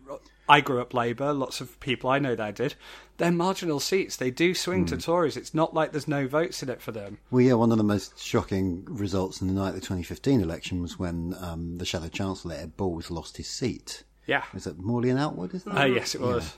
I 0.49 0.61
grew 0.61 0.81
up 0.81 0.95
Labour, 0.95 1.33
lots 1.33 1.61
of 1.61 1.79
people 1.81 2.11
I 2.11 2.19
know 2.19 2.35
that 2.35 2.57
did. 2.57 2.75
They're 3.19 3.31
marginal 3.31 3.81
seats. 3.81 4.17
They 4.17 4.31
do 4.31 4.55
swing 4.55 4.85
to 4.87 4.97
Tories. 4.97 5.37
It's 5.37 5.55
not 5.55 5.75
like 5.75 5.93
there's 5.93 6.09
no 6.09 6.27
votes 6.27 6.63
in 6.63 6.69
it 6.69 6.83
for 6.83 6.93
them. 6.93 7.19
Well, 7.31 7.43
yeah, 7.43 7.55
one 7.55 7.71
of 7.71 7.79
the 7.79 7.85
most 7.85 8.19
shocking 8.19 8.85
results 8.87 9.41
in 9.41 9.49
the 9.49 9.55
night 9.55 9.71
of 9.71 9.75
the 9.77 9.81
2015 9.81 10.41
election 10.41 10.83
was 10.83 10.99
when 10.99 11.35
um, 11.41 11.79
the 11.79 11.85
Shadow 11.85 12.09
Chancellor, 12.09 12.57
Ed 12.57 12.77
Balls, 12.77 13.11
lost 13.11 13.37
his 13.37 13.47
seat. 13.47 14.03
Yeah. 14.27 14.45
Is 14.55 14.67
it 14.67 14.79
Morley 14.79 15.11
and 15.11 15.19
Outwood, 15.19 15.55
is 15.55 15.65
that? 15.65 15.77
Uh, 15.77 15.85
yes, 15.85 16.15
it 16.15 16.21
was. 16.21 16.57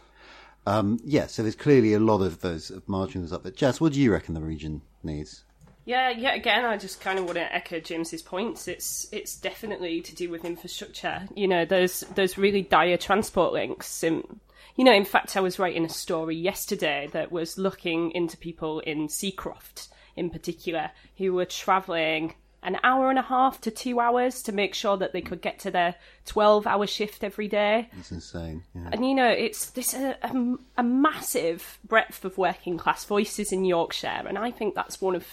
Yeah. 0.66 0.78
Um, 0.78 0.98
yeah, 1.04 1.26
so 1.26 1.42
there's 1.42 1.56
clearly 1.56 1.92
a 1.92 2.00
lot 2.00 2.22
of 2.22 2.40
those 2.40 2.70
of 2.70 2.88
marginals 2.88 3.32
up 3.32 3.42
there. 3.42 3.52
Jess, 3.52 3.80
what 3.80 3.92
do 3.92 4.00
you 4.00 4.12
reckon 4.12 4.32
the 4.34 4.40
region 4.40 4.80
needs? 5.02 5.44
Yeah, 5.86 6.10
yeah. 6.10 6.34
Again, 6.34 6.64
I 6.64 6.78
just 6.78 7.00
kind 7.00 7.18
of 7.18 7.26
want 7.26 7.36
to 7.36 7.54
echo 7.54 7.78
James's 7.78 8.22
points. 8.22 8.68
It's 8.68 9.06
it's 9.12 9.36
definitely 9.36 10.00
to 10.00 10.14
do 10.14 10.30
with 10.30 10.44
infrastructure. 10.44 11.28
You 11.34 11.46
know, 11.46 11.64
there's 11.64 12.00
there's 12.14 12.38
really 12.38 12.62
dire 12.62 12.96
transport 12.96 13.52
links. 13.52 14.02
And, 14.02 14.40
you 14.76 14.84
know, 14.84 14.94
in 14.94 15.04
fact, 15.04 15.36
I 15.36 15.40
was 15.40 15.58
writing 15.58 15.84
a 15.84 15.90
story 15.90 16.36
yesterday 16.36 17.10
that 17.12 17.30
was 17.30 17.58
looking 17.58 18.12
into 18.12 18.36
people 18.38 18.80
in 18.80 19.08
Seacroft, 19.08 19.88
in 20.16 20.30
particular, 20.30 20.90
who 21.18 21.34
were 21.34 21.44
travelling 21.44 22.34
an 22.62 22.78
hour 22.82 23.10
and 23.10 23.18
a 23.18 23.22
half 23.22 23.60
to 23.60 23.70
two 23.70 24.00
hours 24.00 24.42
to 24.42 24.50
make 24.50 24.74
sure 24.74 24.96
that 24.96 25.12
they 25.12 25.20
could 25.20 25.42
get 25.42 25.58
to 25.58 25.70
their 25.70 25.94
twelve-hour 26.24 26.86
shift 26.86 27.22
every 27.22 27.46
day. 27.46 27.90
It's 27.98 28.10
insane. 28.10 28.62
Yeah. 28.74 28.88
And 28.90 29.06
you 29.06 29.14
know, 29.14 29.28
it's 29.28 29.68
this 29.68 29.92
a, 29.92 30.16
a, 30.22 30.56
a 30.78 30.82
massive 30.82 31.78
breadth 31.86 32.24
of 32.24 32.38
working 32.38 32.78
class 32.78 33.04
voices 33.04 33.52
in 33.52 33.66
Yorkshire, 33.66 34.24
and 34.26 34.38
I 34.38 34.50
think 34.50 34.74
that's 34.74 34.98
one 34.98 35.14
of 35.14 35.26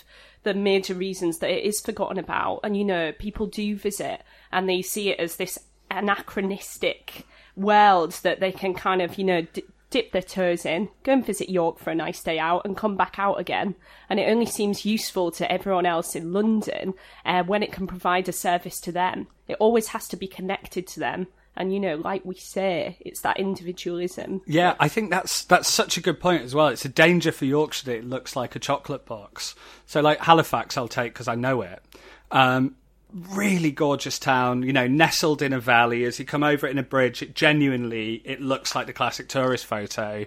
the 0.43 0.53
major 0.53 0.93
reasons 0.93 1.39
that 1.39 1.49
it 1.49 1.63
is 1.63 1.79
forgotten 1.79 2.17
about. 2.17 2.61
And 2.63 2.75
you 2.75 2.85
know, 2.85 3.11
people 3.11 3.47
do 3.47 3.75
visit 3.75 4.21
and 4.51 4.67
they 4.67 4.81
see 4.81 5.09
it 5.09 5.19
as 5.19 5.35
this 5.35 5.59
anachronistic 5.89 7.25
world 7.55 8.13
that 8.23 8.39
they 8.39 8.51
can 8.51 8.73
kind 8.73 9.01
of, 9.01 9.17
you 9.17 9.23
know, 9.23 9.41
d- 9.41 9.63
dip 9.89 10.11
their 10.13 10.21
toes 10.21 10.65
in, 10.65 10.89
go 11.03 11.11
and 11.13 11.25
visit 11.25 11.49
York 11.49 11.77
for 11.77 11.91
a 11.91 11.95
nice 11.95 12.23
day 12.23 12.39
out, 12.39 12.63
and 12.65 12.77
come 12.77 12.95
back 12.95 13.15
out 13.19 13.39
again. 13.39 13.75
And 14.09 14.19
it 14.19 14.29
only 14.29 14.45
seems 14.45 14.85
useful 14.85 15.31
to 15.31 15.51
everyone 15.51 15.85
else 15.85 16.15
in 16.15 16.33
London 16.33 16.93
uh, 17.25 17.43
when 17.43 17.61
it 17.61 17.73
can 17.73 17.87
provide 17.87 18.27
a 18.29 18.33
service 18.33 18.79
to 18.81 18.91
them. 18.91 19.27
It 19.47 19.57
always 19.59 19.87
has 19.87 20.07
to 20.09 20.17
be 20.17 20.27
connected 20.27 20.87
to 20.87 20.99
them. 20.99 21.27
And 21.55 21.73
you 21.73 21.79
know, 21.79 21.95
like 21.95 22.23
we 22.23 22.35
say, 22.35 22.97
it's 23.01 23.21
that 23.21 23.39
individualism. 23.39 24.41
Yeah, 24.45 24.75
I 24.79 24.87
think 24.87 25.09
that's 25.09 25.43
that's 25.43 25.67
such 25.67 25.97
a 25.97 26.01
good 26.01 26.19
point 26.19 26.43
as 26.43 26.55
well. 26.55 26.67
It's 26.67 26.85
a 26.85 26.89
danger 26.89 27.31
for 27.31 27.45
Yorkshire 27.45 27.85
that 27.87 27.97
it 27.97 28.05
looks 28.05 28.35
like 28.35 28.55
a 28.55 28.59
chocolate 28.59 29.05
box. 29.05 29.55
So, 29.85 29.99
like 30.01 30.19
Halifax, 30.19 30.77
I'll 30.77 30.87
take 30.87 31.13
because 31.13 31.27
I 31.27 31.35
know 31.35 31.61
it. 31.61 31.83
Um, 32.31 32.75
really 33.13 33.71
gorgeous 33.71 34.17
town, 34.17 34.63
you 34.63 34.71
know, 34.71 34.87
nestled 34.87 35.41
in 35.41 35.51
a 35.51 35.59
valley. 35.59 36.05
As 36.05 36.19
you 36.19 36.25
come 36.25 36.43
over 36.43 36.65
it 36.65 36.71
in 36.71 36.77
a 36.77 36.83
bridge, 36.83 37.21
it 37.21 37.35
genuinely 37.35 38.21
it 38.25 38.41
looks 38.41 38.73
like 38.73 38.87
the 38.87 38.93
classic 38.93 39.27
tourist 39.27 39.65
photo. 39.65 40.25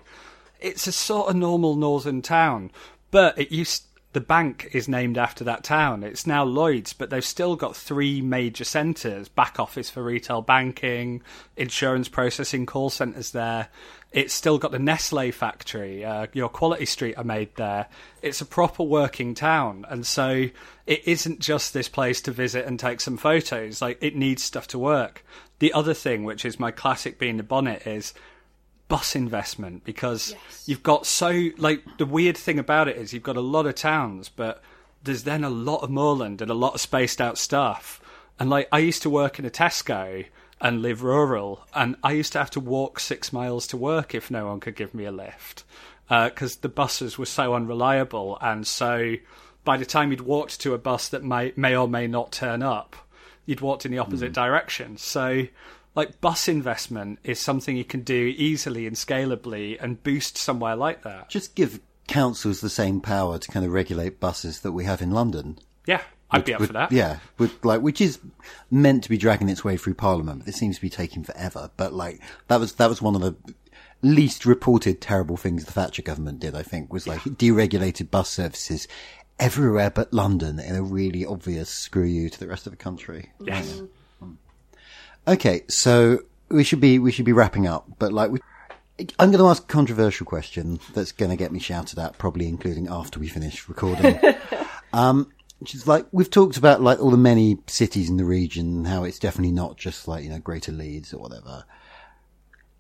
It's 0.61 0.87
a 0.87 0.93
sort 0.93 1.31
of 1.31 1.37
normal 1.37 1.75
northern 1.77 2.23
town, 2.23 2.71
but 3.11 3.39
it 3.39 3.51
used 3.51 3.85
the 4.15 4.21
bank 4.21 4.71
is 4.73 4.89
named 4.89 5.19
after 5.19 5.43
that 5.43 5.65
town. 5.65 6.05
It's 6.05 6.25
now 6.25 6.45
Lloyd's, 6.45 6.93
but 6.93 7.11
they've 7.11 7.25
still 7.25 7.57
got 7.57 7.77
three 7.77 8.23
major 8.23 8.63
centres 8.63 9.29
back 9.29 9.59
office 9.59 9.91
for 9.91 10.05
retail 10.05 10.41
banking, 10.41 11.21
insurance 11.57 12.09
processing, 12.09 12.65
call 12.65 12.91
centres 12.91 13.33
there. 13.33 13.69
It's 14.13 14.33
still 14.33 14.59
got 14.59 14.71
the 14.71 14.79
Nestle 14.79 15.33
factory. 15.33 16.05
Uh, 16.05 16.29
your 16.33 16.49
Quality 16.49 16.87
Street 16.87 17.19
are 17.19 17.25
made 17.25 17.57
there. 17.57 17.89
It's 18.23 18.41
a 18.41 18.47
proper 18.47 18.85
working 18.85 19.35
town. 19.35 19.85
And 19.89 20.07
so 20.07 20.49
it 20.87 21.09
isn't 21.09 21.41
just 21.41 21.75
this 21.75 21.89
place 21.89 22.23
to 22.23 22.31
visit 22.31 22.67
and 22.67 22.79
take 22.79 23.01
some 23.01 23.17
photos. 23.17 23.83
Like, 23.83 23.99
it 24.01 24.15
needs 24.15 24.45
stuff 24.45 24.69
to 24.69 24.79
work. 24.79 25.25
The 25.59 25.73
other 25.73 25.95
thing, 25.95 26.23
which 26.23 26.45
is 26.45 26.61
my 26.61 26.71
classic 26.71 27.19
being 27.19 27.37
the 27.37 27.43
bonnet, 27.43 27.85
is 27.85 28.15
bus 28.89 29.17
investment 29.17 29.85
because 29.85 30.35
you've 30.67 30.83
got 30.83 31.07
so 31.07 31.51
like 31.57 31.83
the 31.99 32.07
weird 32.07 32.37
thing 32.37 32.59
about 32.59 32.89
it 32.89 32.97
is 32.97 33.13
you've 33.13 33.23
got 33.23 33.37
a 33.37 33.41
lot 33.41 33.67
of 33.67 33.75
towns, 33.75 34.29
but 34.29 34.63
there's 35.03 35.25
then 35.25 35.45
a 35.45 35.51
lot 35.51 35.83
of 35.83 35.91
moorland 35.91 36.41
and 36.41 36.51
a 36.51 36.55
lot 36.55 36.75
of 36.75 36.81
spaced 36.81 37.21
out 37.21 37.39
stuff. 37.39 38.01
And 38.39 38.51
like 38.51 38.69
I 38.73 38.79
used 38.79 39.03
to 39.03 39.11
work 39.11 39.39
in 39.39 39.45
a 39.45 39.51
Tesco 39.51 40.27
and 40.61 40.83
live 40.83 41.03
rural, 41.03 41.67
and 41.75 41.97
I 42.03 42.13
used 42.13 42.33
to 42.33 42.39
have 42.39 42.51
to 42.51 42.61
walk 42.61 43.01
six 43.01 43.33
miles 43.33 43.67
to 43.69 43.77
work 43.77 44.15
if 44.15 44.31
no 44.31 44.47
one 44.47 44.61
could 44.61 44.77
give 44.77 44.95
me 44.95 45.05
a 45.05 45.13
lift 45.13 45.65
uh, 46.09 46.29
because 46.29 46.57
the 46.57 46.69
buses 46.69 47.19
were 47.19 47.27
so 47.27 47.55
unreliable, 47.55 48.39
and 48.41 48.67
so 48.67 49.15
by 49.65 49.77
the 49.77 49.87
time 49.87 50.11
you'd 50.11 50.21
walked 50.21 50.61
to 50.61 50.75
a 50.75 50.79
bus 50.79 51.09
that 51.09 51.25
may 51.25 51.53
may 51.57 51.77
or 51.77 51.89
may 51.89 52.07
not 52.07 52.33
turn 52.33 52.63
up, 52.63 52.97
you'd 53.47 53.61
walked 53.61 53.85
in 53.87 53.93
the 53.93 53.99
opposite 53.99 54.31
mm. 54.31 54.35
direction. 54.35 54.97
So 54.97 55.47
like 55.95 56.21
bus 56.21 56.49
investment 56.49 57.19
is 57.25 57.39
something 57.41 57.77
you 57.77 57.85
can 57.85 58.01
do 58.03 58.35
easily 58.37 58.87
and 58.87 58.97
scalably 58.97 59.77
and 59.81 60.03
boost 60.03 60.37
somewhere 60.37 60.77
like 60.77 61.03
that. 61.03 61.29
Just 61.29 61.55
give 61.55 61.81
councils 62.09 62.61
the 62.61 62.69
same 62.71 63.01
power 63.01 63.39
to 63.39 63.49
kind 63.51 63.65
of 63.65 63.73
regulate 63.73 64.21
buses 64.21 64.61
that 64.61 64.73
we 64.73 64.85
have 64.85 65.01
in 65.01 65.11
London. 65.11 65.59
Yeah, 65.87 66.03
I'd 66.31 66.39
Would- 66.39 66.45
be 66.47 66.55
up 66.55 66.61
would- 66.61 66.67
for 66.67 66.73
that. 66.75 66.93
Yeah, 66.93 67.19
would, 67.39 67.51
like 67.65 67.81
which 67.81 68.01
is 68.01 68.19
meant 68.71 69.05
to 69.05 69.09
be 69.09 69.17
dragging 69.19 69.49
its 69.49 69.65
way 69.65 69.77
through 69.77 69.95
Parliament. 69.95 70.41
But 70.41 70.49
it 70.49 70.55
seems 70.57 70.77
to 70.77 70.83
be 70.83 70.91
taking 70.91 71.23
forever. 71.25 71.71
But 71.77 71.93
like 71.93 72.21
that 72.49 72.59
was 72.61 72.75
that 72.75 72.89
was 72.89 73.01
one 73.01 73.15
of 73.15 73.21
the 73.23 73.37
least 74.03 74.45
reported 74.45 75.01
terrible 75.01 75.37
things 75.37 75.65
the 75.65 75.73
Thatcher 75.73 76.03
government 76.03 76.41
did. 76.41 76.55
I 76.55 76.63
think 76.63 76.93
was 76.93 77.07
like 77.07 77.21
deregulated 77.23 78.11
bus 78.11 78.29
services 78.29 78.87
everywhere 79.39 79.91
but 79.91 80.13
London 80.13 80.61
in 80.61 80.77
a 80.77 80.83
really 80.83 81.25
obvious 81.27 81.69
screw 81.69 82.05
you 82.05 82.29
to 82.31 82.39
the 82.39 82.47
rest 82.47 82.67
of 82.67 82.71
the 82.73 82.77
country. 82.77 83.31
Yes. 83.41 83.81
Okay, 85.27 85.63
so 85.69 86.21
we 86.49 86.65
should 86.65 86.81
be 86.81 86.99
we 86.99 87.11
should 87.11 87.25
be 87.25 87.33
wrapping 87.33 87.67
up, 87.67 87.87
but 87.99 88.13
like 88.13 88.31
we, 88.31 88.41
I'm 89.19 89.31
going 89.31 89.43
to 89.43 89.49
ask 89.49 89.63
a 89.63 89.67
controversial 89.67 90.27
question 90.27 90.79
that's 90.93 91.13
going 91.13 91.31
to 91.31 91.37
get 91.37 91.51
me 91.51 91.59
shouted 91.59 91.99
at, 91.99 92.19
probably 92.19 92.47
including 92.47 92.89
after 92.89 93.19
we 93.19 93.29
finish 93.29 93.69
recording. 93.69 94.19
um, 94.93 95.33
which 95.59 95.75
is 95.75 95.87
like 95.87 96.07
we've 96.13 96.31
talked 96.31 96.57
about 96.57 96.83
like 96.83 97.01
all 97.01 97.11
the 97.11 97.17
many 97.17 97.59
cities 97.67 98.11
in 98.11 98.19
the 98.19 98.25
region, 98.25 98.85
how 98.85 99.05
it's 99.05 99.19
definitely 99.19 99.53
not 99.53 99.79
just 99.79 100.07
like 100.07 100.25
you 100.25 100.31
know 100.31 100.39
Greater 100.39 100.73
Leeds 100.73 101.15
or 101.15 101.19
whatever. 101.19 101.65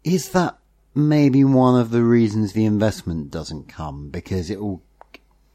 Is 0.02 0.28
that 0.30 0.58
maybe 0.94 1.44
one 1.44 1.80
of 1.80 1.90
the 1.90 2.02
reasons 2.02 2.52
the 2.52 2.66
investment 2.66 3.30
doesn't 3.30 3.68
come 3.68 4.10
because 4.10 4.50
it 4.50 4.60
will 4.60 4.82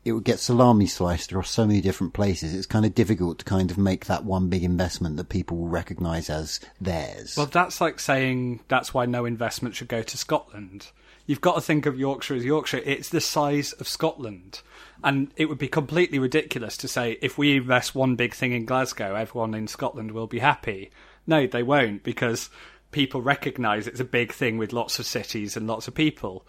it 0.05 0.13
would 0.13 0.23
get 0.23 0.39
salami 0.39 0.87
sliced 0.87 1.31
across 1.31 1.49
so 1.49 1.65
many 1.65 1.81
different 1.81 2.13
places. 2.13 2.53
It's 2.53 2.65
kind 2.65 2.85
of 2.85 2.95
difficult 2.95 3.39
to 3.39 3.45
kind 3.45 3.69
of 3.69 3.77
make 3.77 4.05
that 4.05 4.23
one 4.23 4.49
big 4.49 4.63
investment 4.63 5.17
that 5.17 5.29
people 5.29 5.57
will 5.57 5.67
recognise 5.67 6.29
as 6.29 6.59
theirs. 6.79 7.35
Well, 7.35 7.45
that's 7.45 7.81
like 7.81 7.99
saying 7.99 8.61
that's 8.69 8.93
why 8.93 9.05
no 9.05 9.25
investment 9.25 9.75
should 9.75 9.89
go 9.89 10.01
to 10.01 10.17
Scotland. 10.17 10.91
You've 11.25 11.41
got 11.41 11.55
to 11.55 11.61
think 11.61 11.85
of 11.85 11.99
Yorkshire 11.99 12.35
as 12.35 12.45
Yorkshire. 12.45 12.81
It's 12.85 13.09
the 13.09 13.21
size 13.21 13.73
of 13.73 13.87
Scotland. 13.87 14.61
And 15.03 15.31
it 15.35 15.45
would 15.45 15.59
be 15.59 15.67
completely 15.67 16.17
ridiculous 16.17 16.75
to 16.77 16.87
say 16.87 17.19
if 17.21 17.37
we 17.37 17.57
invest 17.57 17.93
one 17.93 18.15
big 18.15 18.33
thing 18.33 18.53
in 18.53 18.65
Glasgow, 18.65 19.15
everyone 19.15 19.53
in 19.53 19.67
Scotland 19.67 20.11
will 20.11 20.27
be 20.27 20.39
happy. 20.39 20.89
No, 21.27 21.45
they 21.45 21.61
won't 21.61 22.03
because 22.03 22.49
people 22.91 23.21
recognise 23.21 23.85
it's 23.85 23.99
a 23.99 24.05
big 24.05 24.33
thing 24.33 24.57
with 24.57 24.73
lots 24.73 24.97
of 24.97 25.05
cities 25.05 25.55
and 25.55 25.67
lots 25.67 25.87
of 25.87 25.93
people. 25.93 26.45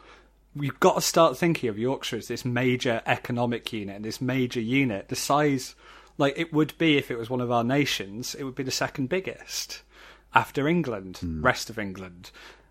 We've 0.55 0.81
got 0.81 0.97
to 0.97 1.01
start 1.01 1.37
thinking 1.37 1.69
of 1.69 1.79
Yorkshire 1.79 2.17
as 2.17 2.29
this 2.29 2.45
major 2.45 3.03
economic 3.07 3.73
unit, 3.73 3.97
and 3.97 4.05
this 4.05 4.21
major 4.21 4.61
unit. 4.61 5.09
The 5.09 5.17
size, 5.17 5.75
like 6.19 6.37
it 6.37 6.53
would 6.53 6.77
be 6.77 6.97
if 6.97 7.11
it 7.11 7.19
was 7.19 7.31
one 7.31 7.41
of 7.41 7.51
our 7.51 7.65
nations, 7.65 8.35
it 8.35 8.43
would 8.43 8.57
be 8.57 8.65
the 8.65 8.71
second 8.71 9.09
biggest 9.09 9.83
after 10.35 10.67
England, 10.67 11.21
rest 11.23 11.71
of 11.71 11.79
England. 11.79 12.31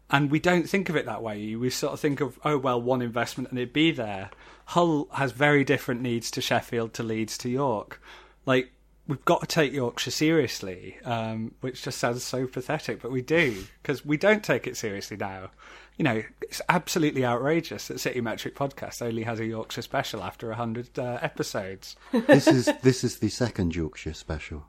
And 0.10 0.32
we 0.32 0.40
don't 0.40 0.68
think 0.68 0.90
of 0.90 0.96
it 0.96 1.06
that 1.06 1.22
way. 1.22 1.56
We 1.56 1.70
sort 1.70 1.94
of 1.94 2.00
think 2.00 2.20
of, 2.20 2.40
oh, 2.44 2.58
well, 2.58 2.82
one 2.82 3.02
investment 3.02 3.50
and 3.50 3.60
it'd 3.60 3.74
be 3.74 3.92
there. 3.92 4.32
Hull 4.66 5.08
has 5.14 5.32
very 5.32 5.64
different 5.64 6.02
needs 6.02 6.32
to 6.32 6.42
Sheffield, 6.42 6.94
to 6.96 7.04
Leeds, 7.04 7.38
to 7.40 7.50
York. 7.50 8.02
Like, 8.46 8.72
we've 9.08 9.24
got 9.26 9.42
to 9.42 9.48
take 9.48 9.72
Yorkshire 9.72 10.12
seriously, 10.12 10.98
um, 11.06 11.54
which 11.62 11.84
just 11.84 12.00
sounds 12.00 12.24
so 12.24 12.48
pathetic, 12.48 13.02
but 13.02 13.12
we 13.12 13.22
do, 13.22 13.66
because 13.82 14.04
we 14.04 14.18
don't 14.18 14.44
take 14.44 14.68
it 14.68 14.78
seriously 14.78 15.18
now. 15.18 15.52
You 16.00 16.06
know, 16.06 16.24
it's 16.42 16.62
absolutely 16.70 17.26
outrageous 17.26 17.90
that 17.90 17.98
CityMetric 17.98 18.54
Podcast 18.54 19.02
only 19.02 19.24
has 19.24 19.42
a 19.42 19.46
Yorkshire 19.46 19.82
special 19.82 20.24
after 20.24 20.48
100 20.48 20.98
uh, 20.98 21.20
episodes. 21.22 21.98
this 22.26 22.48
is 22.48 22.70
this 22.82 23.04
is 23.04 23.20
the 23.20 23.28
second 23.28 23.76
Yorkshire 23.76 24.14
special. 24.14 24.66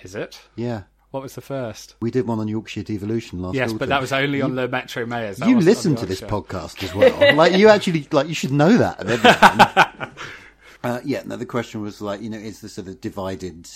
Is 0.00 0.16
it? 0.16 0.40
Yeah. 0.56 0.82
What 1.12 1.22
was 1.22 1.36
the 1.36 1.40
first? 1.40 1.94
We 2.00 2.10
did 2.10 2.26
one 2.26 2.40
on 2.40 2.48
Yorkshire 2.48 2.82
devolution 2.82 3.40
last. 3.40 3.54
Yes, 3.54 3.68
autumn. 3.68 3.78
but 3.78 3.90
that 3.90 4.00
was 4.00 4.12
only 4.12 4.38
You- 4.38 4.44
on 4.44 4.56
the 4.56 4.66
Metro 4.66 5.06
Mayors. 5.06 5.36
That 5.36 5.48
you 5.48 5.60
listen 5.60 5.94
to 5.94 6.04
this 6.04 6.20
podcast 6.20 6.82
as 6.82 6.92
well. 6.92 7.36
like 7.36 7.52
you 7.52 7.68
actually, 7.68 8.08
like 8.10 8.26
you 8.26 8.34
should 8.34 8.50
know 8.50 8.76
that. 8.76 10.10
uh, 10.82 11.00
yeah. 11.04 11.22
No, 11.24 11.36
the 11.36 11.46
question 11.46 11.80
was 11.80 12.00
like, 12.02 12.20
you 12.20 12.28
know, 12.28 12.38
is 12.38 12.60
the 12.60 12.68
sort 12.68 12.88
of 12.88 13.00
divided 13.00 13.70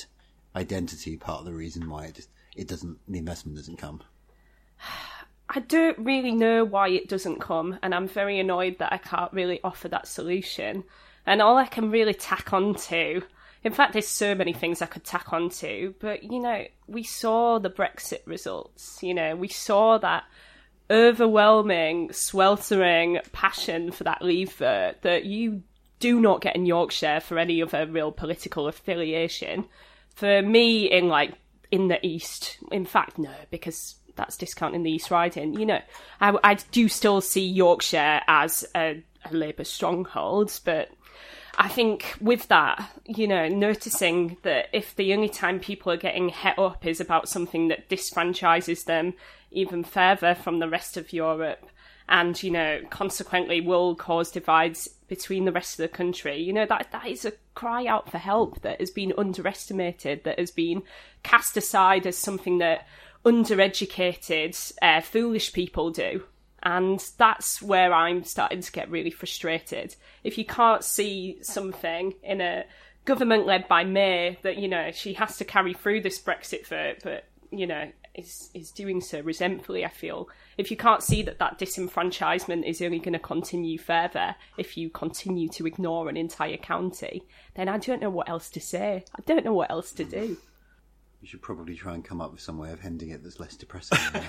identity 0.57 1.17
part 1.17 1.39
of 1.39 1.47
the 1.47 1.55
reason 1.55 1.89
why 1.89 2.07
it 2.07 2.17
just, 2.17 2.31
it 2.57 2.67
doesn't 2.67 2.99
the 3.07 3.21
investment 3.21 3.57
doesn't 3.57 3.77
come? 3.77 4.03
I 5.49 5.61
don't 5.61 5.99
really 5.99 6.33
know 6.33 6.65
why 6.65 6.89
it 6.89 7.09
doesn't 7.09 7.41
come, 7.41 7.79
and 7.83 7.95
I'm 7.95 8.09
very 8.09 8.39
annoyed 8.41 8.79
that 8.79 8.93
I 8.93 8.99
can't 8.99 9.33
really 9.33 9.61
offer 9.63 9.89
that 9.89 10.09
solution. 10.09 10.85
And 11.25 11.41
all 11.41 11.57
I 11.57 11.67
can 11.67 11.91
really 11.91 12.15
tack 12.15 12.53
on 12.53 12.75
to, 12.75 13.23
in 13.63 13.73
fact, 13.73 13.93
there's 13.93 14.09
so 14.09 14.35
many 14.35 14.53
things 14.53 14.81
I 14.81 14.87
could 14.87 15.05
tack 15.05 15.33
on 15.33 15.51
to, 15.51 15.95
but 15.99 16.23
you 16.23 16.41
know, 16.41 16.67
we 16.87 17.03
saw 17.03 17.59
the 17.59 17.71
Brexit 17.71 18.21
results, 18.27 19.03
you 19.03 19.15
know, 19.15 19.35
we 19.35 19.49
saw 19.49 19.99
that 19.99 20.25
overwhelming, 20.91 22.13
sweltering 22.13 23.19
passion 23.33 23.91
for 23.91 24.05
that 24.05 24.23
leave 24.23 24.53
vote 24.53 25.03
that 25.03 25.25
you 25.25 25.63
do 25.99 26.21
not 26.21 26.43
get 26.43 26.55
in 26.55 26.67
Yorkshire 26.67 27.21
for 27.21 27.39
any 27.39 27.63
other 27.63 27.87
real 27.87 28.13
political 28.13 28.69
affiliation. 28.69 29.65
For 30.15 30.43
me, 30.43 30.91
in 30.91 31.09
like 31.09 31.35
in 31.71 31.89
the 31.89 32.05
east, 32.07 32.59
in 32.71 32.85
fact, 32.85 33.19
no, 33.19 33.35
because 33.51 33.97
that's 34.17 34.37
discounting 34.37 34.83
the 34.83 34.91
East 34.91 35.11
Riding. 35.11 35.59
You 35.59 35.67
know, 35.67 35.81
I, 36.21 36.37
I 36.43 36.55
do 36.73 36.89
still 36.89 37.21
see 37.21 37.47
Yorkshire 37.47 38.21
as 38.27 38.67
a, 38.75 39.03
a 39.25 39.35
Labour 39.35 39.65
stronghold, 39.65 40.59
but 40.65 40.91
I 41.59 41.69
think 41.69 42.15
with 42.21 42.49
that, 42.49 42.91
you 43.07 43.27
know, 43.27 43.49
noticing 43.49 44.37
that 44.43 44.69
if 44.73 44.95
the 44.95 45.15
only 45.15 45.29
time 45.29 45.59
people 45.61 45.91
are 45.93 45.97
getting 45.97 46.29
het 46.29 46.59
up 46.59 46.85
is 46.85 47.01
about 47.01 47.29
something 47.29 47.69
that 47.69 47.89
disfranchises 47.89 48.85
them 48.85 49.15
even 49.51 49.83
further 49.85 50.35
from 50.35 50.59
the 50.59 50.69
rest 50.69 50.97
of 50.97 51.13
Europe, 51.13 51.67
and 52.09 52.41
you 52.43 52.51
know, 52.51 52.81
consequently 52.91 53.61
will 53.61 53.95
cause 53.95 54.31
divides 54.31 54.89
between 55.09 55.45
the 55.45 55.53
rest 55.53 55.79
of 55.79 55.83
the 55.83 55.97
country, 55.97 56.37
you 56.41 56.53
know, 56.53 56.67
that 56.67 56.89
that 56.93 57.07
is 57.07 57.25
a 57.25 57.33
cry 57.55 57.87
out 57.87 58.11
for 58.11 58.19
help 58.19 58.61
that 58.63 58.81
has 58.81 58.91
been 58.91 59.13
underestimated, 59.17 60.25
that 60.25 60.39
has 60.39 60.51
been 60.51 60.83
cast 61.23 61.57
aside 61.57 62.07
as 62.07 62.17
something 62.17 62.59
that 62.59 62.87
undereducated, 63.27 64.73
uh, 64.81 65.01
foolish 65.01 65.53
people 65.53 65.91
do. 65.91 66.23
And 66.63 67.05
that's 67.19 67.61
where 67.61 67.93
I'm 67.93 68.25
starting 68.25 68.61
to 68.61 68.73
get 68.73 68.91
really 68.91 69.11
frustrated. 69.11 69.95
If 70.25 70.39
you 70.39 70.45
can't 70.45 70.83
see 70.83 71.39
something 71.43 72.15
in 72.23 72.41
a 72.41 72.65
government 73.05 73.47
led 73.47 73.69
by 73.69 73.85
May 73.85 74.39
that, 74.43 74.57
you 74.57 74.69
know, 74.69 74.91
she 74.93 75.15
has 75.15 75.37
to 75.39 75.45
carry 75.45 75.75
through 75.75 76.01
this 76.01 76.21
Brexit 76.21 76.67
vote, 76.67 76.99
but, 77.05 77.25
you 77.51 77.67
know, 77.67 77.91
is, 78.15 78.51
is 78.55 78.71
doing 78.71 79.01
so 79.01 79.21
resentfully, 79.21 79.85
I 79.85 79.91
feel. 79.91 80.29
If 80.57 80.71
you 80.71 80.77
can't 80.77 81.03
see 81.03 81.23
that 81.23 81.39
that 81.39 81.59
disenfranchisement 81.59 82.65
is 82.65 82.81
only 82.81 82.99
going 82.99 83.13
to 83.13 83.19
continue 83.19 83.79
further 83.79 84.35
if 84.57 84.77
you 84.77 84.89
continue 84.89 85.49
to 85.51 85.67
ignore 85.67 86.09
an 86.09 86.17
entire 86.17 86.57
county, 86.57 87.23
then 87.55 87.69
I 87.69 87.79
don't 87.79 88.01
know 88.01 88.11
what 88.11 88.29
else 88.29 88.49
to 88.51 88.61
say. 88.61 89.05
I 89.15 89.23
don't 89.27 89.45
know 89.45 89.53
what 89.53 89.71
else 89.71 89.93
to 89.93 90.05
do. 90.05 90.39
You 91.27 91.31
should 91.31 91.43
probably 91.43 91.75
try 91.75 91.93
and 91.93 92.05
come 92.05 92.21
up 92.21 92.31
with 92.31 92.41
some 92.41 92.57
way 92.57 92.71
of 92.71 92.85
ending 92.85 93.11
it 93.11 93.25
that's 93.25 93.41
less 93.41 93.57
depressing. 93.57 93.99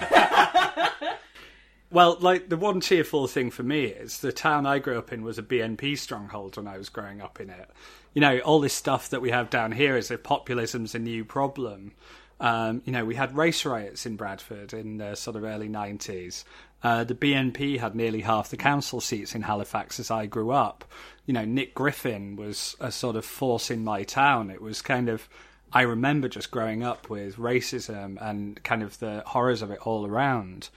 Well, 1.89 2.17
like 2.19 2.49
the 2.49 2.57
one 2.57 2.81
cheerful 2.81 3.27
thing 3.27 3.49
for 3.49 3.63
me 3.63 3.85
is 3.85 4.19
the 4.19 4.33
town 4.33 4.65
I 4.65 4.79
grew 4.79 4.97
up 4.97 5.13
in 5.13 5.23
was 5.23 5.37
a 5.37 5.43
BNP 5.43 5.97
stronghold 5.97 6.57
when 6.57 6.67
I 6.67 6.77
was 6.77 6.89
growing 6.89 7.21
up 7.21 7.39
in 7.39 7.49
it. 7.49 7.69
You 8.13 8.19
know, 8.19 8.39
all 8.39 8.59
this 8.59 8.73
stuff 8.73 9.11
that 9.11 9.21
we 9.21 9.29
have 9.31 9.49
down 9.49 9.71
here 9.71 9.95
is 9.95 10.11
if 10.11 10.21
populism's 10.21 10.95
a 10.95 10.99
new 10.99 11.23
problem. 11.23 11.93
Um, 12.41 12.81
you 12.83 12.91
know, 12.91 13.05
we 13.05 13.15
had 13.15 13.37
race 13.37 13.65
riots 13.65 14.05
in 14.05 14.17
Bradford 14.17 14.73
in 14.73 14.97
the 14.97 15.15
sort 15.15 15.37
of 15.37 15.45
early 15.45 15.69
90s. 15.69 16.43
Uh, 16.83 17.05
the 17.05 17.15
BNP 17.15 17.79
had 17.79 17.95
nearly 17.95 18.19
half 18.19 18.49
the 18.49 18.57
council 18.57 18.99
seats 18.99 19.33
in 19.33 19.43
Halifax 19.43 19.97
as 19.97 20.11
I 20.11 20.25
grew 20.25 20.51
up. 20.51 20.83
You 21.25 21.33
know, 21.33 21.45
Nick 21.45 21.73
Griffin 21.73 22.35
was 22.35 22.75
a 22.81 22.91
sort 22.91 23.15
of 23.15 23.23
force 23.23 23.71
in 23.71 23.85
my 23.85 24.03
town. 24.03 24.51
It 24.51 24.61
was 24.61 24.81
kind 24.81 25.07
of, 25.07 25.29
I 25.74 25.82
remember 25.82 26.30
just 26.30 26.51
growing 26.51 26.84
up 26.84 27.09
with 27.09 27.36
racism 27.38 28.18
and 28.22 28.61
kind 28.63 28.84
of 28.84 28.99
the 28.99 29.24
horrors 29.26 29.61
of 29.61 29.72
it 29.72 29.80
all 29.86 30.05
around. 30.07 30.70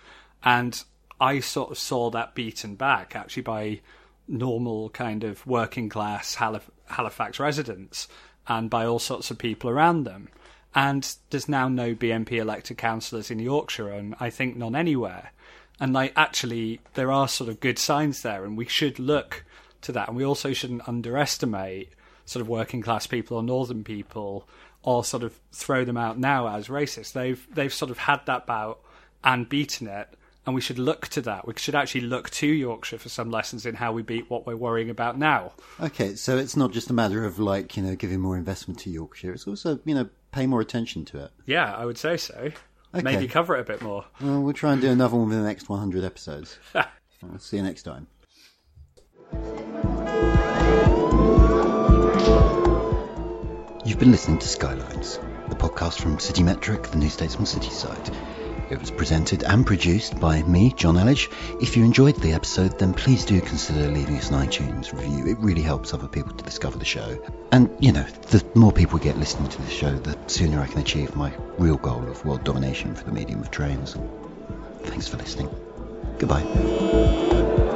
And 0.43 0.82
I 1.20 1.41
sort 1.41 1.70
of 1.70 1.78
saw 1.78 2.11
that 2.11 2.34
beaten 2.34 2.74
back 2.74 3.14
actually 3.14 3.43
by 3.43 3.80
normal 4.26 4.91
kind 4.91 5.24
of 5.24 5.47
working 5.47 5.88
class 5.88 6.36
Halif- 6.36 6.70
Halifax 6.86 7.38
residents 7.38 8.09
and 8.49 8.70
by 8.70 8.84
all 8.84 8.99
sorts 8.99 9.30
of 9.30 9.38
people 9.38 9.70
around 9.70 10.05
them. 10.05 10.28
And 10.74 11.14
there's 11.30 11.49
now 11.49 11.68
no 11.68 11.95
BNP 11.95 12.32
elected 12.32 12.78
councillors 12.78 13.30
in 13.30 13.41
Yorkshire, 13.41 13.88
and 13.91 14.14
I 14.20 14.30
think 14.30 14.57
none 14.57 14.76
anywhere. 14.76 15.32
And 15.80 15.93
like 15.93 16.12
actually 16.16 16.80
there 16.95 17.11
are 17.11 17.26
sort 17.26 17.49
of 17.49 17.61
good 17.61 17.78
signs 17.78 18.22
there 18.22 18.45
and 18.45 18.57
we 18.57 18.66
should 18.66 18.99
look 18.99 19.45
to 19.80 19.93
that 19.93 20.09
and 20.09 20.16
we 20.16 20.24
also 20.24 20.53
shouldn't 20.53 20.86
underestimate 20.86 21.91
sort 22.26 22.43
of 22.43 22.49
working 22.49 22.82
class 22.82 23.07
people 23.07 23.38
or 23.38 23.43
northern 23.43 23.82
people 23.82 24.47
or 24.82 25.04
sort 25.04 25.22
of 25.22 25.38
throw 25.52 25.84
them 25.84 25.96
out 25.96 26.18
now 26.18 26.48
as 26.48 26.68
racist. 26.68 27.12
They've 27.12 27.46
they've 27.52 27.72
sort 27.72 27.90
of 27.90 27.98
had 27.98 28.24
that 28.26 28.46
bout 28.46 28.80
and 29.22 29.48
beaten 29.48 29.86
it 29.86 30.16
and 30.46 30.54
we 30.54 30.60
should 30.60 30.78
look 30.78 31.08
to 31.08 31.20
that. 31.22 31.46
We 31.46 31.54
should 31.56 31.74
actually 31.74 32.02
look 32.02 32.30
to 32.30 32.46
Yorkshire 32.46 32.98
for 32.98 33.08
some 33.08 33.30
lessons 33.30 33.66
in 33.66 33.74
how 33.74 33.92
we 33.92 34.02
beat 34.02 34.30
what 34.30 34.46
we're 34.46 34.56
worrying 34.56 34.90
about 34.90 35.18
now. 35.18 35.52
Okay, 35.80 36.14
so 36.14 36.38
it's 36.38 36.56
not 36.56 36.72
just 36.72 36.90
a 36.90 36.92
matter 36.92 37.24
of 37.24 37.38
like, 37.38 37.76
you 37.76 37.82
know, 37.82 37.94
giving 37.94 38.20
more 38.20 38.36
investment 38.36 38.80
to 38.80 38.90
Yorkshire. 38.90 39.32
It's 39.32 39.46
also, 39.46 39.78
you 39.84 39.94
know, 39.94 40.08
pay 40.32 40.46
more 40.46 40.60
attention 40.60 41.04
to 41.06 41.24
it. 41.24 41.30
Yeah, 41.46 41.74
I 41.74 41.84
would 41.84 41.98
say 41.98 42.16
so. 42.16 42.50
Okay. 42.92 43.02
Maybe 43.02 43.28
cover 43.28 43.56
it 43.56 43.60
a 43.60 43.64
bit 43.64 43.82
more. 43.82 44.04
Well, 44.20 44.42
we'll 44.42 44.52
try 44.52 44.72
and 44.72 44.80
do 44.80 44.90
another 44.90 45.16
one 45.16 45.28
within 45.28 45.42
the 45.42 45.48
next 45.48 45.68
100 45.68 46.02
episodes. 46.02 46.58
I'll 46.74 47.38
see 47.38 47.58
you 47.58 47.62
next 47.62 47.84
time. 47.84 48.08
You've 53.91 53.99
been 53.99 54.12
listening 54.12 54.38
to 54.38 54.47
Skylines, 54.47 55.18
the 55.49 55.57
podcast 55.57 55.99
from 55.99 56.18
CityMetric, 56.18 56.93
the 56.93 56.97
New 56.97 57.09
Statesman 57.09 57.45
City 57.45 57.70
site. 57.70 58.09
It 58.70 58.78
was 58.78 58.93
presented 58.93 59.43
and 59.43 59.66
produced 59.66 60.20
by 60.20 60.45
me, 60.45 60.70
Jonn 60.70 60.97
Elledge. 60.97 61.28
If 61.61 61.76
you 61.76 61.84
enjoyed 61.84 62.14
the 62.14 62.32
episode, 62.32 62.78
then 62.78 62.95
please 62.95 63.24
do 63.24 63.41
consider 63.41 63.88
leaving 63.88 64.16
us 64.16 64.30
an 64.30 64.47
iTunes 64.47 64.93
review. 64.93 65.26
It 65.26 65.38
really 65.41 65.61
helps 65.61 65.93
other 65.93 66.07
people 66.07 66.32
to 66.36 66.45
discover 66.45 66.78
the 66.78 66.84
show. 66.84 67.20
And, 67.51 67.68
you 67.80 67.91
know, 67.91 68.05
the 68.28 68.47
more 68.55 68.70
people 68.70 68.97
get 69.01 69.18
listening 69.18 69.49
to 69.49 69.61
the 69.61 69.70
show, 69.70 69.91
the 69.91 70.16
sooner 70.28 70.61
I 70.61 70.68
can 70.68 70.82
achieve 70.82 71.16
my 71.16 71.32
real 71.59 71.76
goal 71.76 72.09
of 72.09 72.24
world 72.24 72.45
domination 72.45 72.95
for 72.95 73.03
the 73.03 73.12
medium 73.12 73.41
of 73.41 73.51
trains. 73.51 73.97
Thanks 74.84 75.09
for 75.09 75.16
listening. 75.16 75.51
Goodbye. 76.20 77.69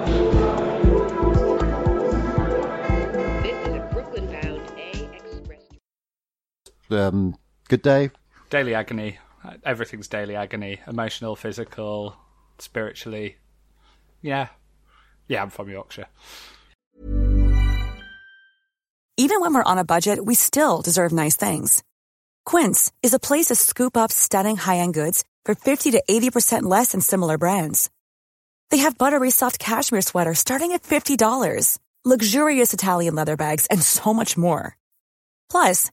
Um, 6.90 7.36
good 7.68 7.82
day. 7.82 8.10
Daily 8.50 8.74
agony. 8.74 9.18
Everything's 9.64 10.08
daily 10.08 10.36
agony. 10.36 10.80
Emotional, 10.86 11.36
physical, 11.36 12.16
spiritually. 12.58 13.36
Yeah. 14.22 14.48
Yeah, 15.28 15.42
I'm 15.42 15.50
from 15.50 15.70
Yorkshire. 15.70 16.06
Even 19.16 19.40
when 19.40 19.54
we're 19.54 19.62
on 19.62 19.78
a 19.78 19.84
budget, 19.84 20.24
we 20.24 20.34
still 20.34 20.82
deserve 20.82 21.12
nice 21.12 21.36
things. 21.36 21.84
Quince 22.44 22.92
is 23.02 23.14
a 23.14 23.18
place 23.18 23.46
to 23.46 23.54
scoop 23.54 23.96
up 23.96 24.10
stunning 24.10 24.56
high-end 24.56 24.92
goods 24.92 25.24
for 25.44 25.54
50 25.54 25.92
to 25.92 26.02
80% 26.10 26.64
less 26.64 26.92
than 26.92 27.00
similar 27.00 27.38
brands. 27.38 27.90
They 28.70 28.78
have 28.78 28.98
buttery 28.98 29.30
soft 29.30 29.58
cashmere 29.58 30.02
sweaters 30.02 30.40
starting 30.40 30.72
at 30.72 30.82
$50, 30.82 31.78
luxurious 32.04 32.74
Italian 32.74 33.14
leather 33.14 33.36
bags, 33.36 33.66
and 33.66 33.80
so 33.80 34.12
much 34.12 34.36
more. 34.36 34.76
Plus, 35.48 35.92